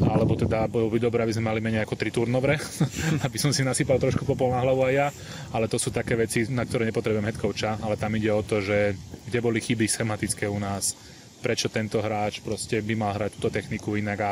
Alebo 0.02 0.34
teda 0.34 0.66
bolo 0.66 0.90
by 0.90 0.98
dobré, 0.98 1.22
aby 1.24 1.32
sme 1.32 1.54
mali 1.54 1.62
menej 1.62 1.86
ako 1.86 1.96
tri 1.96 2.10
turnovre, 2.10 2.58
aby 3.26 3.38
som 3.38 3.54
si 3.54 3.62
nasypal 3.62 4.02
trošku 4.02 4.26
popol 4.26 4.52
na 4.52 4.66
hlavu 4.66 4.90
aj 4.90 4.94
ja, 4.94 5.08
ale 5.54 5.70
to 5.70 5.78
sú 5.78 5.94
také 5.94 6.18
veci, 6.18 6.50
na 6.50 6.66
ktoré 6.66 6.90
nepotrebujem 6.90 7.30
head 7.30 7.38
coacha, 7.38 7.78
ale 7.80 7.96
tam 7.96 8.12
ide 8.18 8.34
o 8.34 8.42
to, 8.42 8.60
že 8.60 8.98
kde 9.30 9.40
boli 9.40 9.62
chyby 9.62 9.86
schematické 9.86 10.50
u 10.50 10.58
nás, 10.58 10.98
prečo 11.40 11.70
tento 11.70 12.02
hráč 12.02 12.42
proste 12.42 12.82
by 12.82 12.94
mal 12.98 13.14
hrať 13.14 13.30
túto 13.38 13.50
techniku 13.54 13.94
inak 13.96 14.20
a 14.20 14.32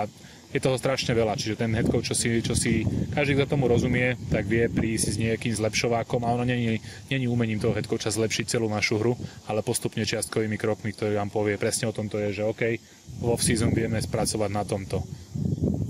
je 0.49 0.59
toho 0.59 0.81
strašne 0.81 1.13
veľa, 1.13 1.37
čiže 1.37 1.61
ten 1.61 1.69
headcoach, 1.69 2.09
čo 2.09 2.15
si, 2.17 2.41
čo 2.41 2.57
si 2.57 2.81
každý, 3.13 3.37
kto 3.37 3.53
tomu 3.53 3.69
rozumie, 3.69 4.17
tak 4.33 4.49
vie 4.49 4.65
prísť 4.65 5.13
s 5.13 5.17
nejakým 5.21 5.53
zlepšovákom 5.53 6.25
a 6.25 6.33
ono 6.33 6.41
není, 6.41 6.81
není 7.05 7.29
umením 7.29 7.61
toho 7.61 7.77
headcoacha 7.77 8.09
zlepšiť 8.09 8.57
celú 8.57 8.65
našu 8.65 8.97
hru, 8.97 9.13
ale 9.45 9.61
postupne 9.61 10.01
čiastkovými 10.01 10.57
krokmi, 10.57 10.89
ktorý 10.97 11.21
vám 11.21 11.29
povie 11.29 11.61
presne 11.61 11.85
o 11.85 11.93
tomto 11.93 12.17
je, 12.17 12.41
že 12.41 12.43
OK, 12.49 12.61
v 13.21 13.27
off-season 13.29 13.69
vieme 13.77 14.01
spracovať 14.01 14.49
na 14.49 14.63
tomto. 14.65 15.05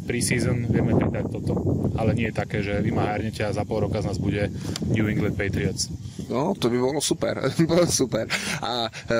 Pre-season 0.09 0.65
vieme 0.67 0.97
pridať 0.97 1.29
toto, 1.29 1.53
ale 1.95 2.17
nie 2.17 2.33
je 2.33 2.35
také, 2.35 2.65
že 2.65 2.81
vy 2.81 2.89
ma 2.89 3.13
hárnete 3.13 3.45
a 3.45 3.53
za 3.53 3.61
pol 3.61 3.85
roka 3.85 4.01
z 4.01 4.09
nás 4.09 4.17
bude 4.17 4.49
New 4.89 5.05
England 5.05 5.37
Patriots. 5.37 5.87
No, 6.25 6.57
to 6.57 6.67
by 6.67 6.81
bolo 6.81 6.97
super. 6.97 7.37
bolo 7.69 7.85
super. 7.85 8.25
A 8.65 8.89
e, 8.89 9.17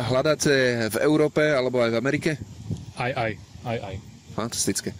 hľadáte 0.00 0.88
v 0.88 0.96
Európe 1.04 1.44
alebo 1.44 1.84
aj 1.84 1.92
v 1.92 2.00
Amerike? 2.00 2.30
Aj, 2.96 3.12
aj, 3.12 3.32
aj, 3.68 3.78
aj. 3.84 4.13
Fantastické. 4.34 4.92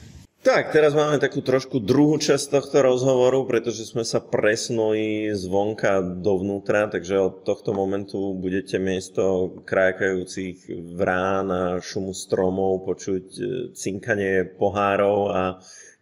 Tak, 0.44 0.76
teraz 0.76 0.92
máme 0.92 1.16
takú 1.16 1.40
trošku 1.40 1.80
druhú 1.80 2.20
časť 2.20 2.52
tohto 2.52 2.84
rozhovoru, 2.84 3.48
pretože 3.48 3.88
sme 3.88 4.04
sa 4.04 4.20
presnuli 4.20 5.32
zvonka 5.32 6.04
dovnútra, 6.20 6.92
takže 6.92 7.16
od 7.16 7.48
tohto 7.48 7.72
momentu 7.72 8.36
budete 8.36 8.76
miesto 8.76 9.56
krákajúcich 9.64 10.68
vrán 11.00 11.48
a 11.48 11.64
šumu 11.80 12.12
stromov 12.12 12.84
počuť 12.84 13.24
e, 13.24 13.42
cinkanie 13.72 14.44
pohárov 14.44 15.32
a 15.32 15.42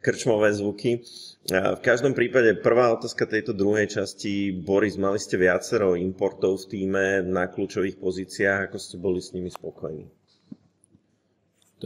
krčmové 0.03 0.51
zvuky. 0.59 1.07
V 1.47 1.79
každom 1.79 2.11
prípade 2.11 2.59
prvá 2.59 2.91
otázka 2.99 3.31
tejto 3.31 3.55
druhej 3.55 3.95
časti. 3.95 4.51
Boris, 4.51 4.99
mali 4.99 5.23
ste 5.23 5.39
viacero 5.39 5.95
importov 5.95 6.67
v 6.67 6.69
týme 6.75 7.07
na 7.23 7.47
kľúčových 7.47 7.95
pozíciách, 8.03 8.75
ako 8.75 8.79
ste 8.83 8.99
boli 8.99 9.23
s 9.23 9.31
nimi 9.31 9.55
spokojní? 9.55 10.22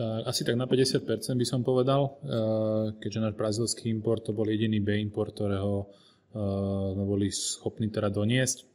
Asi 0.03 0.45
tak 0.45 0.57
na 0.57 0.69
50% 0.69 1.07
by 1.37 1.47
som 1.47 1.61
povedal, 1.65 2.03
eh, 2.07 2.97
keďže 3.01 3.21
náš 3.23 3.35
brazilský 3.35 3.89
import 3.89 4.25
to 4.25 4.37
bol 4.37 4.45
jediný 4.45 4.81
B 4.81 5.01
import, 5.01 5.33
ktorého 5.33 5.87
eh, 5.87 6.95
sme 6.97 7.05
boli 7.05 7.33
schopní 7.33 7.89
teda 7.89 8.13
doniesť. 8.13 8.67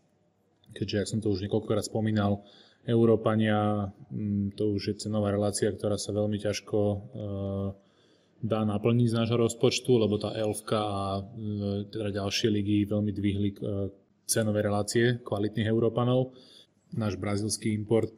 Keďže, 0.71 0.97
ak 1.03 1.09
som 1.11 1.19
to 1.19 1.29
už 1.29 1.43
niekoľkokrát 1.45 1.83
spomínal, 1.83 2.47
Európania, 2.87 3.91
mm, 4.09 4.57
to 4.57 4.73
už 4.73 4.81
je 4.95 4.95
cenová 5.05 5.29
relácia, 5.29 5.69
ktorá 5.69 5.99
sa 6.01 6.15
veľmi 6.15 6.41
ťažko 6.41 6.79
eh, 6.79 7.67
dá 8.41 8.59
naplniť 8.65 9.07
z 9.13 9.17
nášho 9.21 9.37
rozpočtu, 9.37 9.91
lebo 10.01 10.17
tá 10.17 10.33
Elfka 10.33 10.81
a 10.81 11.21
teda 11.93 12.09
ďalšie 12.09 12.49
ligy 12.49 12.89
veľmi 12.89 13.13
dvihli 13.13 13.49
cenové 14.25 14.65
relácie 14.65 15.21
kvalitných 15.21 15.69
Európanov. 15.69 16.33
Náš 16.97 17.21
brazilský 17.21 17.69
import 17.77 18.09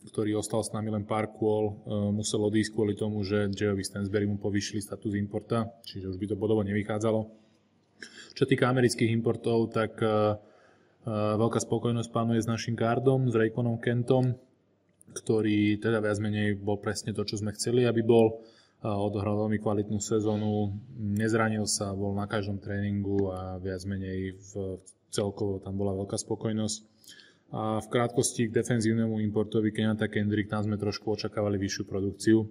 ktorý 0.00 0.40
ostal 0.40 0.64
s 0.64 0.72
nami 0.72 0.88
len 0.88 1.04
pár 1.04 1.28
kôl, 1.36 1.76
e, 1.84 2.12
musel 2.16 2.40
odísť 2.40 2.72
kvôli 2.72 2.96
tomu, 2.96 3.20
že 3.20 3.52
Joevi 3.52 3.84
Stansberry 3.84 4.24
mu 4.24 4.40
povyšili 4.40 4.80
status 4.80 5.12
importa, 5.12 5.68
čiže 5.84 6.08
už 6.08 6.16
by 6.16 6.26
to 6.32 6.40
bodovo 6.40 6.64
nevychádzalo. 6.64 7.20
Čo 8.32 8.44
týka 8.48 8.72
amerických 8.72 9.12
importov, 9.12 9.76
tak 9.76 10.00
e, 10.00 10.08
e, 10.08 10.12
veľká 11.12 11.60
spokojnosť 11.60 12.08
pánuje 12.08 12.40
s 12.40 12.48
našim 12.48 12.72
kardom, 12.72 13.28
s 13.28 13.36
Rayconom 13.36 13.76
Kentom, 13.76 14.40
ktorý 15.12 15.76
teda 15.76 16.00
viac 16.00 16.16
menej 16.16 16.56
bol 16.56 16.80
presne 16.80 17.12
to, 17.12 17.20
čo 17.26 17.36
sme 17.36 17.52
chceli, 17.52 17.84
aby 17.84 18.00
bol. 18.00 18.40
Odohral 18.80 19.36
veľmi 19.36 19.60
kvalitnú 19.60 20.00
sezónu, 20.00 20.72
nezranil 20.96 21.68
sa, 21.68 21.92
bol 21.92 22.16
na 22.16 22.24
každom 22.24 22.56
tréningu 22.56 23.28
a 23.28 23.60
viac 23.60 23.84
menej 23.84 24.40
v 24.40 24.80
celkovo 25.12 25.60
tam 25.60 25.76
bola 25.76 25.92
veľká 26.00 26.16
spokojnosť. 26.16 26.89
A 27.50 27.82
v 27.82 27.86
krátkosti 27.90 28.46
k 28.46 28.62
defenzívnemu 28.62 29.18
importovi 29.26 29.74
Kenata 29.74 30.06
Kendrick 30.06 30.46
tam 30.46 30.62
sme 30.62 30.78
trošku 30.78 31.10
očakávali 31.10 31.58
vyššiu 31.58 31.82
produkciu. 31.82 32.46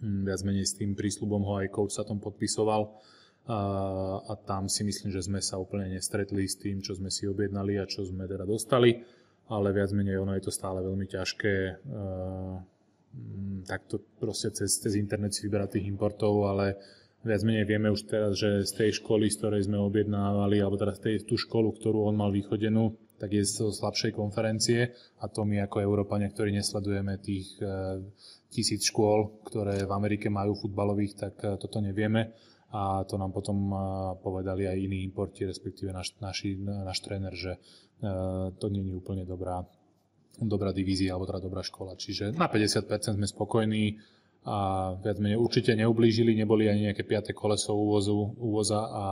Hm, 0.00 0.24
viac 0.24 0.40
menej 0.40 0.64
s 0.64 0.76
tým 0.80 0.96
prísľubom 0.96 1.44
ho 1.44 1.60
aj 1.60 1.68
coach 1.68 1.92
sa 1.92 2.08
tom 2.08 2.16
podpisoval. 2.24 2.88
A, 3.44 3.58
a 4.24 4.32
tam 4.48 4.72
si 4.72 4.80
myslím, 4.88 5.12
že 5.12 5.20
sme 5.20 5.44
sa 5.44 5.60
úplne 5.60 5.92
nestretli 5.92 6.48
s 6.48 6.56
tým, 6.56 6.80
čo 6.80 6.96
sme 6.96 7.12
si 7.12 7.28
objednali 7.28 7.76
a 7.76 7.84
čo 7.84 8.00
sme 8.08 8.24
teda 8.24 8.48
dostali. 8.48 9.04
Ale 9.52 9.76
viac 9.76 9.92
menej 9.92 10.16
ono 10.16 10.32
je 10.32 10.48
to 10.48 10.52
stále 10.52 10.80
veľmi 10.80 11.04
ťažké 11.04 11.84
hm, 11.84 13.68
takto 13.68 14.00
proste 14.16 14.48
cez, 14.56 14.80
cez 14.80 14.96
internet 14.96 15.36
si 15.36 15.44
vyberať 15.44 15.76
tých 15.76 15.86
importov, 15.92 16.48
ale 16.48 16.80
viac 17.24 17.44
menej 17.44 17.68
vieme 17.68 17.92
už 17.92 18.08
teraz, 18.08 18.40
že 18.40 18.64
z 18.64 18.72
tej 18.72 18.90
školy, 19.04 19.28
z 19.28 19.36
ktorej 19.40 19.68
sme 19.68 19.76
objednávali, 19.80 20.64
alebo 20.64 20.80
teda 20.80 20.96
z 20.96 21.00
tej, 21.04 21.14
tú 21.28 21.36
školu, 21.36 21.76
ktorú 21.76 22.08
on 22.08 22.16
mal 22.16 22.32
vychodenú, 22.32 22.96
tak 23.18 23.30
je 23.32 23.42
z 23.46 23.70
slabšej 23.70 24.12
konferencie 24.12 24.90
a 25.22 25.24
to 25.30 25.46
my 25.46 25.62
ako 25.62 25.80
Európania, 25.80 26.30
ktorí 26.30 26.50
nesledujeme 26.54 27.18
tých 27.22 27.58
e, 27.62 27.66
tisíc 28.50 28.90
škôl, 28.90 29.44
ktoré 29.46 29.86
v 29.86 29.92
Amerike 29.94 30.28
majú 30.28 30.58
futbalových, 30.58 31.14
tak 31.14 31.34
e, 31.42 31.54
toto 31.56 31.78
nevieme 31.78 32.34
a 32.74 33.06
to 33.06 33.14
nám 33.14 33.30
potom 33.30 33.70
e, 33.70 33.76
povedali 34.18 34.66
aj 34.66 34.76
iní 34.76 35.06
importi, 35.06 35.46
respektíve 35.46 35.94
náš, 35.94 36.18
naši, 36.18 36.58
náš 36.58 36.98
tréner, 37.02 37.34
že 37.34 37.56
to 38.60 38.68
nie 38.68 38.84
je 38.90 39.00
úplne 39.00 39.24
dobrá, 39.24 39.64
dobrá 40.36 40.76
divízia 40.76 41.16
alebo 41.16 41.24
teda 41.24 41.40
dobrá 41.40 41.62
škola. 41.64 41.96
Čiže 41.96 42.36
na 42.36 42.52
50% 42.52 43.16
sme 43.16 43.24
spokojní 43.24 43.96
a 44.44 44.92
viac 45.00 45.16
menej 45.24 45.40
určite 45.40 45.72
neublížili, 45.72 46.36
neboli 46.36 46.68
ani 46.68 46.92
nejaké 46.92 47.08
piaté 47.08 47.32
koleso 47.32 47.72
úvozu, 47.72 48.36
úvoza 48.36 48.76
a 48.92 49.04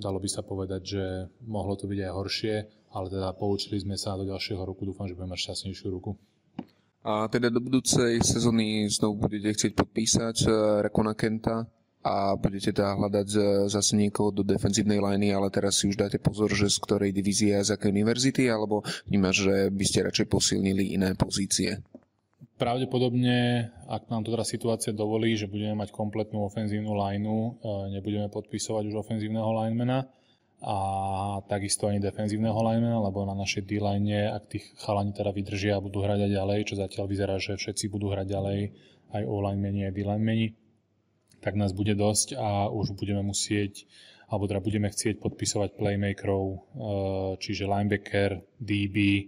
dalo 0.00 0.18
by 0.18 0.28
sa 0.28 0.40
povedať, 0.40 0.82
že 0.82 1.04
mohlo 1.44 1.76
to 1.76 1.84
byť 1.84 1.98
aj 2.00 2.12
horšie, 2.12 2.54
ale 2.94 3.06
teda 3.10 3.34
poučili 3.36 3.76
sme 3.82 3.98
sa 3.98 4.16
do 4.16 4.24
ďalšieho 4.24 4.62
roku, 4.62 4.86
dúfam, 4.86 5.04
že 5.04 5.18
budeme 5.18 5.34
mať 5.34 5.50
šťastnejšiu 5.50 5.88
ruku. 5.92 6.16
A 7.04 7.28
teda 7.28 7.52
do 7.52 7.60
budúcej 7.60 8.16
sezóny 8.24 8.88
znovu 8.88 9.28
budete 9.28 9.52
chcieť 9.52 9.72
podpísať 9.76 10.36
e, 10.40 10.48
Rekona 10.88 11.12
Kenta 11.12 11.68
a 12.00 12.32
budete 12.32 12.72
teda 12.72 12.96
hľadať 12.96 13.28
e, 13.28 13.40
zase 13.68 13.92
niekoho 14.00 14.32
do 14.32 14.40
defenzívnej 14.40 15.04
liney, 15.04 15.36
ale 15.36 15.52
teraz 15.52 15.84
si 15.84 15.92
už 15.92 16.00
dáte 16.00 16.16
pozor, 16.16 16.48
že 16.48 16.72
z 16.72 16.80
ktorej 16.80 17.12
divízie 17.12 17.60
a 17.60 17.66
z 17.66 17.76
akej 17.76 17.92
univerzity, 17.92 18.48
alebo 18.48 18.80
vnímaš, 19.04 19.52
že 19.52 19.56
by 19.68 19.84
ste 19.84 20.08
radšej 20.08 20.26
posilnili 20.32 20.96
iné 20.96 21.12
pozície? 21.12 21.84
Pravdepodobne, 22.54 23.66
ak 23.90 24.06
nám 24.14 24.22
to 24.22 24.30
teda 24.30 24.46
situácia 24.46 24.94
dovolí, 24.94 25.34
že 25.34 25.50
budeme 25.50 25.74
mať 25.74 25.90
kompletnú 25.90 26.46
ofenzívnu 26.46 26.94
lineu, 26.94 27.58
e, 27.58 27.98
nebudeme 27.98 28.30
podpisovať 28.30 28.94
už 28.94 28.94
ofenzívneho 28.94 29.50
linemana 29.58 30.06
a 30.62 30.76
takisto 31.50 31.90
ani 31.90 31.98
defenzívneho 31.98 32.54
linemana, 32.54 33.02
lebo 33.02 33.26
na 33.26 33.34
našej 33.34 33.66
D-line, 33.66 34.30
ak 34.30 34.54
tí 34.54 34.62
chalani 34.78 35.10
teda 35.10 35.34
vydržia 35.34 35.76
a 35.76 35.82
budú 35.82 36.06
hrať 36.06 36.30
aj 36.30 36.30
ďalej, 36.30 36.58
čo 36.70 36.74
zatiaľ 36.78 37.04
vyzerá, 37.10 37.34
že 37.42 37.58
všetci 37.58 37.90
budú 37.90 38.14
hrať 38.14 38.26
ďalej, 38.30 38.60
aj 39.18 39.22
O-linemeni, 39.26 39.90
aj 39.90 39.94
D-linemeni, 39.98 40.46
tak 41.42 41.58
nás 41.58 41.74
bude 41.74 41.98
dosť 41.98 42.38
a 42.38 42.70
už 42.70 42.94
budeme 42.94 43.26
musieť, 43.26 43.82
alebo 44.30 44.46
teda 44.46 44.62
budeme 44.62 44.94
chcieť 44.94 45.18
podpisovať 45.18 45.74
playmakerov, 45.74 46.44
e, 46.46 46.58
čiže 47.42 47.66
linebacker, 47.66 48.46
DB, 48.62 49.26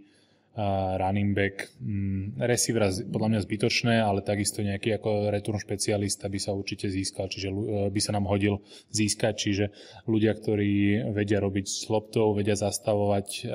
running 0.97 1.37
back, 1.37 1.69
mm, 1.85 2.41
receiver 2.41 2.89
podľa 3.13 3.29
mňa 3.29 3.41
zbytočné, 3.45 3.95
ale 4.01 4.25
takisto 4.25 4.65
nejaký 4.65 4.97
ako 4.97 5.29
return 5.29 5.61
špecialista 5.61 6.33
by 6.33 6.39
sa 6.41 6.57
určite 6.57 6.89
získal, 6.89 7.29
čiže 7.29 7.53
by 7.93 8.01
sa 8.01 8.17
nám 8.17 8.25
hodil 8.25 8.65
získať, 8.89 9.35
čiže 9.37 9.65
ľudia, 10.09 10.33
ktorí 10.33 11.05
vedia 11.13 11.45
robiť 11.45 11.67
s 11.69 11.85
loptou, 11.93 12.33
vedia 12.33 12.57
zastavovať 12.57 13.53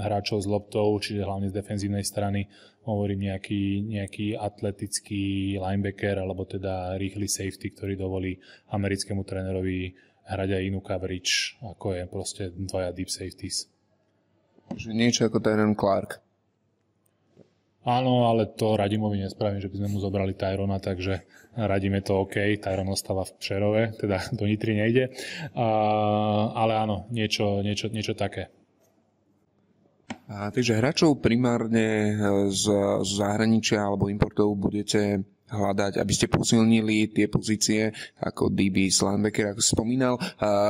hráčov 0.00 0.40
s 0.40 0.48
loptou, 0.48 0.96
čiže 0.96 1.28
hlavne 1.28 1.52
z 1.52 1.56
defenzívnej 1.60 2.04
strany, 2.08 2.48
hovorím 2.84 3.32
nejaký, 3.32 3.84
nejaký 3.84 4.26
atletický 4.36 5.56
linebacker 5.56 6.20
alebo 6.20 6.44
teda 6.44 7.00
rýchly 7.00 7.28
safety, 7.28 7.72
ktorý 7.72 7.96
dovolí 7.96 8.36
americkému 8.72 9.24
trénerovi 9.24 9.96
hrať 10.24 10.50
aj 10.56 10.62
inú 10.64 10.80
coverage, 10.80 11.60
ako 11.60 11.96
je 11.96 12.04
proste 12.08 12.42
dvaja 12.52 12.92
deep 12.96 13.12
safeties. 13.12 13.73
Že 14.72 14.96
niečo 14.96 15.28
ako 15.28 15.44
Tyron 15.44 15.76
Clark. 15.76 16.24
Áno, 17.84 18.32
ale 18.32 18.48
to 18.56 18.80
Radimovi 18.80 19.20
nespravím, 19.20 19.60
že 19.60 19.68
by 19.68 19.76
sme 19.76 19.92
mu 19.92 19.98
zobrali 20.00 20.32
Tyrona, 20.32 20.80
takže 20.80 21.28
radíme 21.52 22.00
to 22.00 22.24
OK, 22.24 22.56
Tyron 22.56 22.88
ostáva 22.88 23.28
v 23.28 23.36
Přerove, 23.36 23.82
teda 24.00 24.24
do 24.38 24.48
Nitry 24.48 24.72
nejde, 24.72 25.12
a, 25.52 25.66
ale 26.56 26.80
áno, 26.80 27.04
niečo, 27.12 27.60
niečo, 27.60 27.92
niečo 27.92 28.16
také. 28.16 28.48
A, 30.24 30.48
takže 30.48 30.80
hráčov 30.80 31.20
primárne 31.20 32.16
z, 32.48 32.64
z 33.04 33.10
zahraničia 33.20 33.84
alebo 33.84 34.08
importov 34.08 34.56
budete 34.56 35.20
hľadať, 35.48 36.00
aby 36.00 36.12
ste 36.16 36.26
posilnili 36.26 37.12
tie 37.12 37.28
pozície 37.28 37.92
ako 38.18 38.48
DB, 38.48 38.88
linebacker, 38.90 39.54
ako 39.54 39.62
spomínal. 39.62 40.14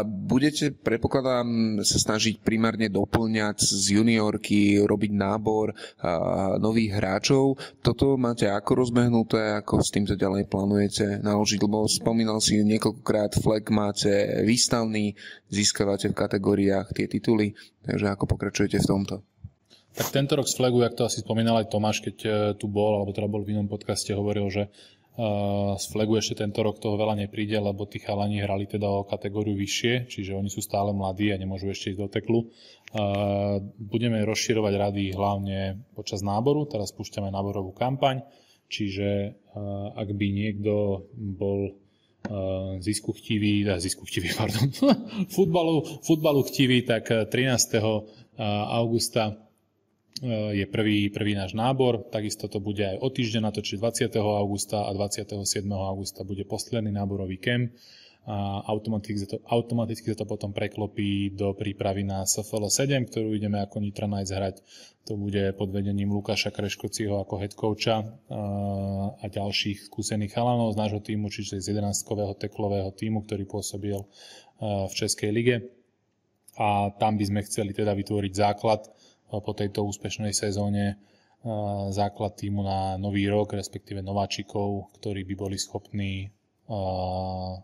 Budete, 0.05 0.75
predpokladám, 0.75 1.81
sa 1.87 1.99
snažiť 1.99 2.43
primárne 2.43 2.91
doplňať 2.91 3.63
z 3.65 4.01
juniorky, 4.01 4.83
robiť 4.83 5.13
nábor 5.15 5.73
nových 6.59 7.01
hráčov. 7.01 7.57
Toto 7.81 8.19
máte 8.19 8.51
ako 8.51 8.85
rozbehnuté, 8.85 9.57
ako 9.63 9.81
s 9.81 9.95
týmto 9.95 10.19
ďalej 10.19 10.51
plánujete 10.51 11.23
naložiť, 11.23 11.61
lebo 11.65 11.87
spomínal 11.87 12.43
si 12.43 12.61
niekoľkokrát 12.63 13.39
flag 13.41 13.67
máte 13.71 14.43
výstavný, 14.43 15.15
získavate 15.49 16.11
v 16.11 16.19
kategóriách 16.19 16.93
tie 16.93 17.07
tituly, 17.07 17.55
takže 17.87 18.11
ako 18.11 18.25
pokračujete 18.27 18.83
v 18.83 18.89
tomto? 18.91 19.17
Tak 19.95 20.11
tento 20.11 20.35
rok 20.35 20.51
z 20.51 20.59
flagu, 20.59 20.83
jak 20.83 20.99
to 20.99 21.07
asi 21.07 21.23
spomínal 21.23 21.63
aj 21.63 21.71
Tomáš, 21.71 22.03
keď 22.03 22.17
e, 22.27 22.31
tu 22.59 22.67
bol, 22.67 22.99
alebo 22.99 23.15
teda 23.15 23.31
bol 23.31 23.47
v 23.47 23.55
inom 23.55 23.71
podcaste, 23.71 24.11
hovoril, 24.11 24.51
že 24.51 24.67
uh, 24.67 25.79
z 25.79 25.87
flagu 25.95 26.19
ešte 26.19 26.43
tento 26.43 26.67
rok 26.67 26.83
toho 26.83 26.99
veľa 26.99 27.15
nepríde, 27.15 27.55
lebo 27.63 27.87
tí 27.87 28.03
chalani 28.03 28.43
hrali 28.43 28.67
teda 28.67 28.91
o 28.91 29.07
kategóriu 29.07 29.55
vyššie, 29.55 30.11
čiže 30.11 30.35
oni 30.35 30.51
sú 30.51 30.59
stále 30.67 30.91
mladí 30.91 31.31
a 31.31 31.39
nemôžu 31.39 31.71
ešte 31.71 31.95
ísť 31.95 32.01
do 32.03 32.09
teklu. 32.11 32.39
Uh, 32.91 33.63
budeme 33.79 34.19
rozširovať 34.27 34.75
rady 34.75 35.15
hlavne 35.15 35.87
počas 35.95 36.27
náboru, 36.27 36.67
teraz 36.67 36.91
spúšťame 36.91 37.31
náborovú 37.31 37.71
kampaň, 37.71 38.27
čiže 38.67 39.39
ak 39.95 40.09
by 40.11 40.27
niekto 40.35 41.07
bol 41.15 41.79
zisku 42.83 43.15
chtivý, 43.15 43.63
zisku 43.79 44.03
chtivý, 44.09 44.35
pardon, 44.41 44.67
futbalu, 45.31 46.03
futbalu 46.03 46.43
chtivý, 46.51 46.83
tak 46.83 47.07
13. 47.07 47.31
augusta 48.73 49.44
je 50.23 50.63
prvý, 50.71 51.11
prvý 51.11 51.35
náš 51.35 51.59
nábor, 51.59 52.07
takisto 52.07 52.47
to 52.47 52.63
bude 52.63 52.79
aj 52.79 53.03
o 53.03 53.11
týždeň 53.11 53.43
na 53.43 53.51
to, 53.51 53.67
čiže 53.67 53.83
20. 53.83 54.15
augusta 54.15 54.87
a 54.87 54.95
27. 54.95 55.67
augusta 55.75 56.23
bude 56.23 56.47
posledný 56.47 56.95
náborový 56.95 57.43
kemp 57.43 57.75
automaticky 58.65 59.21
sa, 59.21 59.29
to, 59.37 59.39
automaticky 59.45 60.07
sa 60.09 60.25
to 60.25 60.27
potom 60.27 60.57
preklopí 60.57 61.37
do 61.37 61.53
prípravy 61.53 62.09
na 62.09 62.25
SFL 62.25 62.73
7, 62.73 63.13
ktorú 63.13 63.37
ideme 63.37 63.61
ako 63.61 63.85
Nitra 63.85 64.09
Knights 64.09 64.33
hrať. 64.33 64.57
To 65.05 65.21
bude 65.21 65.53
pod 65.61 65.69
vedením 65.69 66.09
Lukáša 66.09 66.49
Kreškociho 66.49 67.21
ako 67.21 67.35
head 67.37 67.53
coacha 67.53 68.01
eh, 68.01 68.09
a 69.21 69.25
ďalších 69.29 69.93
skúsených 69.93 70.33
chalanov 70.33 70.73
z 70.73 70.81
nášho 70.81 71.05
týmu, 71.05 71.29
čiže 71.29 71.61
z 71.61 71.77
11-kového 71.77 72.33
teklového 72.41 72.89
týmu, 72.97 73.29
ktorý 73.29 73.45
pôsobil 73.45 74.01
eh, 74.01 74.89
v 74.89 74.93
Českej 74.97 75.29
lige. 75.29 75.57
A 76.57 76.97
tam 76.97 77.21
by 77.21 77.25
sme 77.29 77.41
chceli 77.45 77.77
teda 77.77 77.93
vytvoriť 77.93 78.33
základ 78.33 78.89
po 79.41 79.53
tejto 79.57 79.83
úspešnej 79.89 80.37
sezóne 80.37 81.01
základ 81.93 82.41
týmu 82.41 82.65
na 82.65 82.97
nový 82.97 83.29
rok, 83.29 83.53
respektíve 83.53 84.01
nováčikov, 84.01 84.93
ktorí 84.97 85.29
by 85.29 85.35
boli 85.37 85.57
schopní 85.61 86.33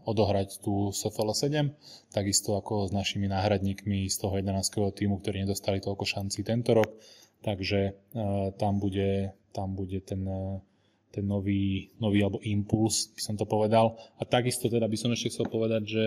odohrať 0.04 0.60
tú 0.60 0.92
SFL 0.92 1.32
7, 1.32 2.12
takisto 2.12 2.60
ako 2.60 2.88
s 2.88 2.92
našimi 2.92 3.32
náhradníkmi 3.32 4.04
z 4.12 4.16
toho 4.20 4.36
11. 4.36 4.92
týmu, 4.92 5.24
ktorí 5.24 5.40
nedostali 5.40 5.80
toľko 5.80 6.04
šancí 6.04 6.44
tento 6.44 6.76
rok. 6.76 6.92
Takže 7.40 7.96
tam 8.60 8.76
bude, 8.76 9.32
tam 9.56 9.72
bude 9.72 10.04
ten 10.04 10.28
ten 11.10 11.26
nový, 11.26 11.90
nový 11.98 12.22
alebo 12.22 12.38
impuls, 12.46 13.10
by 13.10 13.20
som 13.20 13.34
to 13.34 13.42
povedal. 13.42 13.98
A 14.18 14.22
takisto 14.22 14.70
teda 14.70 14.86
by 14.86 14.94
som 14.94 15.10
ešte 15.10 15.34
chcel 15.34 15.50
povedať, 15.50 15.82
že 15.90 16.04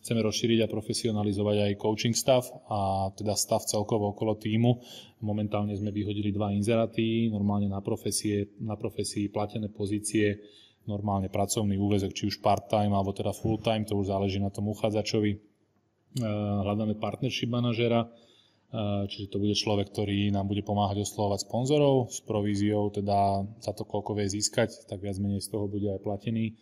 chceme 0.00 0.24
rozšíriť 0.24 0.64
a 0.64 0.72
profesionalizovať 0.72 1.56
aj 1.60 1.80
coaching 1.80 2.16
stav 2.16 2.48
a 2.72 3.12
teda 3.12 3.36
stav 3.36 3.68
celkovo 3.68 4.16
okolo 4.16 4.40
týmu. 4.40 4.80
Momentálne 5.20 5.76
sme 5.76 5.92
vyhodili 5.92 6.32
dva 6.32 6.56
inzeráty, 6.56 7.28
normálne 7.28 7.68
na 7.68 7.84
profesie, 7.84 8.56
na 8.56 8.80
profesii 8.80 9.28
platené 9.28 9.68
pozície, 9.68 10.40
normálne 10.88 11.28
pracovný 11.28 11.76
úvezok, 11.76 12.16
či 12.16 12.32
už 12.32 12.40
part-time 12.40 12.96
alebo 12.96 13.12
teda 13.12 13.36
full-time, 13.36 13.84
to 13.84 13.98
už 13.98 14.08
záleží 14.08 14.40
na 14.40 14.48
tom 14.48 14.72
uchádzačovi. 14.72 15.32
E, 15.36 15.38
hľadáme 16.64 16.96
partnership 16.96 17.52
manažera, 17.52 18.08
Čiže 19.06 19.30
to 19.30 19.38
bude 19.38 19.54
človek, 19.54 19.94
ktorý 19.94 20.34
nám 20.34 20.50
bude 20.50 20.66
pomáhať 20.66 21.06
oslovať 21.06 21.46
sponzorov 21.46 22.10
s 22.10 22.18
províziou, 22.26 22.90
teda 22.90 23.46
za 23.62 23.72
to, 23.72 23.86
koľko 23.86 24.18
vie 24.18 24.26
získať, 24.26 24.90
tak 24.90 25.06
viac 25.06 25.16
menej 25.22 25.38
z 25.38 25.54
toho 25.54 25.70
bude 25.70 25.86
aj 25.86 26.02
platený. 26.02 26.58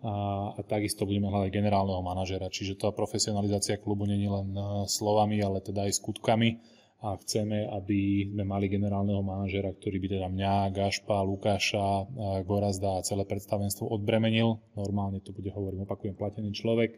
A, 0.00 0.56
a 0.56 0.60
takisto 0.64 1.04
budeme 1.04 1.28
hľadať 1.28 1.52
generálneho 1.52 2.00
manažera, 2.00 2.48
čiže 2.48 2.80
tá 2.80 2.88
profesionalizácia 2.88 3.76
klubu 3.76 4.08
je 4.08 4.16
len 4.16 4.48
e, 4.56 4.88
slovami, 4.88 5.44
ale 5.44 5.60
teda 5.60 5.84
aj 5.84 6.00
skutkami 6.00 6.56
a 7.04 7.20
chceme, 7.20 7.68
aby 7.68 8.32
sme 8.32 8.48
mali 8.48 8.72
generálneho 8.72 9.20
manažera, 9.20 9.68
ktorý 9.68 10.00
by 10.00 10.08
teda 10.08 10.26
mňa, 10.32 10.72
Gašpa, 10.72 11.20
Lukáša, 11.20 11.84
e, 11.84 12.04
Gorazda 12.48 12.96
a 12.96 13.04
celé 13.04 13.28
predstavenstvo 13.28 13.92
odbremenil. 13.92 14.56
Normálne 14.72 15.20
to 15.20 15.36
bude, 15.36 15.52
hovorím, 15.52 15.84
opakujem, 15.84 16.16
platený 16.16 16.56
človek 16.56 16.96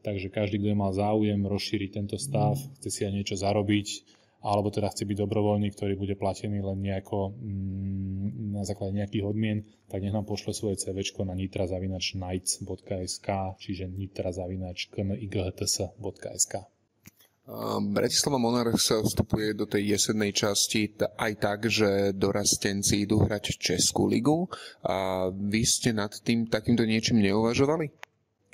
Takže 0.00 0.32
každý, 0.32 0.56
kto 0.58 0.72
mal 0.72 0.96
záujem 0.96 1.44
rozšíriť 1.44 1.90
tento 1.92 2.16
stav, 2.16 2.56
chce 2.80 2.88
si 2.88 3.04
aj 3.04 3.12
niečo 3.12 3.36
zarobiť, 3.36 3.88
alebo 4.40 4.72
teda 4.72 4.88
chce 4.88 5.04
byť 5.04 5.20
dobrovoľný, 5.20 5.68
ktorý 5.76 6.00
bude 6.00 6.16
platený 6.16 6.64
len 6.64 6.80
nejako 6.80 7.36
mm, 7.36 8.56
na 8.56 8.64
základe 8.64 8.96
nejakých 8.96 9.28
odmien, 9.28 9.68
tak 9.92 10.00
nech 10.00 10.16
nám 10.16 10.24
pošle 10.24 10.56
svoje 10.56 10.80
CV 10.80 11.04
na 11.28 11.36
nitrazavinačnights.sk, 11.36 13.28
čiže 13.60 13.92
nitrazavinačknights.sk. 13.92 16.54
Bratislava 17.90 18.38
Monarchs 18.38 18.94
sa 18.94 19.02
vstupuje 19.02 19.58
do 19.58 19.66
tej 19.66 19.98
jesennej 19.98 20.30
časti 20.30 20.94
aj 21.18 21.32
tak, 21.42 21.66
že 21.66 22.14
dorastenci 22.14 23.02
idú 23.02 23.26
hrať 23.26 23.58
Českú 23.58 24.06
ligu. 24.06 24.46
A 24.86 25.26
vy 25.34 25.66
ste 25.66 25.90
nad 25.90 26.14
tým 26.14 26.46
takýmto 26.46 26.86
niečím 26.86 27.18
neuvažovali? 27.18 27.90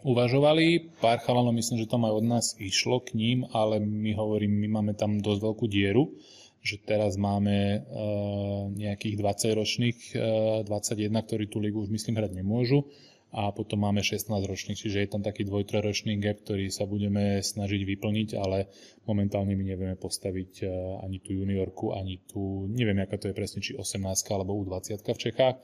Uvažovali. 0.05 0.93
Pár 1.01 1.23
chalanov 1.25 1.57
myslím, 1.57 1.81
že 1.81 1.91
tam 1.91 2.05
aj 2.05 2.13
od 2.13 2.27
nás 2.27 2.47
išlo 2.61 3.01
k 3.01 3.17
ním, 3.17 3.39
ale 3.55 3.81
my 3.81 4.13
hovorím, 4.13 4.61
my 4.61 4.69
máme 4.81 4.93
tam 4.93 5.23
dosť 5.23 5.41
veľkú 5.41 5.67
dieru, 5.71 6.13
že 6.61 6.83
teraz 6.83 7.15
máme 7.15 7.81
uh, 7.81 8.69
nejakých 8.75 9.17
20 9.17 9.61
ročných, 9.61 9.99
uh, 10.19 10.67
21, 10.67 11.15
ktorí 11.15 11.45
tú 11.47 11.63
ligu 11.63 11.79
už 11.81 11.89
myslím 11.95 12.19
hrať 12.19 12.33
nemôžu 12.35 12.91
a 13.37 13.53
potom 13.53 13.83
máme 13.83 14.01
16 14.01 14.33
ročných, 14.33 14.79
čiže 14.79 15.03
je 15.03 15.11
tam 15.11 15.21
taký 15.21 15.45
dvoj-trojročný 15.45 16.17
gap, 16.23 16.41
ktorý 16.47 16.73
sa 16.73 16.87
budeme 16.89 17.43
snažiť 17.43 17.83
vyplniť, 17.85 18.29
ale 18.39 18.71
momentálne 19.05 19.53
my 19.53 19.65
nevieme 19.67 19.97
postaviť 19.99 20.53
uh, 20.63 20.71
ani 21.07 21.23
tú 21.23 21.39
juniorku, 21.39 21.95
ani 21.95 22.21
tú, 22.27 22.67
neviem, 22.67 22.99
aká 22.99 23.17
to 23.17 23.31
je 23.31 23.39
presne, 23.39 23.63
či 23.63 23.79
18 23.79 24.03
alebo 24.35 24.59
U20 24.59 25.03
v 25.03 25.23
Čechách, 25.31 25.57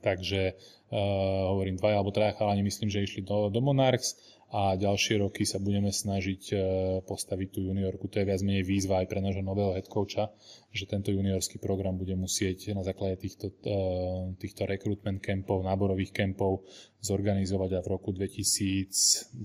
Takže 0.00 0.56
uh, 0.56 1.52
hovorím, 1.52 1.76
dvaja 1.76 2.00
alebo 2.00 2.12
traja 2.12 2.32
chalani 2.32 2.64
myslím, 2.64 2.88
že 2.88 3.04
išli 3.04 3.20
do, 3.20 3.52
do 3.52 3.60
Monarchs 3.60 4.16
a 4.50 4.74
ďalšie 4.74 5.22
roky 5.22 5.46
sa 5.46 5.62
budeme 5.62 5.94
snažiť 5.94 6.42
uh, 6.50 6.60
postaviť 7.06 7.48
tú 7.54 7.60
juniorku. 7.68 8.10
To 8.10 8.18
je 8.18 8.26
viac 8.26 8.40
menej 8.42 8.66
výzva 8.66 9.04
aj 9.04 9.06
pre 9.12 9.22
nášho 9.22 9.44
nového 9.44 9.76
head 9.76 9.86
coacha, 9.86 10.32
že 10.72 10.90
tento 10.90 11.14
juniorský 11.14 11.62
program 11.62 11.94
bude 12.00 12.16
musieť 12.16 12.72
na 12.74 12.82
základe 12.82 13.20
týchto, 13.20 13.52
uh, 13.68 14.32
týchto 14.40 14.66
recruitment 14.66 15.20
campov, 15.22 15.62
náborových 15.62 16.16
campov 16.16 16.66
zorganizovať 17.04 17.78
a 17.78 17.80
v 17.84 17.88
roku 17.92 18.10
2024 18.16 19.36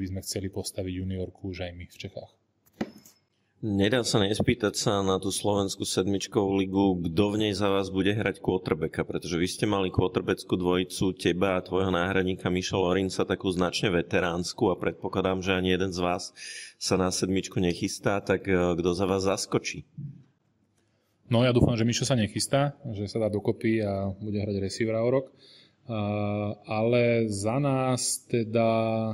by 0.00 0.06
sme 0.08 0.20
chceli 0.22 0.48
postaviť 0.48 0.92
juniorku 1.02 1.50
už 1.50 1.66
aj 1.66 1.72
my 1.74 1.84
v 1.90 1.98
Čechách. 1.98 2.43
Nedá 3.64 4.04
sa 4.04 4.20
nespýtať 4.20 4.76
sa 4.76 5.00
na 5.00 5.16
tú 5.16 5.32
slovenskú 5.32 5.88
sedmičkovú 5.88 6.52
ligu, 6.60 7.00
kto 7.00 7.32
v 7.32 7.48
nej 7.48 7.56
za 7.56 7.72
vás 7.72 7.88
bude 7.88 8.12
hrať 8.12 8.44
quarterbacka, 8.44 9.08
pretože 9.08 9.40
vy 9.40 9.48
ste 9.48 9.64
mali 9.64 9.88
quarterbackú 9.88 10.52
dvojicu, 10.60 11.16
teba 11.16 11.56
a 11.56 11.64
tvojho 11.64 11.88
náhradníka 11.88 12.52
Miša 12.52 12.76
Lorinca, 12.76 13.24
takú 13.24 13.48
značne 13.48 13.88
veteránsku 13.88 14.68
a 14.68 14.76
predpokladám, 14.76 15.40
že 15.40 15.56
ani 15.56 15.80
jeden 15.80 15.96
z 15.96 16.00
vás 16.04 16.36
sa 16.76 17.00
na 17.00 17.08
sedmičku 17.08 17.56
nechystá, 17.56 18.20
tak 18.20 18.44
eh, 18.52 18.52
kto 18.52 18.92
za 18.92 19.08
vás 19.08 19.24
zaskočí? 19.24 19.88
No 21.32 21.40
ja 21.40 21.56
dúfam, 21.56 21.72
že 21.72 21.88
Mišo 21.88 22.04
sa 22.04 22.20
nechystá, 22.20 22.76
že 22.92 23.08
sa 23.08 23.16
dá 23.16 23.32
dokopy 23.32 23.80
a 23.80 24.12
bude 24.12 24.44
hrať 24.44 24.60
receivera 24.60 25.00
o 25.00 25.08
rok. 25.08 25.32
Ale 26.64 27.28
za 27.28 27.60
nás 27.60 28.24
teda 28.24 28.68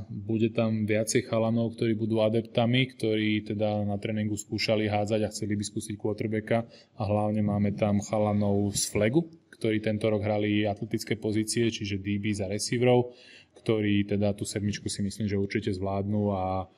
bude 0.06 0.54
tam 0.54 0.86
viacej 0.86 1.26
chalanov, 1.26 1.74
ktorí 1.74 1.98
budú 1.98 2.22
adeptami, 2.22 2.94
ktorí 2.94 3.42
teda 3.42 3.82
na 3.82 3.98
tréningu 3.98 4.38
skúšali 4.38 4.86
hádzať 4.86 5.20
a 5.26 5.32
chceli 5.34 5.58
by 5.58 5.64
skúsiť 5.66 5.94
quarterbacka 5.98 6.62
a 6.94 7.02
hlavne 7.02 7.42
máme 7.42 7.74
tam 7.74 7.98
chalanov 7.98 8.70
z 8.78 8.86
flagu, 8.86 9.26
ktorí 9.58 9.82
tento 9.82 10.06
rok 10.06 10.22
hrali 10.22 10.62
atletické 10.62 11.18
pozície, 11.18 11.74
čiže 11.74 11.98
DB 11.98 12.30
za 12.30 12.46
receiverov, 12.46 13.18
ktorí 13.58 14.06
teda 14.06 14.30
tú 14.38 14.46
sedmičku 14.46 14.86
si 14.86 15.02
myslím, 15.02 15.26
že 15.26 15.42
určite 15.42 15.74
zvládnu 15.74 16.22
a 16.30 16.70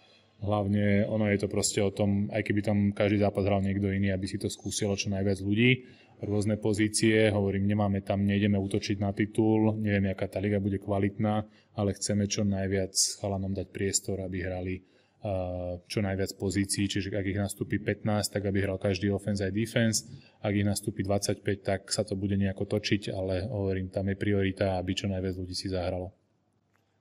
Hlavne 0.42 1.06
ono 1.06 1.30
je 1.30 1.38
to 1.38 1.46
proste 1.46 1.78
o 1.78 1.94
tom, 1.94 2.26
aj 2.34 2.42
keby 2.42 2.60
tam 2.66 2.78
každý 2.90 3.22
zápas 3.22 3.46
hral 3.46 3.62
niekto 3.62 3.86
iný, 3.94 4.10
aby 4.10 4.26
si 4.26 4.42
to 4.42 4.50
skúsilo 4.50 4.98
čo 4.98 5.06
najviac 5.06 5.38
ľudí. 5.38 5.86
Rôzne 6.22 6.54
pozície, 6.54 7.34
hovorím, 7.34 7.66
nemáme 7.66 7.98
tam, 8.06 8.22
nejdeme 8.22 8.54
útočiť 8.54 9.02
na 9.02 9.10
titul, 9.10 9.74
neviem, 9.74 10.14
aká 10.14 10.30
tá 10.30 10.38
liga 10.38 10.62
bude 10.62 10.78
kvalitná, 10.78 11.42
ale 11.74 11.98
chceme 11.98 12.30
čo 12.30 12.46
najviac 12.46 12.94
chalanom 13.18 13.50
dať 13.50 13.66
priestor, 13.74 14.22
aby 14.22 14.38
hrali 14.38 14.74
uh, 14.78 15.82
čo 15.90 15.98
najviac 15.98 16.38
pozícií, 16.38 16.86
čiže 16.86 17.10
ak 17.10 17.26
ich 17.26 17.42
nastúpi 17.42 17.82
15, 17.82 18.38
tak 18.38 18.46
aby 18.46 18.62
hral 18.62 18.78
každý 18.78 19.10
offense 19.10 19.42
aj 19.42 19.50
defense, 19.50 20.06
ak 20.38 20.54
ich 20.54 20.62
nastúpi 20.62 21.02
25, 21.02 21.42
tak 21.58 21.90
sa 21.90 22.06
to 22.06 22.14
bude 22.14 22.38
nejako 22.38 22.70
točiť, 22.70 23.10
ale 23.10 23.42
hovorím, 23.50 23.90
tam 23.90 24.06
je 24.06 24.14
priorita, 24.14 24.78
aby 24.78 24.94
čo 24.94 25.10
najviac 25.10 25.34
ľudí 25.34 25.58
si 25.58 25.74
zahralo. 25.74 26.21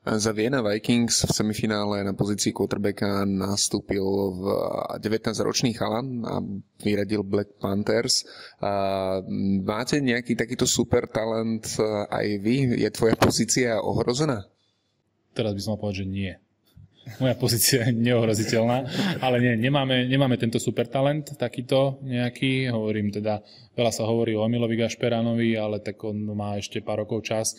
Za 0.02 0.34
Vienna 0.34 0.66
Vikings 0.66 1.30
v 1.30 1.32
semifinále 1.32 2.02
na 2.02 2.18
pozícii 2.18 2.50
quarterbacka 2.50 3.22
nastúpil 3.22 4.02
v 4.34 4.44
19-ročný 4.98 5.78
chalan 5.78 6.26
a 6.26 6.42
vyradil 6.82 7.22
Black 7.22 7.62
Panthers. 7.62 8.26
Máte 9.62 10.02
nejaký 10.02 10.34
takýto 10.34 10.66
super 10.66 11.06
talent 11.06 11.78
aj 12.10 12.28
vy? 12.42 12.82
Je 12.82 12.90
tvoja 12.90 13.14
pozícia 13.14 13.78
ohrozená? 13.78 14.50
Teraz 15.38 15.54
by 15.54 15.62
som 15.62 15.78
mal 15.78 15.86
povedať, 15.86 16.02
že 16.02 16.08
nie. 16.10 16.34
Moja 17.18 17.34
pozícia 17.34 17.86
je 17.86 17.98
neohroziteľná, 17.98 18.86
ale 19.26 19.42
nie, 19.42 19.54
nemáme, 19.70 20.06
nemáme 20.06 20.38
tento 20.38 20.62
super 20.62 20.86
talent 20.86 21.34
takýto 21.34 21.98
nejaký. 22.02 22.70
Hovorím 22.70 23.10
teda, 23.10 23.42
veľa 23.74 23.90
sa 23.94 24.06
hovorí 24.06 24.38
o 24.38 24.46
Emilovi 24.46 24.78
Gašperánovi, 24.82 25.58
ale 25.58 25.82
tak 25.82 25.98
on 26.06 26.18
má 26.34 26.58
ešte 26.62 26.82
pár 26.82 27.02
rokov 27.06 27.26
čas 27.26 27.58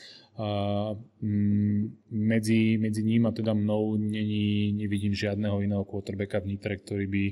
medzi, 2.11 2.79
medzi 2.81 3.03
ním 3.05 3.27
a 3.27 3.33
teda 3.37 3.53
mnou 3.53 3.97
není, 3.97 4.73
nevidím 4.73 5.15
žiadneho 5.15 5.61
iného 5.61 5.85
quarterbacka 5.85 6.41
v 6.41 6.57
Nitre, 6.57 6.81
ktorý 6.81 7.07
by 7.07 7.25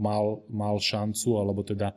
mal, 0.00 0.24
mal 0.48 0.76
šancu, 0.80 1.36
alebo 1.36 1.60
teda 1.60 1.92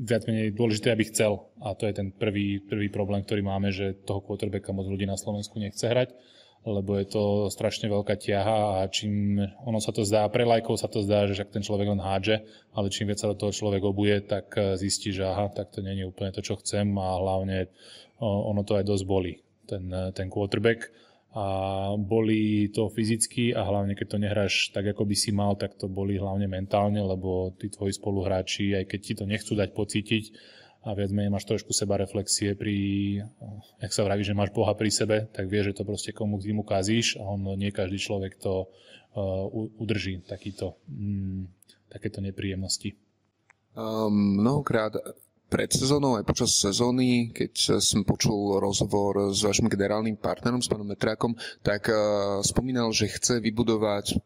viac 0.00 0.24
menej 0.24 0.56
dôležité, 0.56 0.88
aby 0.88 1.04
chcel. 1.12 1.52
A 1.60 1.76
to 1.76 1.84
je 1.84 1.92
ten 1.92 2.08
prvý, 2.08 2.64
prvý 2.64 2.88
problém, 2.88 3.20
ktorý 3.20 3.44
máme, 3.44 3.68
že 3.68 4.00
toho 4.08 4.24
quarterbacka 4.24 4.72
moc 4.72 4.88
ľudí 4.88 5.04
na 5.04 5.20
Slovensku 5.20 5.60
nechce 5.60 5.84
hrať 5.84 6.16
lebo 6.64 7.00
je 7.00 7.06
to 7.08 7.24
strašne 7.48 7.88
veľká 7.88 8.20
ťaha 8.20 8.84
a 8.84 8.92
čím 8.92 9.40
ono 9.64 9.80
sa 9.80 9.96
to 9.96 10.04
zdá, 10.04 10.28
pre 10.28 10.44
lajkov 10.44 10.76
sa 10.76 10.92
to 10.92 11.00
zdá, 11.00 11.24
že 11.24 11.40
však 11.40 11.56
ten 11.56 11.64
človek 11.64 11.88
len 11.88 12.02
hádže, 12.04 12.44
ale 12.76 12.92
čím 12.92 13.08
viac 13.08 13.24
sa 13.24 13.32
do 13.32 13.36
toho 13.38 13.48
človek 13.48 13.80
obuje, 13.80 14.20
tak 14.20 14.52
zistí, 14.76 15.08
že 15.08 15.24
aha, 15.24 15.48
tak 15.48 15.72
to 15.72 15.80
nie 15.80 15.96
je 15.96 16.04
úplne 16.04 16.36
to, 16.36 16.44
čo 16.44 16.60
chcem 16.60 16.92
a 17.00 17.16
hlavne 17.16 17.72
ono 18.20 18.62
to 18.62 18.76
aj 18.76 18.84
dosť 18.84 19.04
boli, 19.08 19.32
ten, 19.64 19.88
ten 20.12 20.28
quarterback. 20.28 20.92
A 21.30 21.94
boli 21.94 22.74
to 22.74 22.90
fyzicky 22.90 23.54
a 23.54 23.62
hlavne 23.62 23.94
keď 23.94 24.06
to 24.10 24.18
nehráš 24.18 24.54
tak, 24.74 24.82
ako 24.90 25.06
by 25.06 25.14
si 25.14 25.30
mal, 25.30 25.54
tak 25.54 25.78
to 25.78 25.86
boli 25.86 26.18
hlavne 26.18 26.50
mentálne, 26.50 26.98
lebo 26.98 27.54
tí 27.54 27.70
tvoji 27.70 27.94
spoluhráči, 27.94 28.74
aj 28.74 28.84
keď 28.90 29.00
ti 29.00 29.12
to 29.14 29.24
nechcú 29.30 29.54
dať 29.54 29.70
pocítiť, 29.70 30.24
a 30.80 30.96
viac 30.96 31.12
menej 31.12 31.28
máš 31.28 31.44
trošku 31.44 31.76
seba 31.76 32.00
reflexie 32.00 32.56
pri, 32.56 32.76
jak 33.84 33.92
sa 33.92 34.00
vraví, 34.00 34.24
že 34.24 34.32
máš 34.32 34.48
Boha 34.56 34.72
pri 34.72 34.88
sebe, 34.88 35.28
tak 35.28 35.52
vieš, 35.52 35.72
že 35.72 35.76
to 35.76 35.84
proste 35.84 36.10
komu 36.16 36.40
k 36.40 36.56
mu 36.56 36.64
kazíš 36.64 37.20
a 37.20 37.28
on 37.28 37.52
nie 37.60 37.68
každý 37.68 38.00
človek 38.00 38.40
to 38.40 38.64
uh, 38.64 39.44
udrží, 39.76 40.24
takýto, 40.24 40.80
mm, 40.88 41.52
takéto 41.92 42.24
nepríjemnosti. 42.24 42.96
Um, 43.76 44.40
mnohokrát 44.40 44.96
pred 45.50 45.66
sezónou 45.74 46.14
aj 46.14 46.24
počas 46.24 46.54
sezóny, 46.54 47.34
keď 47.34 47.82
som 47.82 48.06
počul 48.06 48.62
rozhovor 48.62 49.34
s 49.34 49.42
vašim 49.42 49.66
generálnym 49.66 50.14
partnerom, 50.14 50.62
s 50.62 50.70
pánom 50.70 50.86
Metrákom, 50.86 51.34
tak 51.66 51.90
uh, 51.90 52.38
spomínal, 52.46 52.94
že 52.94 53.10
chce 53.10 53.42
vybudovať 53.42 54.22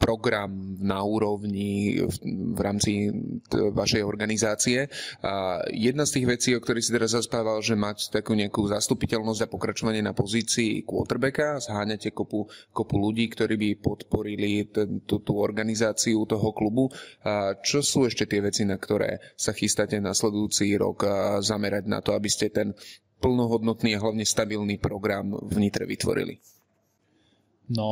program 0.00 0.48
na 0.80 1.04
úrovni 1.04 2.00
v, 2.00 2.16
v 2.56 2.60
rámci 2.64 3.12
vašej 3.52 4.00
organizácie. 4.00 4.88
A 5.20 5.60
jedna 5.68 6.08
z 6.08 6.16
tých 6.16 6.26
vecí, 6.26 6.50
o 6.56 6.62
ktorých 6.64 6.84
si 6.88 6.96
teraz 6.96 7.12
zaspával, 7.12 7.60
že 7.60 7.76
mať 7.76 8.08
takú 8.08 8.32
nejakú 8.32 8.64
zastupiteľnosť 8.64 9.44
a 9.44 9.52
pokračovanie 9.52 10.00
na 10.00 10.16
pozícii 10.16 10.88
quarterbacka, 10.88 11.60
zháňate 11.60 12.16
kopu, 12.16 12.48
kopu 12.72 12.96
ľudí, 12.96 13.28
ktorí 13.28 13.60
by 13.60 13.70
podporili 13.84 14.72
ten, 14.72 15.04
tú, 15.04 15.20
tú 15.20 15.36
organizáciu 15.36 16.24
toho 16.24 16.48
klubu. 16.56 16.88
A 17.28 17.60
čo 17.60 17.84
sú 17.84 18.08
ešte 18.08 18.24
tie 18.24 18.40
veci, 18.40 18.64
na 18.64 18.80
ktoré 18.80 19.20
sa 19.36 19.52
chystáte 19.52 20.00
nasledujúci 20.00 20.80
rok 20.80 21.04
zamerať 21.44 21.84
na 21.84 22.00
to, 22.00 22.16
aby 22.16 22.32
ste 22.32 22.48
ten 22.48 22.72
plnohodnotný 23.20 24.00
a 24.00 24.02
hlavne 24.02 24.24
stabilný 24.24 24.80
program 24.80 25.36
v 25.36 25.56
Nitre 25.60 25.84
vytvorili? 25.84 26.59
No, 27.70 27.90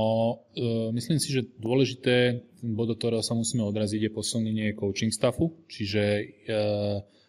e, 0.59 0.91
myslím 0.91 1.23
si, 1.23 1.31
že 1.31 1.47
dôležité, 1.55 2.43
bod, 2.67 2.91
do 2.91 2.99
ktorého 2.99 3.23
sa 3.23 3.39
musíme 3.39 3.63
odraziť, 3.63 4.11
je 4.11 4.11
posilnenie 4.11 4.75
coaching 4.75 5.15
staffu, 5.15 5.55
čiže 5.71 6.03
e, 6.03 6.25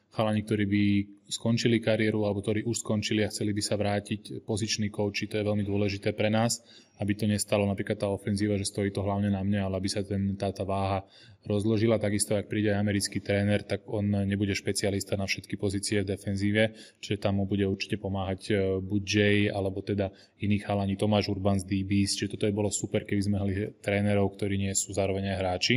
chalani, 0.09 0.41
ktorí 0.41 0.65
by 0.65 0.83
skončili 1.29 1.77
kariéru 1.77 2.25
alebo 2.25 2.41
ktorí 2.41 2.65
už 2.65 2.81
skončili 2.81 3.21
a 3.21 3.29
chceli 3.29 3.53
by 3.53 3.61
sa 3.61 3.77
vrátiť 3.77 4.41
poziční 4.49 4.89
kouči, 4.89 5.29
to 5.29 5.37
je 5.37 5.45
veľmi 5.45 5.61
dôležité 5.61 6.17
pre 6.17 6.33
nás, 6.33 6.57
aby 6.97 7.13
to 7.13 7.29
nestalo 7.29 7.69
napríklad 7.69 8.01
tá 8.01 8.09
ofenzíva, 8.09 8.57
že 8.57 8.65
stojí 8.65 8.89
to 8.89 9.05
hlavne 9.05 9.29
na 9.29 9.45
mne, 9.45 9.69
ale 9.69 9.77
aby 9.77 9.87
sa 9.87 10.01
ten, 10.01 10.33
tá, 10.35 10.49
tá 10.49 10.65
váha 10.65 11.05
rozložila. 11.45 12.01
Takisto, 12.01 12.33
ak 12.35 12.49
príde 12.49 12.73
americký 12.73 13.21
tréner, 13.21 13.61
tak 13.63 13.87
on 13.87 14.09
nebude 14.25 14.51
špecialista 14.57 15.15
na 15.15 15.29
všetky 15.29 15.55
pozície 15.55 16.01
v 16.03 16.09
defenzíve, 16.11 16.75
čiže 16.99 17.21
tam 17.21 17.39
mu 17.39 17.47
bude 17.47 17.63
určite 17.63 18.01
pomáhať 18.01 18.41
e, 18.49 18.53
buď 18.83 19.01
Jay, 19.05 19.39
alebo 19.47 19.79
teda 19.79 20.11
iní 20.43 20.59
chalani, 20.59 20.99
Tomáš 20.99 21.31
Urban 21.31 21.61
z 21.61 21.69
DBs, 21.69 22.19
čiže 22.19 22.35
toto 22.35 22.49
je 22.49 22.57
bolo 22.57 22.73
super, 22.73 23.05
keby 23.05 23.21
sme 23.21 23.35
mali 23.39 23.53
trénerov, 23.79 24.35
ktorí 24.35 24.59
nie 24.59 24.73
sú 24.75 24.91
zároveň 24.91 25.31
aj 25.31 25.39
hráči. 25.39 25.75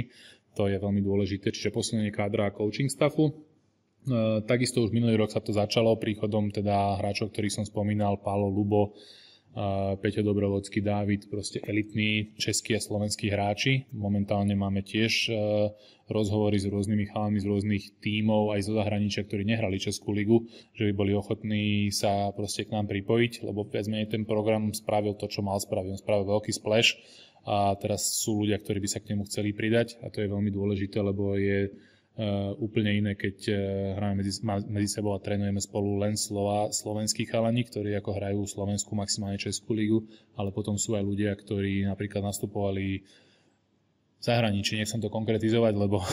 To 0.56 0.66
je 0.66 0.76
veľmi 0.80 1.00
dôležité, 1.04 1.54
čiže 1.54 1.72
posunenie 1.72 2.10
kádra 2.10 2.50
a 2.50 2.54
coaching 2.56 2.90
staffu. 2.90 3.51
E, 4.02 4.42
takisto 4.42 4.82
už 4.82 4.90
minulý 4.90 5.14
rok 5.14 5.30
sa 5.30 5.38
to 5.38 5.54
začalo 5.54 5.94
príchodom 5.94 6.50
teda 6.50 6.98
hráčov, 6.98 7.30
ktorých 7.30 7.62
som 7.62 7.64
spomínal, 7.64 8.18
Pálo 8.18 8.50
Lubo, 8.50 8.90
e, 8.90 9.94
Peťo 10.02 10.26
Dobrovodský, 10.26 10.82
Dávid, 10.82 11.30
proste 11.30 11.62
elitní 11.62 12.34
českí 12.34 12.74
a 12.74 12.82
slovenskí 12.82 13.30
hráči. 13.30 13.86
Momentálne 13.94 14.58
máme 14.58 14.82
tiež 14.82 15.30
e, 15.30 15.32
rozhovory 16.10 16.58
s 16.58 16.66
rôznymi 16.66 17.14
chalami 17.14 17.38
z 17.38 17.46
rôznych 17.46 17.84
tímov 18.02 18.58
aj 18.58 18.60
zo 18.66 18.72
zahraničia, 18.74 19.22
ktorí 19.22 19.46
nehrali 19.46 19.78
Českú 19.78 20.10
ligu, 20.10 20.50
že 20.74 20.90
by 20.90 20.92
boli 20.92 21.12
ochotní 21.14 21.88
sa 21.94 22.34
proste 22.34 22.66
k 22.66 22.74
nám 22.74 22.90
pripojiť, 22.90 23.46
lebo 23.46 23.70
viac 23.70 23.86
menej 23.86 24.10
ten 24.10 24.26
program 24.26 24.74
spravil 24.74 25.14
to, 25.14 25.30
čo 25.30 25.46
mal 25.46 25.62
spraviť. 25.62 25.94
On 25.94 26.00
spravil 26.02 26.26
veľký 26.26 26.52
splash 26.52 26.98
a 27.46 27.74
teraz 27.78 28.18
sú 28.22 28.42
ľudia, 28.42 28.58
ktorí 28.58 28.82
by 28.82 28.88
sa 28.90 28.98
k 28.98 29.14
nemu 29.14 29.26
chceli 29.30 29.54
pridať 29.54 29.98
a 30.02 30.10
to 30.10 30.22
je 30.22 30.30
veľmi 30.30 30.50
dôležité, 30.50 30.98
lebo 31.02 31.34
je 31.38 31.70
úplne 32.60 32.92
iné, 32.92 33.12
keď 33.16 33.36
uh, 33.48 33.56
hráme 33.96 34.20
medzi, 34.20 34.44
medzi 34.68 34.88
sebou 35.00 35.16
a 35.16 35.22
trénujeme 35.24 35.56
spolu 35.64 35.96
len 35.96 36.12
slova, 36.12 36.68
slovenskí 36.68 37.24
chalani, 37.24 37.64
ktorí 37.64 37.96
ako 37.96 38.10
hrajú 38.12 38.40
Slovensku, 38.44 38.92
maximálne 38.92 39.40
Českú 39.40 39.72
ligu, 39.72 40.04
ale 40.36 40.52
potom 40.52 40.76
sú 40.76 40.92
aj 40.92 41.08
ľudia, 41.08 41.32
ktorí 41.32 41.88
napríklad 41.88 42.20
nastupovali 42.20 43.00
v 44.22 44.22
zahraničí, 44.22 44.76
nechcem 44.76 45.00
to 45.00 45.08
konkretizovať, 45.08 45.72
lebo 45.72 46.04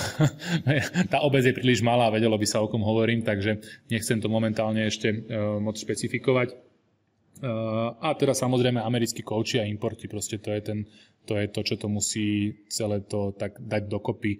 tá 1.11 1.19
obec 1.19 1.43
je 1.43 1.53
príliš 1.53 1.83
malá, 1.83 2.07
vedelo 2.07 2.39
by 2.39 2.47
sa 2.47 2.63
o 2.63 2.71
kom 2.71 2.81
hovorím, 2.81 3.21
takže 3.21 3.59
nechcem 3.91 4.23
to 4.23 4.31
momentálne 4.31 4.87
ešte 4.87 5.11
uh, 5.11 5.59
moc 5.59 5.75
špecifikovať. 5.75 6.68
Uh, 7.39 7.95
a 8.03 8.11
teda 8.19 8.35
samozrejme 8.35 8.83
americkí 8.83 9.23
kouči 9.23 9.63
a 9.63 9.65
importy, 9.67 10.11
proste 10.11 10.43
to 10.43 10.51
je 10.51 10.59
ten 10.59 10.79
to 11.29 11.37
je 11.37 11.47
to, 11.53 11.61
čo 11.61 11.75
to 11.77 11.85
musí 11.85 12.57
celé 12.73 13.05
to 13.05 13.37
tak 13.37 13.61
dať 13.61 13.85
dokopy. 13.85 14.33
E, 14.33 14.39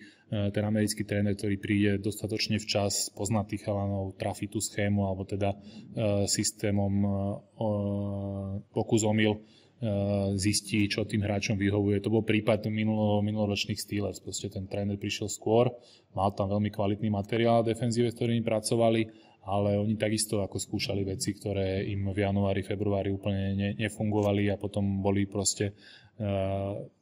ten 0.50 0.66
americký 0.66 1.06
tréner, 1.06 1.38
ktorý 1.38 1.62
príde 1.62 1.92
dostatočne 2.02 2.58
včas, 2.58 3.14
pozná 3.14 3.46
tých 3.46 3.62
chalanov, 3.62 4.18
trafi 4.18 4.50
tú 4.50 4.58
schému 4.58 5.06
alebo 5.06 5.22
teda 5.22 5.54
e, 5.54 6.26
systémom 6.26 6.94
pokus 8.74 9.06
omyl 9.06 9.38
zistí, 10.36 10.92
čo 10.92 11.08
tým 11.08 11.24
hráčom 11.24 11.56
vyhovuje. 11.56 12.04
To 12.04 12.12
bol 12.12 12.28
prípad 12.28 12.68
minulo, 12.68 13.24
minuloročných 13.24 13.80
Steelers. 13.80 14.20
Proste 14.20 14.52
ten 14.52 14.68
tréner 14.68 15.00
prišiel 15.00 15.32
skôr, 15.32 15.72
mal 16.12 16.36
tam 16.36 16.52
veľmi 16.52 16.68
kvalitný 16.68 17.08
materiál 17.08 17.64
defenzíve, 17.64 18.12
s 18.12 18.18
ktorými 18.20 18.44
pracovali, 18.44 19.29
ale 19.46 19.80
oni 19.80 19.96
takisto 19.96 20.44
ako 20.44 20.60
skúšali 20.60 21.08
veci, 21.08 21.34
ktoré 21.34 21.86
im 21.88 22.12
v 22.12 22.20
januári, 22.24 22.66
februári 22.66 23.10
úplne 23.14 23.56
ne, 23.56 23.70
nefungovali 23.80 24.52
a 24.52 24.60
potom 24.60 25.00
boli 25.00 25.26
proste 25.26 25.74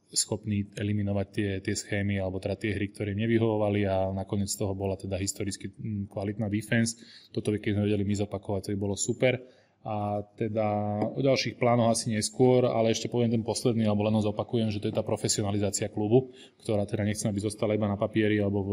schopní 0.08 0.72
eliminovať 0.72 1.28
tie, 1.28 1.50
tie 1.60 1.76
schémy 1.76 2.16
alebo 2.22 2.40
teda 2.40 2.56
tie 2.56 2.72
hry, 2.72 2.88
ktoré 2.96 3.12
nevyhovovali 3.12 3.84
a 3.84 4.08
nakoniec 4.16 4.48
z 4.48 4.64
toho 4.64 4.72
bola 4.72 4.96
teda 4.96 5.20
historicky 5.20 5.68
mm, 5.68 6.08
kvalitná 6.08 6.48
defense. 6.48 6.96
Toto 7.36 7.52
by 7.52 7.60
keď 7.60 7.72
sme 7.76 7.86
vedeli 7.92 8.08
my 8.08 8.16
zopakovať, 8.16 8.62
to 8.64 8.74
by 8.76 8.80
bolo 8.80 8.96
super. 8.96 9.36
A 9.88 10.20
teda 10.36 11.00
o 11.16 11.20
ďalších 11.20 11.56
plánoch 11.56 11.96
asi 11.96 12.12
neskôr, 12.12 12.68
ale 12.68 12.92
ešte 12.92 13.08
poviem 13.08 13.32
ten 13.32 13.44
posledný, 13.44 13.88
alebo 13.88 14.04
len 14.04 14.20
zopakujem, 14.20 14.68
že 14.68 14.84
to 14.84 14.92
je 14.92 14.96
tá 14.96 15.04
profesionalizácia 15.04 15.88
klubu, 15.88 16.36
ktorá 16.60 16.84
teda 16.84 17.08
nechcem, 17.08 17.32
aby 17.32 17.40
zostala 17.40 17.76
iba 17.76 17.88
na 17.88 17.96
papieri 17.96 18.40
alebo 18.40 18.60
v, 18.64 18.72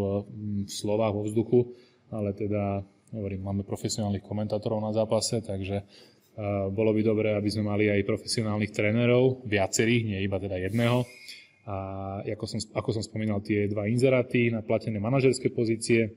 v 0.66 0.70
slovách, 0.70 1.14
vo 1.14 1.22
vzduchu, 1.26 1.60
ale 2.10 2.34
teda 2.34 2.82
hovorím, 3.14 3.42
máme 3.46 3.62
profesionálnych 3.62 4.26
komentátorov 4.26 4.82
na 4.82 4.90
zápase, 4.90 5.40
takže 5.40 5.82
uh, 5.82 6.68
bolo 6.68 6.90
by 6.90 7.00
dobré, 7.00 7.28
aby 7.34 7.48
sme 7.48 7.70
mali 7.70 7.88
aj 7.88 8.02
profesionálnych 8.02 8.74
trénerov, 8.74 9.46
viacerých, 9.46 10.02
nie 10.04 10.18
iba 10.20 10.36
teda 10.42 10.58
jedného. 10.58 11.06
A 11.64 11.76
ako 12.28 12.44
som, 12.44 12.60
ako 12.76 12.90
som 12.92 13.02
spomínal, 13.02 13.40
tie 13.40 13.64
dva 13.72 13.88
inzeráty 13.88 14.52
na 14.52 14.60
platené 14.60 15.00
manažerské 15.00 15.48
pozície, 15.48 16.12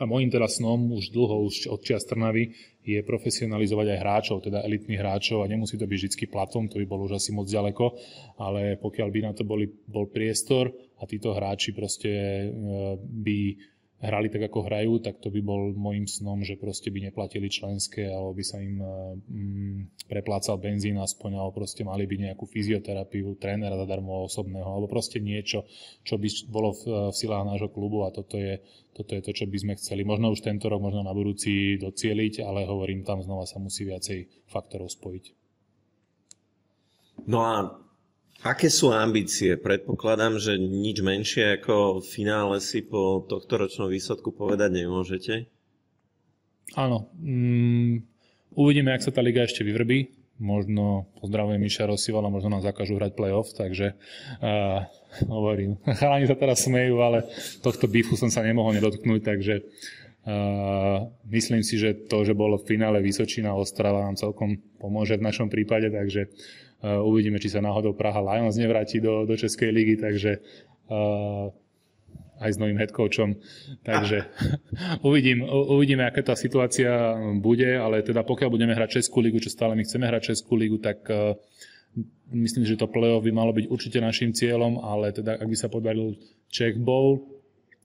a 0.00 0.08
môjim 0.08 0.32
teda 0.32 0.48
snom 0.48 0.96
už 0.96 1.12
dlho, 1.12 1.44
už 1.44 1.68
od 1.68 1.84
čias 1.84 2.08
Trnavy, 2.08 2.56
je 2.80 3.04
profesionalizovať 3.04 3.86
aj 3.92 4.00
hráčov, 4.00 4.36
teda 4.40 4.64
elitných 4.64 4.96
hráčov. 4.96 5.44
A 5.44 5.50
nemusí 5.52 5.76
to 5.76 5.84
byť 5.84 6.00
vždy 6.00 6.26
platom, 6.32 6.72
to 6.72 6.80
by 6.80 6.88
bolo 6.88 7.04
už 7.04 7.20
asi 7.20 7.36
moc 7.36 7.44
ďaleko, 7.44 7.92
ale 8.40 8.80
pokiaľ 8.80 9.08
by 9.12 9.20
na 9.20 9.32
to 9.36 9.44
boli, 9.44 9.68
bol 9.68 10.08
priestor 10.08 10.72
a 10.96 11.04
títo 11.04 11.36
hráči 11.36 11.76
proste 11.76 12.08
e, 12.08 12.46
by 12.96 13.38
hrali 14.00 14.32
tak, 14.32 14.48
ako 14.48 14.64
hrajú, 14.64 15.04
tak 15.04 15.20
to 15.20 15.28
by 15.28 15.44
bol 15.44 15.76
môjim 15.76 16.08
snom, 16.08 16.40
že 16.40 16.56
proste 16.56 16.88
by 16.88 17.04
neplatili 17.04 17.52
členské, 17.52 18.08
alebo 18.08 18.32
by 18.32 18.44
sa 18.44 18.56
im 18.56 18.80
mm, 18.80 20.08
preplácal 20.08 20.56
benzín 20.56 20.96
aspoň, 20.96 21.36
alebo 21.36 21.60
proste 21.60 21.84
mali 21.84 22.08
by 22.08 22.32
nejakú 22.32 22.48
fyzioterapiu, 22.48 23.36
trénera 23.36 23.76
zadarmo 23.76 24.24
osobného, 24.24 24.64
alebo 24.64 24.88
proste 24.88 25.20
niečo, 25.20 25.68
čo 26.00 26.16
by 26.16 26.28
bolo 26.48 26.72
v, 26.72 27.12
v 27.12 27.16
silách 27.16 27.44
nášho 27.44 27.68
klubu 27.68 28.08
a 28.08 28.12
toto 28.12 28.40
je, 28.40 28.64
toto 28.96 29.12
je 29.12 29.20
to, 29.20 29.36
čo 29.36 29.44
by 29.44 29.56
sme 29.60 29.72
chceli. 29.76 30.00
Možno 30.08 30.32
už 30.32 30.40
tento 30.40 30.72
rok, 30.72 30.80
možno 30.80 31.04
na 31.04 31.12
budúci 31.12 31.76
docieliť, 31.76 32.40
ale 32.40 32.64
hovorím, 32.64 33.04
tam 33.04 33.20
znova 33.20 33.44
sa 33.44 33.60
musí 33.60 33.84
viacej 33.84 34.48
faktorov 34.48 34.88
spojiť. 34.88 35.24
No 37.28 37.44
a 37.44 37.68
Aké 38.40 38.72
sú 38.72 38.88
ambície? 38.88 39.52
Predpokladám, 39.60 40.40
že 40.40 40.56
nič 40.56 41.04
menšie 41.04 41.60
ako 41.60 42.00
finále 42.00 42.56
si 42.64 42.80
po 42.80 43.20
tohto 43.28 43.60
ročnom 43.60 43.92
výsledku 43.92 44.32
povedať 44.32 44.80
nemôžete. 44.80 45.44
Áno. 46.72 47.12
Mm, 47.20 48.00
uvidíme, 48.56 48.96
ak 48.96 49.04
sa 49.04 49.12
tá 49.12 49.20
liga 49.20 49.44
ešte 49.44 49.60
vyvrbí. 49.60 50.16
Možno 50.40 51.12
pozdravujem 51.20 51.60
Miša 51.60 51.84
Rosivala, 51.84 52.32
možno 52.32 52.48
nám 52.48 52.64
zakážu 52.64 52.96
hrať 52.96 53.12
playoff, 53.12 53.52
takže 53.52 53.92
uh, 54.40 54.88
hovorím. 55.28 55.76
Chalani 56.00 56.24
sa 56.24 56.32
teraz 56.32 56.64
smejú, 56.64 56.96
ale 57.04 57.28
tohto 57.60 57.84
bifu 57.92 58.16
som 58.16 58.32
sa 58.32 58.40
nemohol 58.40 58.72
nedotknúť, 58.72 59.20
takže 59.20 59.68
uh, 60.24 61.12
myslím 61.28 61.60
si, 61.60 61.76
že 61.76 62.08
to, 62.08 62.24
že 62.24 62.32
bolo 62.32 62.56
v 62.56 62.72
finále 62.72 63.04
Vysočina 63.04 63.52
Ostrava 63.52 64.00
nám 64.00 64.16
celkom 64.16 64.56
pomôže 64.80 65.20
v 65.20 65.28
našom 65.28 65.52
prípade, 65.52 65.92
takže 65.92 66.32
Eh, 66.32 66.69
uvidíme, 66.80 67.36
či 67.36 67.52
sa 67.52 67.60
náhodou 67.60 67.92
Praha 67.92 68.24
Lions 68.24 68.56
nevráti 68.56 69.00
do, 69.00 69.28
do 69.28 69.36
Českej 69.36 69.68
ligy, 69.68 69.94
takže 70.00 70.40
uh, 70.88 71.52
aj 72.40 72.50
s 72.56 72.60
novým 72.60 72.80
headcoachom. 72.80 73.36
Takže 73.84 74.24
uvidím, 75.08 75.44
uvidíme, 75.44 76.08
aká 76.08 76.24
tá 76.24 76.34
situácia 76.34 76.88
bude, 77.36 77.68
ale 77.76 78.00
teda 78.00 78.24
pokiaľ 78.24 78.48
budeme 78.48 78.72
hrať 78.72 79.00
Českú 79.00 79.20
ligu, 79.20 79.36
čo 79.44 79.52
stále 79.52 79.76
my 79.76 79.84
chceme 79.84 80.08
hrať 80.08 80.32
Českú 80.32 80.56
ligu, 80.56 80.80
tak 80.80 81.04
uh, 81.12 81.36
myslím, 82.32 82.64
že 82.64 82.80
to 82.80 82.88
play-off 82.88 83.24
by 83.24 83.32
malo 83.34 83.52
byť 83.52 83.66
určite 83.68 83.98
našim 84.00 84.32
cieľom, 84.32 84.80
ale 84.80 85.12
teda 85.12 85.36
ak 85.36 85.48
by 85.48 85.56
sa 85.56 85.68
podaril 85.68 86.16
Czech 86.48 86.80
Bowl, 86.80 87.20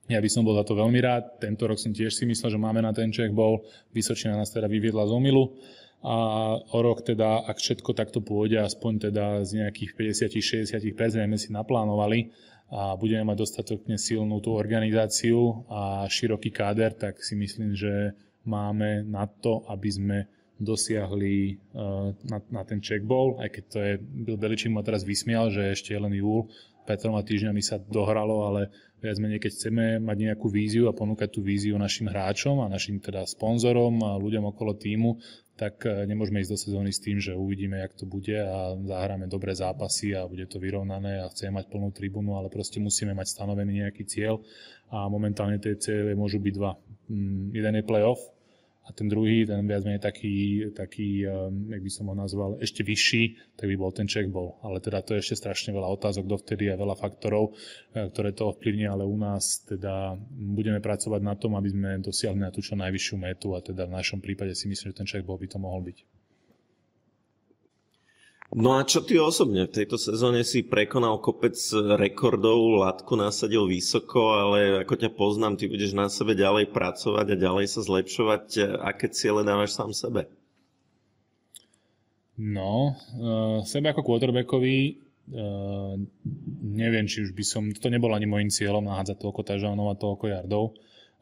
ja 0.06 0.22
by 0.22 0.30
som 0.30 0.46
bol 0.46 0.54
za 0.54 0.62
to 0.62 0.78
veľmi 0.78 1.02
rád. 1.02 1.42
Tento 1.42 1.66
rok 1.66 1.82
som 1.82 1.90
tiež 1.90 2.14
si 2.14 2.30
myslel, 2.30 2.54
že 2.54 2.62
máme 2.62 2.78
na 2.78 2.94
ten 2.94 3.10
Czech 3.10 3.34
Bowl. 3.34 3.66
Vysočina 3.90 4.38
nás 4.38 4.54
teda 4.54 4.70
vyviedla 4.70 5.02
z 5.10 5.12
omilu 5.18 5.58
a 6.02 6.18
o 6.60 6.80
rok 6.84 7.02
teda, 7.02 7.46
ak 7.46 7.58
všetko 7.58 7.92
takto 7.98 8.22
pôjde, 8.22 8.62
aspoň 8.62 9.10
teda 9.10 9.26
z 9.48 9.66
nejakých 9.66 9.92
50-60% 9.98 10.94
sme 11.26 11.38
si 11.40 11.50
naplánovali 11.50 12.30
a 12.70 12.98
budeme 12.98 13.26
mať 13.30 13.38
dostatočne 13.42 13.98
silnú 13.98 14.42
tú 14.42 14.54
organizáciu 14.58 15.66
a 15.70 16.06
široký 16.10 16.50
káder, 16.50 16.94
tak 16.98 17.22
si 17.22 17.38
myslím, 17.38 17.74
že 17.74 18.14
máme 18.46 19.06
na 19.06 19.26
to, 19.26 19.66
aby 19.70 19.90
sme 19.90 20.18
dosiahli 20.56 21.60
uh, 21.76 22.16
na, 22.26 22.40
na 22.48 22.64
ten 22.64 22.80
checkball, 22.80 23.36
aj 23.44 23.50
keď 23.60 23.64
to 23.68 23.78
je, 23.84 23.94
Bill 24.00 24.40
Beličík 24.40 24.72
ma 24.72 24.88
teraz 24.88 25.04
vysmial, 25.04 25.52
že 25.52 25.76
ešte 25.76 25.92
je 25.92 26.00
len 26.00 26.16
júl, 26.16 26.48
pred 26.86 27.02
troma 27.02 27.26
týždňami 27.26 27.62
sa 27.66 27.82
dohralo, 27.82 28.46
ale 28.46 28.70
viac 29.02 29.18
menej, 29.18 29.42
keď 29.42 29.52
chceme 29.52 29.86
mať 30.02 30.18
nejakú 30.18 30.48
víziu 30.50 30.86
a 30.90 30.96
ponúkať 30.96 31.34
tú 31.34 31.42
víziu 31.46 31.78
našim 31.78 32.10
hráčom 32.10 32.62
a 32.62 32.72
našim 32.72 33.02
teda 33.02 33.26
sponzorom 33.26 34.02
a 34.02 34.18
ľuďom 34.22 34.50
okolo 34.54 34.78
týmu, 34.78 35.18
tak 35.56 35.88
e, 35.88 36.04
nemôžeme 36.10 36.44
ísť 36.44 36.52
do 36.52 36.60
sezóny 36.60 36.92
s 36.92 37.00
tým, 37.00 37.18
že 37.22 37.32
uvidíme, 37.38 37.80
jak 37.80 37.96
to 37.96 38.06
bude 38.06 38.36
a 38.36 38.76
zahráme 38.76 39.32
dobré 39.32 39.56
zápasy 39.56 40.12
a 40.12 40.28
bude 40.28 40.46
to 40.46 40.60
vyrovnané 40.60 41.24
a 41.24 41.32
chceme 41.32 41.62
mať 41.62 41.72
plnú 41.72 41.90
tribúnu, 41.96 42.36
ale 42.36 42.52
proste 42.52 42.84
musíme 42.84 43.16
mať 43.16 43.28
stanovený 43.32 43.88
nejaký 43.88 44.04
cieľ 44.04 44.44
a 44.92 45.08
momentálne 45.08 45.58
tie 45.58 45.80
cieľe 45.80 46.14
môžu 46.14 46.44
byť 46.44 46.54
dva. 46.54 46.76
Mm, 47.08 47.56
jeden 47.56 47.74
je 47.80 47.84
playoff, 47.88 48.20
a 48.86 48.94
ten 48.94 49.10
druhý, 49.10 49.50
ten 49.50 49.66
viac 49.66 49.82
menej 49.82 49.98
taký, 49.98 50.70
taký 50.70 51.26
um, 51.26 51.74
jak 51.74 51.82
by 51.82 51.90
som 51.90 52.06
ho 52.06 52.14
nazval, 52.14 52.62
ešte 52.62 52.86
vyšší, 52.86 53.58
tak 53.58 53.66
by 53.66 53.76
bol 53.82 53.90
ten 53.90 54.06
checkball. 54.06 54.62
Ale 54.62 54.78
teda 54.78 55.02
to 55.02 55.18
je 55.18 55.26
ešte 55.26 55.42
strašne 55.42 55.74
veľa 55.74 55.90
otázok 55.98 56.30
dovtedy 56.30 56.70
a 56.70 56.78
veľa 56.78 56.94
faktorov, 56.94 57.58
eh, 57.98 58.06
ktoré 58.14 58.38
to 58.38 58.54
ovplyvnia, 58.54 58.94
ale 58.94 59.10
u 59.10 59.18
nás 59.18 59.66
teda 59.66 60.14
budeme 60.30 60.78
pracovať 60.78 61.22
na 61.26 61.34
tom, 61.34 61.58
aby 61.58 61.70
sme 61.74 61.90
dosiahli 61.98 62.38
na 62.38 62.54
tú 62.54 62.62
čo 62.62 62.78
najvyššiu 62.78 63.16
metu 63.18 63.58
a 63.58 63.60
teda 63.66 63.90
v 63.90 63.96
našom 63.98 64.22
prípade 64.22 64.54
si 64.54 64.70
myslím, 64.70 64.94
že 64.94 65.00
ten 65.02 65.10
checkball 65.10 65.42
by 65.42 65.50
to 65.50 65.58
mohol 65.58 65.82
byť. 65.82 66.15
No 68.54 68.78
a 68.78 68.86
čo 68.86 69.02
ty 69.02 69.18
osobne? 69.18 69.66
V 69.66 69.74
tejto 69.82 69.98
sezóne 69.98 70.46
si 70.46 70.62
prekonal 70.62 71.18
kopec 71.18 71.58
rekordov, 71.98 72.86
latku 72.86 73.18
nasadil 73.18 73.66
vysoko, 73.66 74.38
ale 74.38 74.86
ako 74.86 74.94
ťa 75.02 75.10
poznám, 75.18 75.58
ty 75.58 75.66
budeš 75.66 75.98
na 75.98 76.06
sebe 76.14 76.38
ďalej 76.38 76.70
pracovať 76.70 77.26
a 77.34 77.42
ďalej 77.42 77.66
sa 77.66 77.82
zlepšovať. 77.82 78.78
Aké 78.86 79.10
ciele 79.10 79.42
dávaš 79.42 79.74
sám 79.74 79.98
sebe? 79.98 80.30
No, 82.38 82.94
uh, 83.18 83.66
sebe 83.66 83.90
ako 83.90 84.06
quarterbackovi 84.06 85.02
uh, 85.34 85.96
neviem, 86.62 87.08
či 87.10 87.26
už 87.26 87.34
by 87.34 87.44
som, 87.48 87.64
to 87.74 87.88
nebolo 87.90 88.14
ani 88.14 88.30
môjim 88.30 88.52
cieľom 88.52 88.86
nahádzať 88.86 89.26
toľko 89.26 89.42
tažánov 89.42 89.88
a 89.90 89.98
toľko 89.98 90.26
jardov 90.30 90.76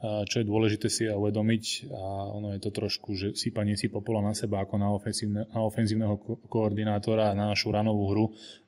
čo 0.04 0.43
je 0.43 0.49
dôležité 0.49 0.91
si 0.91 1.08
a 1.08 1.16
uvedomiť 1.16 1.88
a 1.95 2.04
ono 2.36 2.51
je 2.51 2.60
to 2.60 2.76
trošku, 2.76 3.16
že 3.16 3.39
sypanie 3.39 3.80
si 3.80 3.88
popola 3.88 4.20
na 4.20 4.36
seba 4.36 4.60
ako 4.68 4.76
na, 4.76 4.91
ofenzívne, 4.91 5.47
na 5.47 5.60
ofenzívneho 5.64 6.20
ko- 6.20 6.39
koordinátora 6.51 7.32
na 7.32 7.47
našu 7.47 7.72
ranovú 7.72 8.12
hru, 8.12 8.26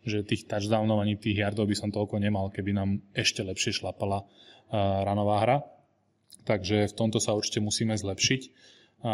že 0.07 0.23
tých 0.23 0.47
touchdownov 0.47 1.03
ani 1.03 1.19
tých 1.19 1.43
yardov 1.43 1.67
by 1.67 1.75
som 1.75 1.91
toľko 1.91 2.23
nemal, 2.23 2.47
keby 2.55 2.71
nám 2.71 3.03
ešte 3.11 3.43
lepšie 3.43 3.75
šlapala 3.75 4.23
uh, 4.23 4.27
ranová 5.03 5.43
hra. 5.43 5.57
Takže 6.47 6.87
v 6.87 6.93
tomto 6.95 7.19
sa 7.19 7.35
určite 7.35 7.59
musíme 7.59 7.99
zlepšiť. 7.99 8.41
A 9.03 9.13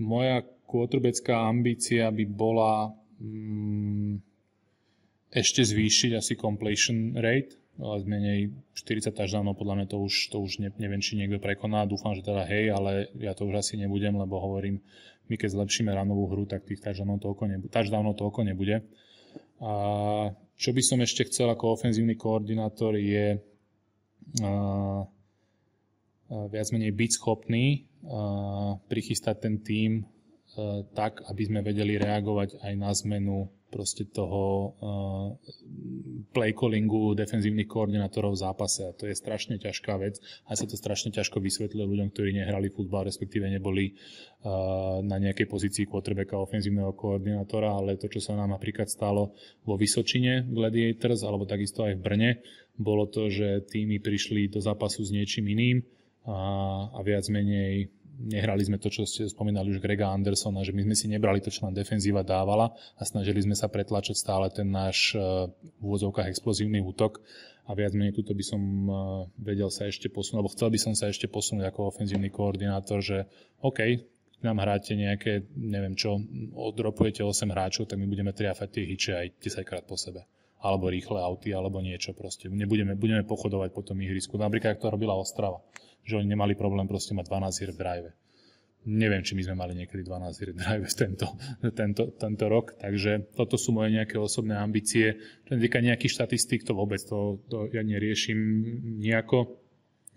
moja 0.00 0.40
quarterbacká 0.64 1.52
ambícia 1.52 2.08
by 2.08 2.24
bola 2.32 2.96
mm, 3.20 4.24
ešte 5.36 5.68
zvýšiť 5.68 6.16
asi 6.16 6.32
completion 6.32 7.12
rate, 7.12 7.59
viac 7.78 8.04
menej 8.04 8.50
40 8.74 9.14
touchdownov, 9.14 9.56
podľa 9.56 9.74
mňa 9.82 9.86
to 9.88 9.98
už, 10.02 10.34
to 10.34 10.36
už 10.42 10.60
ne, 10.60 10.68
neviem, 10.76 11.00
či 11.00 11.16
niekto 11.16 11.40
prekoná, 11.40 11.86
dúfam, 11.88 12.12
že 12.12 12.26
teda 12.26 12.44
hej, 12.44 12.74
ale 12.74 13.08
ja 13.16 13.32
to 13.32 13.48
už 13.48 13.62
asi 13.62 13.80
nebudem, 13.80 14.16
lebo 14.16 14.36
hovorím, 14.36 14.82
my 15.30 15.38
keď 15.38 15.54
zlepšíme 15.54 15.94
ranovú 15.94 16.26
hru, 16.26 16.44
tak 16.44 16.66
tých 16.66 16.82
touchdownov 16.82 17.22
toľko. 17.22 17.70
Touchdownov 17.70 18.18
toľko 18.18 18.40
nebude. 18.42 18.82
A 19.62 19.72
čo 20.58 20.74
by 20.74 20.82
som 20.82 20.98
ešte 21.00 21.30
chcel 21.30 21.48
ako 21.48 21.78
ofenzívny 21.78 22.18
koordinátor 22.18 22.98
je 22.98 23.38
a, 23.38 23.40
a 24.42 24.52
viac 26.50 26.68
menej 26.74 26.92
byť 26.92 27.10
schopný 27.14 27.86
a, 28.02 28.76
prichystať 28.90 29.36
ten 29.38 29.54
tým 29.62 30.02
a, 30.02 30.82
tak, 30.92 31.22
aby 31.30 31.42
sme 31.46 31.60
vedeli 31.62 31.94
reagovať 31.96 32.58
aj 32.58 32.72
na 32.74 32.90
zmenu 32.90 33.48
proste 33.70 34.04
toho 34.10 34.42
uh, 34.42 35.28
play 36.34 36.52
callingu 36.52 37.14
defenzívnych 37.14 37.70
koordinátorov 37.70 38.34
v 38.34 38.42
zápase. 38.42 38.82
A 38.84 38.92
to 38.92 39.06
je 39.06 39.14
strašne 39.14 39.56
ťažká 39.56 39.94
vec. 40.02 40.18
A 40.50 40.58
sa 40.58 40.66
to 40.66 40.74
strašne 40.74 41.14
ťažko 41.14 41.38
vysvetľuje 41.38 41.86
ľuďom, 41.86 42.08
ktorí 42.10 42.34
nehrali 42.34 42.68
futbal, 42.68 43.06
respektíve 43.06 43.46
neboli 43.46 43.94
uh, 43.94 45.00
na 45.00 45.16
nejakej 45.22 45.46
pozícii 45.46 45.86
quarterbacka 45.86 46.36
ofenzívneho 46.36 46.92
koordinátora, 46.92 47.70
ale 47.70 47.96
to, 47.96 48.10
čo 48.10 48.18
sa 48.18 48.34
nám 48.34 48.52
napríklad 48.52 48.90
stalo 48.90 49.32
vo 49.62 49.78
Vysočine 49.78 50.44
Gladiators 50.50 51.22
alebo 51.22 51.46
takisto 51.46 51.86
aj 51.86 51.94
v 51.96 52.04
Brne, 52.04 52.30
bolo 52.80 53.06
to, 53.06 53.30
že 53.30 53.68
týmy 53.68 54.00
prišli 54.00 54.48
do 54.48 54.58
zápasu 54.58 55.04
s 55.06 55.14
niečím 55.14 55.52
iným 55.52 55.78
a, 56.24 56.36
a 56.96 57.00
viac 57.04 57.28
menej 57.28 57.92
nehrali 58.20 58.60
sme 58.60 58.76
to, 58.76 58.92
čo 58.92 59.08
ste 59.08 59.24
spomínali 59.24 59.72
už 59.72 59.80
Grega 59.80 60.12
Andersona, 60.12 60.60
že 60.60 60.76
my 60.76 60.84
sme 60.84 60.94
si 60.96 61.08
nebrali 61.08 61.40
to, 61.40 61.48
čo 61.48 61.64
nám 61.64 61.72
defenzíva 61.72 62.20
dávala 62.20 62.76
a 62.96 63.02
snažili 63.02 63.40
sme 63.40 63.56
sa 63.56 63.72
pretlačať 63.72 64.16
stále 64.16 64.52
ten 64.52 64.68
náš 64.68 65.16
v 65.16 65.82
úvodzovkách 65.82 66.28
explozívny 66.28 66.84
útok 66.84 67.24
a 67.64 67.72
viac 67.72 67.96
menej 67.96 68.18
tuto 68.18 68.36
by 68.36 68.44
som 68.44 68.60
vedel 69.40 69.72
sa 69.72 69.88
ešte 69.88 70.12
posunúť, 70.12 70.36
alebo 70.36 70.52
chcel 70.52 70.68
by 70.68 70.78
som 70.80 70.92
sa 70.92 71.08
ešte 71.08 71.30
posunúť 71.30 71.70
ako 71.70 71.96
ofenzívny 71.96 72.28
koordinátor, 72.28 73.00
že 73.00 73.30
OK, 73.62 73.80
nám 74.40 74.58
hráte 74.60 74.96
nejaké, 74.96 75.48
neviem 75.56 75.92
čo, 75.96 76.16
odropujete 76.56 77.20
8 77.20 77.52
hráčov, 77.52 77.88
tak 77.88 78.00
my 78.00 78.08
budeme 78.08 78.32
triafať 78.32 78.68
tie 78.72 78.84
hyče 78.88 79.12
aj 79.16 79.26
10 79.38 79.68
krát 79.68 79.84
po 79.84 80.00
sebe 80.00 80.24
alebo 80.60 80.92
rýchle 80.92 81.16
auty, 81.16 81.56
alebo 81.56 81.80
niečo 81.80 82.12
proste. 82.12 82.52
Nebudeme, 82.52 82.92
budeme 82.92 83.24
pochodovať 83.24 83.72
po 83.72 83.80
tom 83.80 83.96
ihrisku. 84.04 84.36
Napríklad, 84.36 84.76
ako 84.76 84.82
to 84.84 84.92
robila 84.92 85.16
Ostrava, 85.16 85.64
že 86.10 86.18
oni 86.18 86.34
nemali 86.34 86.58
problém 86.58 86.90
proste 86.90 87.14
mať 87.14 87.30
12 87.30 87.60
hier 87.62 87.72
v 87.72 87.78
drive. 87.78 88.10
Neviem, 88.80 89.20
či 89.20 89.36
my 89.36 89.44
sme 89.44 89.56
mali 89.60 89.76
niekedy 89.76 90.02
12 90.02 90.40
hier 90.40 90.50
v 90.56 90.58
drive 90.58 90.88
tento, 90.96 91.26
tento, 91.78 92.02
tento 92.16 92.44
rok, 92.48 92.80
takže 92.80 93.36
toto 93.36 93.60
sú 93.60 93.76
moje 93.76 93.94
nejaké 93.94 94.16
osobné 94.16 94.56
ambície. 94.56 95.20
Čo 95.44 95.60
týka 95.60 95.84
nejakých 95.84 96.16
štatistík, 96.16 96.64
to 96.64 96.72
vôbec, 96.72 96.98
to, 97.04 97.38
to 97.52 97.68
ja 97.70 97.84
neriešim 97.84 98.38
nejako. 98.98 99.60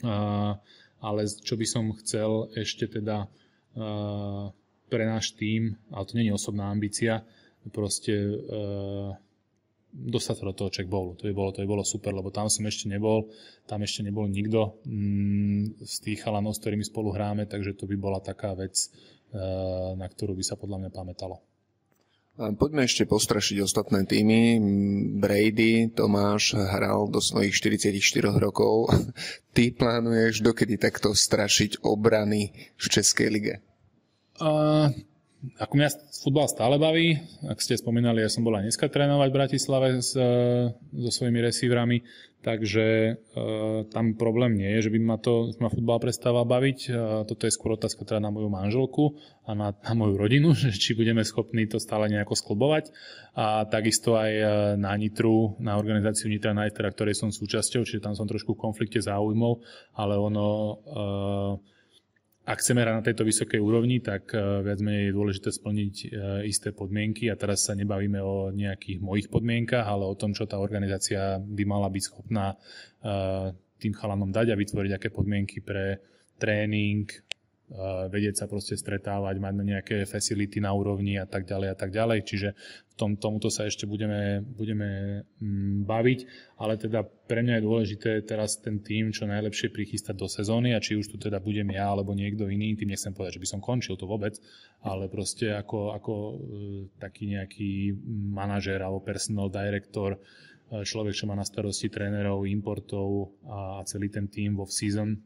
Uh, 0.04 0.56
ale 1.04 1.28
čo 1.28 1.60
by 1.60 1.66
som 1.68 1.92
chcel 2.00 2.48
ešte 2.56 2.88
teda 2.88 3.28
uh, 3.76 4.48
pre 4.88 5.04
náš 5.04 5.36
tým, 5.36 5.76
ale 5.92 6.04
to 6.08 6.16
nie 6.16 6.32
je 6.32 6.36
osobná 6.36 6.72
ambícia, 6.72 7.28
proste 7.72 8.16
uh, 8.16 9.12
dostať 9.94 10.36
sa 10.42 10.50
do 10.50 10.58
toho 10.58 10.74
check 10.74 10.90
bowlu. 10.90 11.14
To 11.22 11.30
by, 11.30 11.34
bolo, 11.38 11.50
to 11.54 11.62
by 11.62 11.70
bolo 11.70 11.86
super, 11.86 12.10
lebo 12.10 12.34
tam 12.34 12.50
som 12.50 12.66
ešte 12.66 12.90
nebol, 12.90 13.30
tam 13.70 13.86
ešte 13.86 14.02
nebol 14.02 14.26
nikto 14.26 14.82
mm, 14.90 15.86
z 15.86 15.96
tých 16.02 16.26
chalanov, 16.26 16.58
s 16.58 16.62
ktorými 16.66 16.82
spolu 16.82 17.14
hráme, 17.14 17.46
takže 17.46 17.78
to 17.78 17.86
by 17.86 17.96
bola 17.96 18.18
taká 18.18 18.58
vec, 18.58 18.74
e, 18.74 18.88
na 19.94 20.10
ktorú 20.10 20.34
by 20.34 20.44
sa 20.44 20.58
podľa 20.58 20.86
mňa 20.86 20.92
pamätalo. 20.92 21.38
Poďme 22.34 22.90
ešte 22.90 23.06
postrašiť 23.06 23.62
ostatné 23.62 24.10
týmy. 24.10 24.58
Brady, 25.22 25.94
Tomáš 25.94 26.58
hral 26.58 27.06
do 27.06 27.22
svojich 27.22 27.54
44 27.54 27.94
rokov. 28.42 28.90
Ty 29.56 29.70
plánuješ 29.78 30.42
dokedy 30.42 30.82
takto 30.82 31.14
strašiť 31.14 31.86
obrany 31.86 32.74
v 32.74 32.86
Českej 32.90 33.28
lige? 33.30 33.56
Uh, 34.42 34.90
ako 35.60 35.74
mňa 35.76 35.90
futbal 36.24 36.48
stále 36.48 36.80
baví, 36.80 37.20
ak 37.44 37.60
ste 37.60 37.76
spomínali, 37.76 38.24
ja 38.24 38.32
som 38.32 38.48
bol 38.48 38.56
aj 38.56 38.64
dneska 38.64 38.88
trénovať 38.88 39.28
v 39.28 39.38
Bratislave 39.44 39.88
s, 40.00 40.16
e, 40.16 40.24
so 41.04 41.10
svojimi 41.12 41.44
receiverami, 41.44 42.00
takže 42.40 42.86
e, 42.88 43.12
tam 43.92 44.16
problém 44.16 44.56
nie 44.56 44.72
je, 44.80 44.88
že 44.88 44.94
by 44.96 45.00
ma 45.04 45.18
to 45.20 45.52
ma 45.60 45.68
futbal 45.68 46.00
prestával 46.00 46.48
baviť. 46.48 46.80
E, 46.88 46.90
toto 47.28 47.44
je 47.44 47.52
skôr 47.52 47.76
otázka 47.76 48.08
teda 48.08 48.24
na 48.24 48.32
moju 48.32 48.48
manželku 48.48 49.20
a 49.44 49.52
na, 49.52 49.76
na 49.76 49.94
moju 49.96 50.16
rodinu, 50.16 50.56
že 50.60 50.72
či 50.72 50.96
budeme 50.96 51.28
schopní 51.28 51.68
to 51.68 51.76
stále 51.76 52.08
nejako 52.08 52.40
sklbovať. 52.40 52.96
A 53.36 53.68
takisto 53.68 54.16
aj 54.16 54.32
e, 54.32 54.46
na 54.80 54.96
Nitru, 54.96 55.60
na 55.60 55.76
organizáciu 55.76 56.32
Nitra 56.32 56.56
Night, 56.56 56.80
ktorej 56.80 57.20
som 57.20 57.36
súčasťou, 57.36 57.84
čiže 57.84 58.00
tam 58.00 58.16
som 58.16 58.32
trošku 58.32 58.56
v 58.56 58.64
konflikte 58.64 59.04
záujmov, 59.04 59.60
ale 60.00 60.16
ono 60.16 60.48
e, 60.48 60.74
ak 62.44 62.60
chceme 62.60 62.84
hrať 62.84 62.96
na 63.00 63.06
tejto 63.08 63.24
vysokej 63.24 63.60
úrovni, 63.64 64.04
tak 64.04 64.36
eh, 64.36 64.40
viac 64.64 64.80
menej 64.84 65.10
je 65.10 65.16
dôležité 65.16 65.50
splniť 65.52 65.96
eh, 65.96 66.08
isté 66.48 66.76
podmienky. 66.76 67.32
A 67.32 67.40
teraz 67.40 67.64
sa 67.64 67.74
nebavíme 67.74 68.20
o 68.20 68.52
nejakých 68.52 69.00
mojich 69.00 69.28
podmienkach, 69.32 69.88
ale 69.88 70.04
o 70.04 70.20
tom, 70.20 70.36
čo 70.36 70.44
tá 70.44 70.60
organizácia 70.60 71.40
by 71.40 71.64
mala 71.64 71.88
byť 71.88 72.04
schopná 72.04 72.52
eh, 72.52 73.56
tým 73.80 73.94
chalanom 73.96 74.32
dať 74.32 74.52
a 74.52 74.60
vytvoriť 74.60 74.92
aké 74.96 75.08
podmienky 75.12 75.64
pre 75.64 76.04
tréning, 76.36 77.08
vedieť 78.14 78.38
sa 78.38 78.46
proste 78.46 78.78
stretávať, 78.78 79.42
mať 79.42 79.54
nejaké 79.66 79.98
facility 80.06 80.62
na 80.62 80.70
úrovni 80.78 81.18
a 81.18 81.26
tak 81.26 81.50
ďalej 81.50 81.74
a 81.74 81.78
tak 81.78 81.90
ďalej. 81.90 82.20
Čiže 82.22 82.50
v 82.94 82.94
tom, 82.94 83.18
tomuto 83.18 83.50
sa 83.50 83.66
ešte 83.66 83.90
budeme, 83.90 84.46
budeme 84.46 85.22
mm, 85.42 85.82
baviť, 85.90 86.20
ale 86.62 86.78
teda 86.78 87.02
pre 87.02 87.42
mňa 87.42 87.58
je 87.58 87.66
dôležité 87.66 88.12
teraz 88.30 88.62
ten 88.62 88.78
tým 88.78 89.10
čo 89.10 89.26
najlepšie 89.26 89.74
prichystať 89.74 90.14
do 90.14 90.30
sezóny 90.30 90.78
a 90.78 90.84
či 90.84 90.94
už 90.94 91.10
tu 91.10 91.18
teda 91.18 91.42
budem 91.42 91.74
ja 91.74 91.90
alebo 91.90 92.14
niekto 92.14 92.46
iný, 92.46 92.78
tým 92.78 92.94
nechcem 92.94 93.10
povedať, 93.10 93.42
že 93.42 93.44
by 93.44 93.50
som 93.50 93.66
končil 93.66 93.98
to 93.98 94.06
vôbec, 94.06 94.38
ale 94.86 95.10
proste 95.10 95.50
ako, 95.50 95.98
ako 95.98 96.14
e, 96.14 96.36
taký 97.02 97.34
nejaký 97.34 97.98
manažer 98.30 98.78
alebo 98.86 99.02
personal 99.02 99.50
director, 99.50 100.14
e, 100.14 100.86
človek, 100.86 101.18
čo 101.18 101.26
má 101.26 101.34
na 101.34 101.42
starosti 101.42 101.90
trénerov, 101.90 102.46
importov 102.46 103.34
a 103.50 103.82
celý 103.90 104.14
ten 104.14 104.30
tým 104.30 104.54
vo 104.54 104.70
season, 104.70 105.18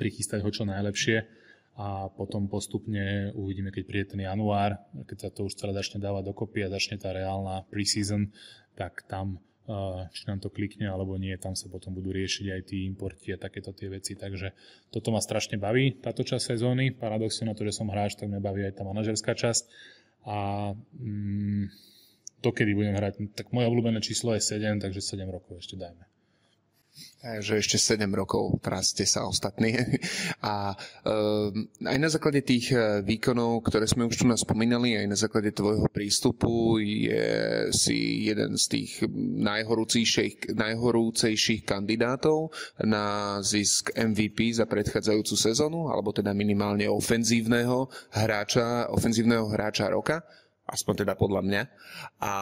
prichystať 0.00 0.40
ho 0.40 0.48
čo 0.48 0.64
najlepšie 0.64 1.43
a 1.74 2.06
potom 2.06 2.46
postupne 2.46 3.34
uvidíme, 3.34 3.74
keď 3.74 3.82
príde 3.82 4.06
ten 4.14 4.22
január, 4.22 4.78
keď 5.10 5.26
sa 5.26 5.28
to 5.34 5.50
už 5.50 5.58
celé 5.58 5.74
začne 5.74 5.98
dávať 5.98 6.30
dokopy 6.30 6.62
a 6.62 6.70
začne 6.70 7.02
tá 7.02 7.10
reálna 7.10 7.66
preseason, 7.66 8.30
tak 8.78 9.02
tam 9.10 9.42
eh, 9.66 10.06
či 10.14 10.22
nám 10.30 10.38
to 10.38 10.54
klikne 10.54 10.86
alebo 10.86 11.18
nie, 11.18 11.34
tam 11.34 11.58
sa 11.58 11.66
potom 11.66 11.90
budú 11.90 12.14
riešiť 12.14 12.46
aj 12.46 12.60
tí 12.70 12.86
importy 12.86 13.34
a 13.34 13.42
takéto 13.42 13.74
tie 13.74 13.90
veci. 13.90 14.14
Takže 14.14 14.54
toto 14.94 15.10
ma 15.10 15.18
strašne 15.18 15.58
baví, 15.58 15.98
táto 15.98 16.22
časť 16.22 16.54
sezóny. 16.54 16.94
Paradoxne 16.94 17.50
na 17.50 17.58
to, 17.58 17.66
že 17.66 17.74
som 17.74 17.90
hráč, 17.90 18.14
tak 18.14 18.30
mňa 18.30 18.38
baví 18.38 18.62
aj 18.70 18.78
tá 18.78 18.86
manažerská 18.86 19.34
časť. 19.34 19.66
A 20.30 20.70
mm, 20.78 21.74
to, 22.38 22.54
kedy 22.54 22.70
budem 22.70 22.94
hrať, 22.94 23.34
tak 23.34 23.50
moje 23.50 23.66
obľúbené 23.66 23.98
číslo 23.98 24.30
je 24.38 24.46
7, 24.46 24.78
takže 24.78 25.02
7 25.02 25.26
rokov 25.26 25.58
ešte 25.58 25.74
dajme 25.74 26.13
že 27.40 27.56
ešte 27.56 27.80
7 27.80 28.04
rokov 28.12 28.60
traste 28.60 29.08
sa 29.08 29.24
ostatní. 29.24 29.74
A 30.44 30.76
um, 31.08 31.66
aj 31.80 31.98
na 31.98 32.08
základe 32.12 32.44
tých 32.44 32.76
e, 32.76 33.00
výkonov, 33.00 33.64
ktoré 33.64 33.88
sme 33.88 34.04
už 34.04 34.20
tu 34.20 34.24
nás 34.28 34.44
spomínali, 34.44 34.92
aj 35.00 35.06
na 35.08 35.16
základe 35.16 35.56
tvojho 35.56 35.88
prístupu 35.88 36.76
je 36.84 37.24
si 37.72 38.28
jeden 38.28 38.60
z 38.60 38.64
tých 38.68 38.90
najhorúcejších, 39.40 40.52
najhorúcejších 40.52 41.64
kandidátov 41.64 42.52
na 42.84 43.38
zisk 43.40 43.96
MVP 43.96 44.52
za 44.52 44.68
predchádzajúcu 44.68 45.34
sezónu, 45.34 45.88
alebo 45.88 46.12
teda 46.12 46.36
minimálne 46.36 46.84
ofenzívneho 46.92 47.88
hráča, 48.12 48.92
ofenzívneho 48.92 49.48
hráča 49.48 49.88
roka, 49.88 50.20
aspoň 50.68 51.08
teda 51.08 51.16
podľa 51.16 51.40
mňa. 51.40 51.62
A 52.20 52.34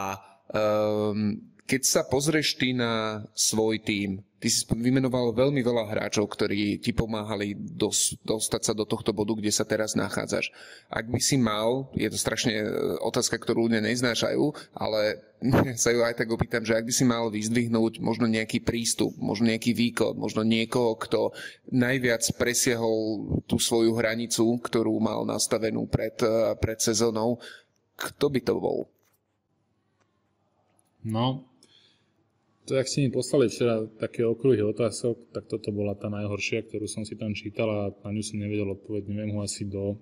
um, 0.51 1.39
keď 1.63 1.81
sa 1.87 2.01
pozrieš 2.03 2.59
ty 2.59 2.75
na 2.75 3.23
svoj 3.31 3.79
tím, 3.79 4.19
ty 4.43 4.51
si 4.51 4.67
vymenoval 4.67 5.31
veľmi 5.31 5.63
veľa 5.63 5.87
hráčov, 5.87 6.27
ktorí 6.27 6.83
ti 6.83 6.91
pomáhali 6.91 7.55
dos, 7.55 8.19
dostať 8.27 8.61
sa 8.67 8.73
do 8.75 8.83
tohto 8.83 9.15
bodu, 9.15 9.39
kde 9.39 9.55
sa 9.55 9.63
teraz 9.63 9.95
nachádzaš. 9.95 10.51
Ak 10.91 11.07
by 11.07 11.15
si 11.23 11.39
mal, 11.39 11.87
je 11.95 12.11
to 12.11 12.19
strašne 12.19 12.51
e, 12.51 12.67
otázka, 12.99 13.39
ktorú 13.39 13.71
ľudia 13.71 13.79
neznášajú, 13.79 14.43
ale 14.75 15.23
sa 15.79 15.95
ju 15.95 16.03
aj 16.03 16.19
tak 16.19 16.27
opýtam, 16.27 16.67
že 16.67 16.75
ak 16.75 16.83
by 16.83 16.91
si 16.91 17.07
mal 17.07 17.31
vyzdvihnúť 17.31 18.03
možno 18.03 18.27
nejaký 18.27 18.59
prístup, 18.59 19.15
možno 19.15 19.47
nejaký 19.47 19.71
výkon, 19.71 20.19
možno 20.19 20.43
niekoho, 20.43 20.99
kto 20.99 21.31
najviac 21.71 22.27
presiahol 22.35 23.39
tú 23.47 23.55
svoju 23.55 23.95
hranicu, 23.95 24.59
ktorú 24.59 24.99
mal 24.99 25.23
nastavenú 25.23 25.87
pred, 25.87 26.19
e, 26.19 26.51
pred 26.59 26.83
sezónou, 26.83 27.39
kto 27.95 28.27
by 28.27 28.39
to 28.43 28.59
bol? 28.59 28.91
No, 31.07 31.47
to, 32.63 32.79
ak 32.79 32.87
ste 32.87 33.03
mi 33.03 33.11
poslali 33.11 33.51
včera 33.51 33.83
také 33.99 34.23
okruhy 34.23 34.63
otázok, 34.63 35.35
tak 35.35 35.51
toto 35.51 35.75
bola 35.75 35.99
tá 35.99 36.07
najhoršia, 36.07 36.63
ktorú 36.63 36.87
som 36.87 37.03
si 37.03 37.19
tam 37.19 37.35
čítal 37.35 37.67
a 37.67 37.81
na 37.91 38.09
ňu 38.15 38.23
som 38.23 38.39
nevedel 38.39 38.71
odpovedť, 38.71 39.05
neviem 39.11 39.35
ho 39.35 39.43
asi 39.43 39.67
do, 39.67 39.99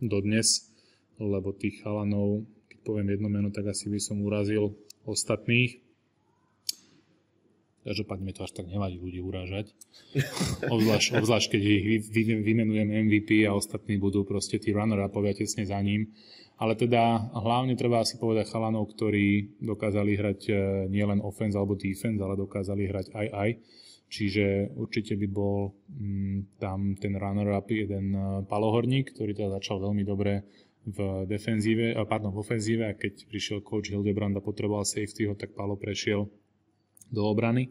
do 0.00 0.18
dnes, 0.24 0.72
lebo 1.20 1.52
tých 1.52 1.84
chalanov, 1.84 2.48
keď 2.72 2.78
poviem 2.88 3.08
jedno 3.12 3.28
meno, 3.28 3.48
tak 3.52 3.68
asi 3.68 3.92
by 3.92 4.00
som 4.00 4.24
urazil 4.24 4.72
ostatných. 5.04 5.84
Každopádne 7.84 8.24
mi 8.24 8.36
to 8.36 8.44
až 8.44 8.52
tak 8.52 8.68
nevadí 8.68 9.00
ľudí 9.00 9.20
urážať. 9.20 9.72
Obzvlášť, 10.74 11.20
obzvlášť 11.20 11.46
keď 11.56 11.62
ich 11.64 12.04
vymenujem 12.44 12.88
MVP 13.08 13.48
a 13.48 13.56
ostatní 13.56 13.96
budú 13.96 14.28
proste 14.28 14.60
tí 14.60 14.76
runner-upovia 14.76 15.32
tesne 15.36 15.64
za 15.64 15.80
ním 15.80 16.12
ale 16.58 16.74
teda 16.74 17.30
hlavne 17.38 17.78
treba 17.78 18.02
asi 18.02 18.18
povedať 18.18 18.50
chalanov, 18.50 18.90
ktorí 18.90 19.58
dokázali 19.62 20.18
hrať 20.18 20.40
e, 20.50 20.52
nielen 20.90 21.22
offense 21.22 21.54
alebo 21.54 21.78
defense, 21.78 22.18
ale 22.18 22.34
dokázali 22.34 22.90
hrať 22.90 23.06
aj 23.14 23.28
aj. 23.30 23.50
Čiže 24.08 24.74
určite 24.74 25.14
by 25.14 25.28
bol 25.30 25.70
mm, 25.86 26.58
tam 26.58 26.98
ten 26.98 27.14
runner-up 27.14 27.70
jeden 27.70 28.10
e, 28.10 28.20
palohorník, 28.50 29.14
ktorý 29.14 29.38
teda 29.38 29.62
začal 29.62 29.78
veľmi 29.78 30.02
dobre 30.02 30.42
v 30.88 31.28
defenzíve, 31.30 31.94
pardon, 32.08 32.34
v 32.34 32.42
ofenzíve 32.42 32.90
a 32.90 32.96
keď 32.96 33.28
prišiel 33.28 33.60
coach 33.60 33.92
Hildebrand 33.92 34.34
a 34.34 34.42
potreboval 34.42 34.88
safety 34.88 35.28
ho, 35.28 35.36
tak 35.36 35.52
Palo 35.52 35.76
prešiel 35.76 36.26
do 37.12 37.22
obrany. 37.28 37.68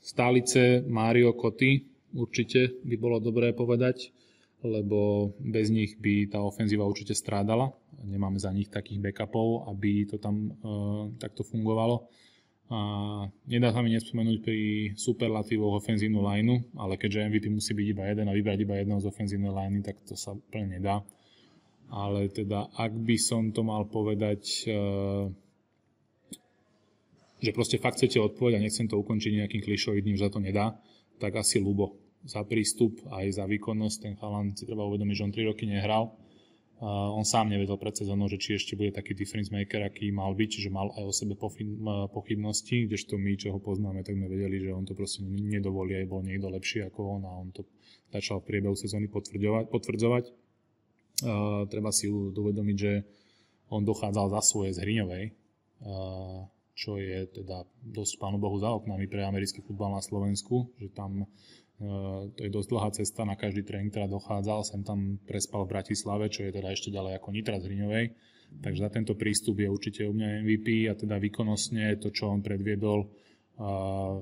Stálice 0.00 0.80
Mario 0.88 1.36
Koty 1.36 1.84
určite 2.16 2.80
by 2.88 2.96
bolo 2.96 3.20
dobré 3.20 3.52
povedať 3.52 4.16
lebo 4.62 5.30
bez 5.38 5.70
nich 5.70 5.94
by 6.02 6.34
tá 6.34 6.42
ofenzíva 6.42 6.82
určite 6.82 7.14
strádala. 7.14 7.70
Nemáme 8.02 8.38
za 8.42 8.50
nich 8.50 8.70
takých 8.70 8.98
backupov, 8.98 9.70
aby 9.70 10.06
to 10.06 10.18
tam 10.18 10.50
e, 10.50 10.52
takto 11.18 11.46
fungovalo. 11.46 12.06
A 12.68 12.78
nedá 13.48 13.72
sa 13.72 13.80
mi 13.80 13.96
nespomenúť 13.96 14.38
pri 14.44 14.58
superlatívoch 14.92 15.80
ofenzívnu 15.80 16.20
lineu, 16.20 16.60
ale 16.76 17.00
keďže 17.00 17.24
MVP 17.32 17.44
musí 17.48 17.72
byť 17.72 17.86
iba 17.96 18.04
jeden 18.12 18.28
a 18.28 18.36
vybrať 18.36 18.58
iba 18.60 18.74
jedného 18.76 19.00
z 19.00 19.08
ofenzívnej 19.08 19.52
liney, 19.54 19.80
tak 19.80 19.96
to 20.04 20.12
sa 20.18 20.36
úplne 20.36 20.76
nedá. 20.76 21.00
Ale 21.88 22.28
teda, 22.28 22.68
ak 22.76 22.92
by 22.92 23.16
som 23.16 23.48
to 23.56 23.64
mal 23.64 23.88
povedať, 23.88 24.68
eh, 24.68 25.24
že 27.40 27.50
proste 27.56 27.80
fakt 27.80 27.96
chcete 27.96 28.20
odpovedať 28.20 28.60
a 28.60 28.64
nechcem 28.68 28.90
to 28.90 29.00
ukončiť 29.00 29.32
nejakým 29.40 29.62
klišovidným, 29.64 30.18
že 30.20 30.28
to 30.28 30.42
nedá, 30.42 30.76
tak 31.16 31.40
asi 31.40 31.62
Lubo 31.62 32.07
za 32.24 32.42
prístup 32.46 32.98
aj 33.10 33.38
za 33.38 33.44
výkonnosť. 33.46 33.96
Ten 34.02 34.14
chalan 34.18 34.56
si 34.56 34.66
treba 34.66 34.86
uvedomiť, 34.86 35.14
že 35.14 35.24
on 35.26 35.32
3 35.34 35.50
roky 35.50 35.64
nehral 35.66 36.14
Uh, 36.78 37.10
on 37.10 37.26
sám 37.26 37.50
nevedel 37.50 37.74
pred 37.74 37.90
sezónou, 37.90 38.30
že 38.30 38.38
či 38.38 38.54
ešte 38.54 38.78
bude 38.78 38.94
taký 38.94 39.10
difference 39.10 39.50
maker, 39.50 39.82
aký 39.82 40.14
mal 40.14 40.30
byť, 40.30 40.46
čiže 40.46 40.70
mal 40.70 40.94
aj 40.94 41.10
o 41.10 41.10
sebe 41.10 41.34
pochybnosti, 41.34 42.86
kdežto 42.86 43.18
my, 43.18 43.34
čo 43.34 43.50
ho 43.50 43.58
poznáme, 43.58 44.06
tak 44.06 44.14
sme 44.14 44.30
vedeli, 44.30 44.62
že 44.62 44.70
on 44.70 44.86
to 44.86 44.94
proste 44.94 45.26
nedovolí, 45.26 45.98
aj 45.98 46.06
bol 46.06 46.22
niekto 46.22 46.46
lepší 46.46 46.86
ako 46.86 47.18
on 47.18 47.22
a 47.26 47.34
on 47.34 47.50
to 47.50 47.66
začal 48.14 48.38
v 48.38 48.54
priebehu 48.54 48.78
sezóny 48.78 49.10
potvrdzovať. 49.10 50.24
Uh, 51.26 51.66
treba 51.66 51.90
si 51.90 52.06
uvedomiť, 52.14 52.76
že 52.78 53.02
on 53.74 53.82
dochádzal 53.82 54.38
za 54.38 54.40
svoje 54.46 54.70
z 54.70 54.86
Hriňovej, 54.86 55.24
uh, 55.82 56.46
čo 56.78 56.94
je 56.94 57.26
teda 57.42 57.66
dosť 57.90 58.22
pánu 58.22 58.38
Bohu 58.38 58.54
za 58.62 58.70
oknami 58.70 59.10
pre 59.10 59.26
americký 59.26 59.66
futbal 59.66 59.98
na 59.98 60.02
Slovensku, 60.06 60.70
že 60.78 60.94
tam 60.94 61.26
to 61.78 62.40
je 62.42 62.50
dosť 62.50 62.68
dlhá 62.74 62.90
cesta 62.90 63.22
na 63.22 63.38
každý 63.38 63.62
tréning, 63.62 63.94
ktorá 63.94 64.10
dochádzal. 64.10 64.66
Sem 64.66 64.82
tam 64.82 65.22
prespal 65.22 65.62
v 65.62 65.78
Bratislave, 65.78 66.26
čo 66.26 66.42
je 66.42 66.50
teda 66.50 66.74
ešte 66.74 66.90
ďalej 66.90 67.22
ako 67.22 67.28
Nitra 67.30 67.62
z 67.62 67.70
Hriňovej. 67.70 68.06
Takže 68.58 68.80
za 68.82 68.90
tento 68.90 69.14
prístup 69.14 69.62
je 69.62 69.68
určite 69.70 70.02
u 70.08 70.12
mňa 70.16 70.42
MVP 70.42 70.90
a 70.90 70.98
teda 70.98 71.22
výkonnostne 71.22 71.94
to, 72.02 72.10
čo 72.10 72.34
on 72.34 72.42
predviedol, 72.42 73.06
eh, 73.06 74.14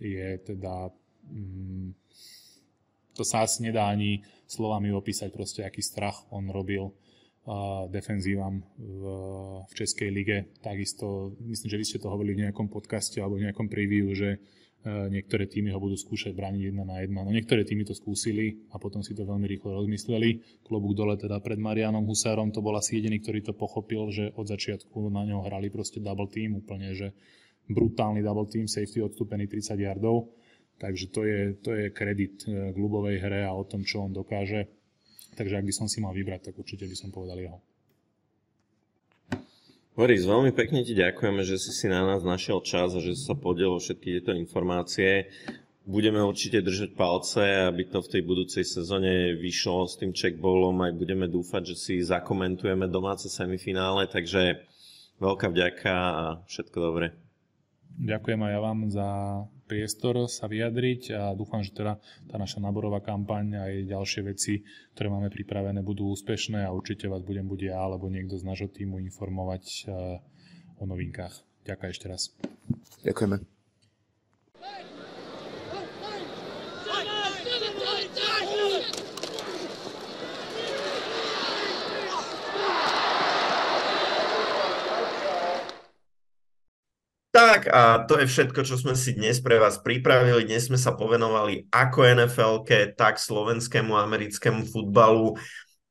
je 0.00 0.28
teda... 0.40 0.88
Mm, 1.28 1.92
to 3.14 3.22
sa 3.22 3.46
asi 3.46 3.62
nedá 3.62 3.86
ani 3.86 4.26
slovami 4.50 4.90
opísať 4.90 5.30
proste, 5.30 5.62
aký 5.62 5.78
strach 5.80 6.26
on 6.34 6.50
robil 6.50 6.90
uh, 6.90 7.86
defenzívam 7.86 8.58
v, 8.74 9.02
v 9.70 9.72
Českej 9.72 10.10
lige. 10.10 10.50
Takisto, 10.58 11.30
myslím, 11.46 11.68
že 11.70 11.78
vy 11.78 11.86
ste 11.86 12.02
to 12.02 12.10
hovorili 12.10 12.34
v 12.34 12.42
nejakom 12.50 12.66
podcaste 12.66 13.22
alebo 13.22 13.38
v 13.38 13.46
nejakom 13.46 13.70
preview, 13.70 14.10
že 14.10 14.42
niektoré 14.84 15.48
týmy 15.48 15.72
ho 15.72 15.80
budú 15.80 15.96
skúšať 15.96 16.36
brániť 16.36 16.62
jedna 16.68 16.84
na 16.84 17.00
jedna. 17.00 17.24
No 17.24 17.32
niektoré 17.32 17.64
týmy 17.64 17.88
to 17.88 17.96
skúsili 17.96 18.68
a 18.68 18.76
potom 18.76 19.00
si 19.00 19.16
to 19.16 19.24
veľmi 19.24 19.48
rýchlo 19.48 19.72
rozmysleli. 19.80 20.60
Klobúk 20.60 20.92
dole 20.92 21.16
teda 21.16 21.40
pred 21.40 21.56
Marianom 21.56 22.04
Husárom 22.04 22.52
to 22.52 22.60
bol 22.60 22.76
asi 22.76 23.00
jediný, 23.00 23.16
ktorý 23.24 23.40
to 23.40 23.56
pochopil, 23.56 24.12
že 24.12 24.36
od 24.36 24.44
začiatku 24.44 25.08
na 25.08 25.24
ňo 25.24 25.40
hrali 25.48 25.72
proste 25.72 26.04
double 26.04 26.28
team, 26.28 26.60
úplne, 26.60 26.92
že 26.92 27.16
brutálny 27.64 28.20
double 28.20 28.44
team, 28.44 28.68
safety 28.68 29.00
odstúpený 29.00 29.48
30 29.48 29.80
yardov. 29.80 30.36
Takže 30.76 31.08
to 31.08 31.20
je, 31.24 31.40
to 31.64 31.70
je 31.72 31.86
kredit 31.94 32.44
e, 32.44 32.74
k 32.74 32.76
ľubovej 32.76 33.22
hre 33.22 33.46
a 33.46 33.54
o 33.54 33.64
tom, 33.64 33.86
čo 33.86 34.04
on 34.04 34.12
dokáže. 34.12 34.68
Takže 35.32 35.62
ak 35.62 35.64
by 35.64 35.72
som 35.72 35.86
si 35.88 36.02
mal 36.04 36.12
vybrať, 36.12 36.50
tak 36.50 36.54
určite 36.60 36.84
by 36.84 36.96
som 36.98 37.08
povedal 37.14 37.40
jeho. 37.40 37.58
Boris, 39.94 40.26
veľmi 40.26 40.50
pekne 40.50 40.82
ti 40.82 40.90
ďakujeme, 40.90 41.46
že 41.46 41.54
si 41.54 41.70
si 41.70 41.86
na 41.86 42.02
nás 42.02 42.26
našiel 42.26 42.58
čas 42.66 42.98
a 42.98 43.00
že 43.00 43.14
si 43.14 43.30
sa 43.30 43.38
podielil 43.38 43.78
všetky 43.78 44.18
tieto 44.18 44.34
informácie. 44.34 45.30
Budeme 45.86 46.18
určite 46.18 46.58
držať 46.66 46.98
palce, 46.98 47.70
aby 47.70 47.86
to 47.86 48.02
v 48.02 48.10
tej 48.10 48.22
budúcej 48.26 48.66
sezóne 48.66 49.38
vyšlo 49.38 49.86
s 49.86 49.94
tým 49.94 50.10
checkballom. 50.10 50.82
Aj 50.82 50.90
budeme 50.90 51.30
dúfať, 51.30 51.70
že 51.70 51.76
si 51.78 51.94
zakomentujeme 52.02 52.90
domáce 52.90 53.30
semifinále, 53.30 54.10
takže 54.10 54.66
veľká 55.22 55.46
vďaka 55.54 55.94
a 55.94 56.24
všetko 56.50 56.76
dobré. 56.82 57.14
Ďakujem 57.94 58.40
aj 58.42 58.50
ja 58.50 58.60
vám 58.66 58.78
za 58.90 59.08
priestor 59.64 60.28
sa 60.28 60.46
vyjadriť 60.46 61.02
a 61.16 61.22
dúfam, 61.32 61.64
že 61.64 61.72
teda 61.72 61.96
tá 62.28 62.36
naša 62.36 62.60
náborová 62.60 63.00
kampaň 63.00 63.46
a 63.58 63.62
aj 63.68 63.90
ďalšie 63.90 64.20
veci, 64.24 64.60
ktoré 64.96 65.08
máme 65.08 65.32
pripravené, 65.32 65.80
budú 65.80 66.12
úspešné 66.12 66.64
a 66.64 66.74
určite 66.74 67.08
vás 67.08 67.24
budem 67.24 67.48
buď 67.48 67.74
ja 67.74 67.78
alebo 67.80 68.08
niekto 68.12 68.36
z 68.36 68.44
nášho 68.44 68.68
týmu 68.68 69.00
informovať 69.00 69.64
eh, 69.84 70.80
o 70.80 70.84
novinkách. 70.84 71.34
Ďakujem 71.64 71.90
ešte 71.90 72.06
raz. 72.12 72.22
Ďakujeme. 73.04 73.53
Tak 87.44 87.68
a 87.68 88.00
to 88.08 88.16
je 88.16 88.24
všetko, 88.24 88.64
čo 88.64 88.80
sme 88.80 88.96
si 88.96 89.12
dnes 89.12 89.36
pre 89.44 89.60
vás 89.60 89.76
pripravili. 89.76 90.48
Dnes 90.48 90.64
sme 90.72 90.80
sa 90.80 90.96
povenovali 90.96 91.68
ako 91.68 92.00
nfl 92.16 92.64
tak 92.96 93.20
slovenskému 93.20 93.92
americkému 93.92 94.64
futbalu. 94.64 95.36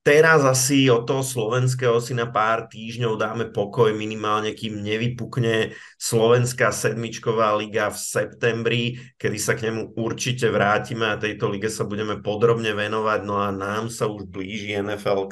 Teraz 0.02 0.42
asi 0.42 0.90
od 0.90 1.06
toho 1.06 1.22
slovenského 1.22 2.02
si 2.02 2.18
na 2.18 2.26
pár 2.26 2.66
týždňov 2.74 3.22
dáme 3.22 3.46
pokoj 3.54 3.94
minimálne, 3.94 4.58
kým 4.58 4.82
nevypukne 4.82 5.78
slovenská 6.02 6.74
sedmičková 6.74 7.54
liga 7.54 7.94
v 7.94 8.02
septembri, 8.02 8.84
kedy 9.22 9.38
sa 9.38 9.54
k 9.54 9.70
nemu 9.70 9.94
určite 9.94 10.50
vrátime 10.50 11.06
a 11.06 11.22
tejto 11.22 11.54
lige 11.54 11.70
sa 11.70 11.86
budeme 11.86 12.18
podrobne 12.18 12.74
venovať. 12.74 13.20
No 13.30 13.38
a 13.38 13.54
nám 13.54 13.94
sa 13.94 14.10
už 14.10 14.26
blíži 14.26 14.74
nfl 14.82 15.30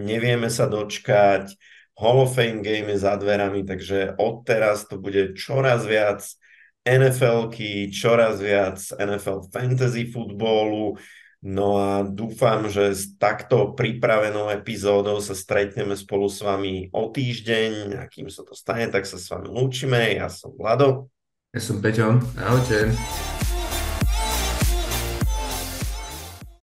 Nevieme 0.00 0.48
sa 0.48 0.64
dočkať 0.64 1.75
Hall 1.96 2.20
of 2.22 2.36
Fame 2.36 2.60
game 2.60 2.92
je 2.92 2.98
za 3.00 3.16
dverami, 3.16 3.64
takže 3.64 4.20
odteraz 4.20 4.84
to 4.84 5.00
bude 5.00 5.32
čoraz 5.32 5.88
viac 5.88 6.22
NFL-ky, 6.86 7.90
čoraz 7.90 8.38
viac 8.38 8.78
NFL 9.00 9.48
fantasy 9.50 10.06
futbolu, 10.12 11.00
No 11.46 11.78
a 11.78 12.02
dúfam, 12.02 12.66
že 12.66 12.90
s 12.90 13.14
takto 13.20 13.76
pripravenou 13.76 14.50
epizódou 14.50 15.22
sa 15.22 15.30
stretneme 15.30 15.94
spolu 15.94 16.26
s 16.26 16.42
vami 16.42 16.90
o 16.90 17.06
týždeň. 17.12 18.00
A 18.00 18.10
kým 18.10 18.26
sa 18.32 18.42
to 18.42 18.56
stane, 18.56 18.90
tak 18.90 19.04
sa 19.06 19.14
s 19.14 19.30
vami 19.30 19.52
lúčime. 19.52 20.18
Ja 20.18 20.26
som 20.26 20.56
Vlado. 20.56 21.06
Ja 21.54 21.60
som 21.62 21.78
Peťo. 21.78 22.18
Ahojte. 22.40 22.90